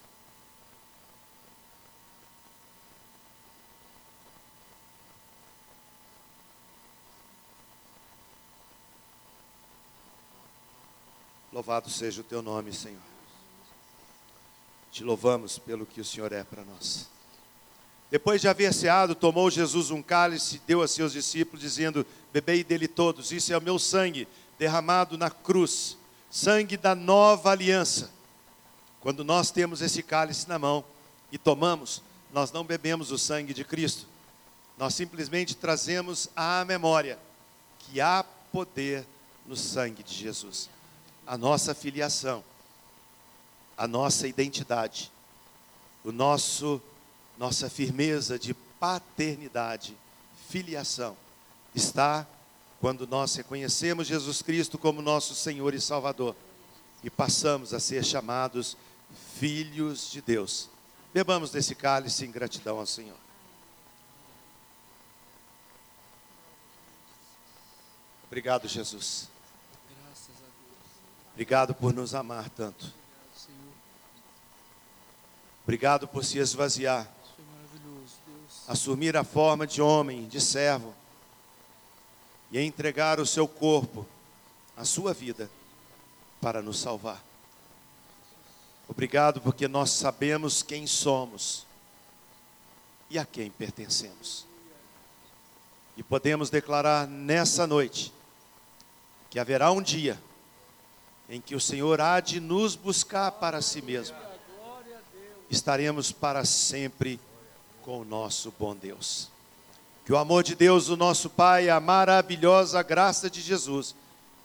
Louvado 11.52 11.90
seja 11.90 12.20
o 12.20 12.24
teu 12.24 12.40
nome, 12.42 12.72
Senhor. 12.72 13.00
Te 14.92 15.04
louvamos 15.04 15.58
pelo 15.58 15.84
que 15.84 16.00
o 16.00 16.04
Senhor 16.04 16.32
é 16.32 16.44
para 16.44 16.64
nós. 16.64 17.08
Depois 18.10 18.40
de 18.40 18.48
haver 18.48 18.74
ceado, 18.74 19.14
tomou 19.14 19.50
Jesus 19.50 19.90
um 19.90 20.02
cálice 20.02 20.56
e 20.56 20.62
deu 20.66 20.82
a 20.82 20.88
seus 20.88 21.12
discípulos, 21.12 21.60
dizendo: 21.60 22.04
Bebei 22.32 22.64
dele 22.64 22.88
todos, 22.88 23.30
isso 23.30 23.52
é 23.52 23.58
o 23.58 23.62
meu 23.62 23.78
sangue 23.78 24.26
derramado 24.58 25.16
na 25.16 25.30
cruz, 25.30 25.96
sangue 26.30 26.76
da 26.76 26.94
nova 26.94 27.50
aliança. 27.50 28.10
Quando 29.00 29.24
nós 29.24 29.50
temos 29.50 29.80
esse 29.80 30.02
cálice 30.02 30.48
na 30.48 30.58
mão 30.58 30.84
e 31.30 31.38
tomamos, 31.38 32.02
nós 32.32 32.52
não 32.52 32.64
bebemos 32.64 33.10
o 33.10 33.18
sangue 33.18 33.54
de 33.54 33.64
Cristo, 33.64 34.06
nós 34.76 34.94
simplesmente 34.94 35.54
trazemos 35.56 36.28
à 36.34 36.64
memória 36.64 37.18
que 37.78 38.00
há 38.00 38.24
poder 38.52 39.06
no 39.46 39.56
sangue 39.56 40.02
de 40.02 40.14
Jesus 40.14 40.68
a 41.26 41.38
nossa 41.38 41.76
filiação, 41.76 42.42
a 43.78 43.86
nossa 43.86 44.26
identidade, 44.26 45.12
o 46.04 46.10
nosso 46.10 46.82
nossa 47.40 47.70
firmeza 47.70 48.38
de 48.38 48.52
paternidade, 48.52 49.96
filiação 50.50 51.16
está 51.74 52.26
quando 52.78 53.06
nós 53.06 53.34
reconhecemos 53.34 54.06
Jesus 54.06 54.42
Cristo 54.42 54.76
como 54.76 55.00
nosso 55.00 55.34
Senhor 55.34 55.72
e 55.72 55.80
Salvador 55.80 56.36
e 57.02 57.08
passamos 57.08 57.72
a 57.72 57.80
ser 57.80 58.04
chamados 58.04 58.76
filhos 59.38 60.10
de 60.10 60.20
Deus. 60.20 60.68
Bebamos 61.14 61.50
desse 61.50 61.74
cálice 61.74 62.26
em 62.26 62.30
gratidão 62.30 62.78
ao 62.78 62.84
Senhor. 62.84 63.16
Obrigado, 68.26 68.68
Jesus. 68.68 69.30
Obrigado 71.32 71.74
por 71.74 71.94
nos 71.94 72.14
amar 72.14 72.50
tanto. 72.50 72.92
Obrigado 75.64 76.06
por 76.06 76.22
se 76.22 76.36
esvaziar. 76.36 77.10
Assumir 78.70 79.16
a 79.16 79.24
forma 79.24 79.66
de 79.66 79.82
homem, 79.82 80.28
de 80.28 80.40
servo. 80.40 80.94
E 82.52 82.60
entregar 82.60 83.18
o 83.18 83.26
seu 83.26 83.48
corpo, 83.48 84.06
a 84.76 84.84
sua 84.84 85.12
vida, 85.12 85.50
para 86.40 86.62
nos 86.62 86.78
salvar. 86.78 87.20
Obrigado 88.88 89.40
porque 89.40 89.66
nós 89.66 89.90
sabemos 89.90 90.62
quem 90.62 90.86
somos 90.86 91.66
e 93.10 93.18
a 93.18 93.24
quem 93.24 93.50
pertencemos. 93.50 94.46
E 95.96 96.02
podemos 96.04 96.48
declarar 96.48 97.08
nessa 97.08 97.66
noite 97.66 98.12
que 99.30 99.40
haverá 99.40 99.72
um 99.72 99.82
dia 99.82 100.16
em 101.28 101.40
que 101.40 101.56
o 101.56 101.60
Senhor 101.60 102.00
há 102.00 102.20
de 102.20 102.38
nos 102.38 102.76
buscar 102.76 103.32
para 103.32 103.60
si 103.60 103.82
mesmo, 103.82 104.16
estaremos 105.50 106.12
para 106.12 106.44
sempre 106.44 107.18
com 107.82 108.00
o 108.00 108.04
nosso 108.04 108.52
bom 108.58 108.74
Deus. 108.74 109.28
Que 110.04 110.12
o 110.12 110.18
amor 110.18 110.42
de 110.42 110.54
Deus, 110.54 110.88
o 110.88 110.96
nosso 110.96 111.30
Pai, 111.30 111.68
a 111.68 111.78
maravilhosa 111.80 112.82
graça 112.82 113.30
de 113.30 113.40
Jesus 113.40 113.94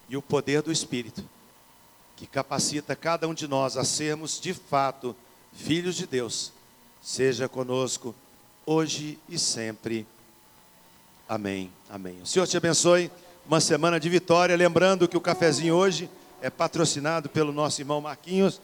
e 0.07 0.15
o 0.15 0.21
poder 0.21 0.61
do 0.61 0.71
Espírito, 0.71 1.23
que 2.15 2.27
capacita 2.27 2.95
cada 2.95 3.27
um 3.27 3.33
de 3.33 3.47
nós 3.47 3.77
a 3.77 3.83
sermos 3.83 4.39
de 4.39 4.53
fato 4.53 5.15
filhos 5.53 5.95
de 5.95 6.05
Deus, 6.05 6.51
seja 7.01 7.47
conosco 7.49 8.13
hoje 8.65 9.17
e 9.29 9.37
sempre. 9.37 10.05
Amém. 11.27 11.71
Amém. 11.89 12.21
O 12.21 12.25
Senhor 12.25 12.47
te 12.47 12.57
abençoe. 12.57 13.09
Uma 13.47 13.59
semana 13.59 13.99
de 13.99 14.09
vitória. 14.09 14.55
Lembrando 14.55 15.07
que 15.07 15.17
o 15.17 15.21
cafezinho 15.21 15.75
hoje 15.75 16.09
é 16.41 16.49
patrocinado 16.49 17.29
pelo 17.29 17.51
nosso 17.51 17.81
irmão 17.81 18.01
Marquinhos. 18.01 18.61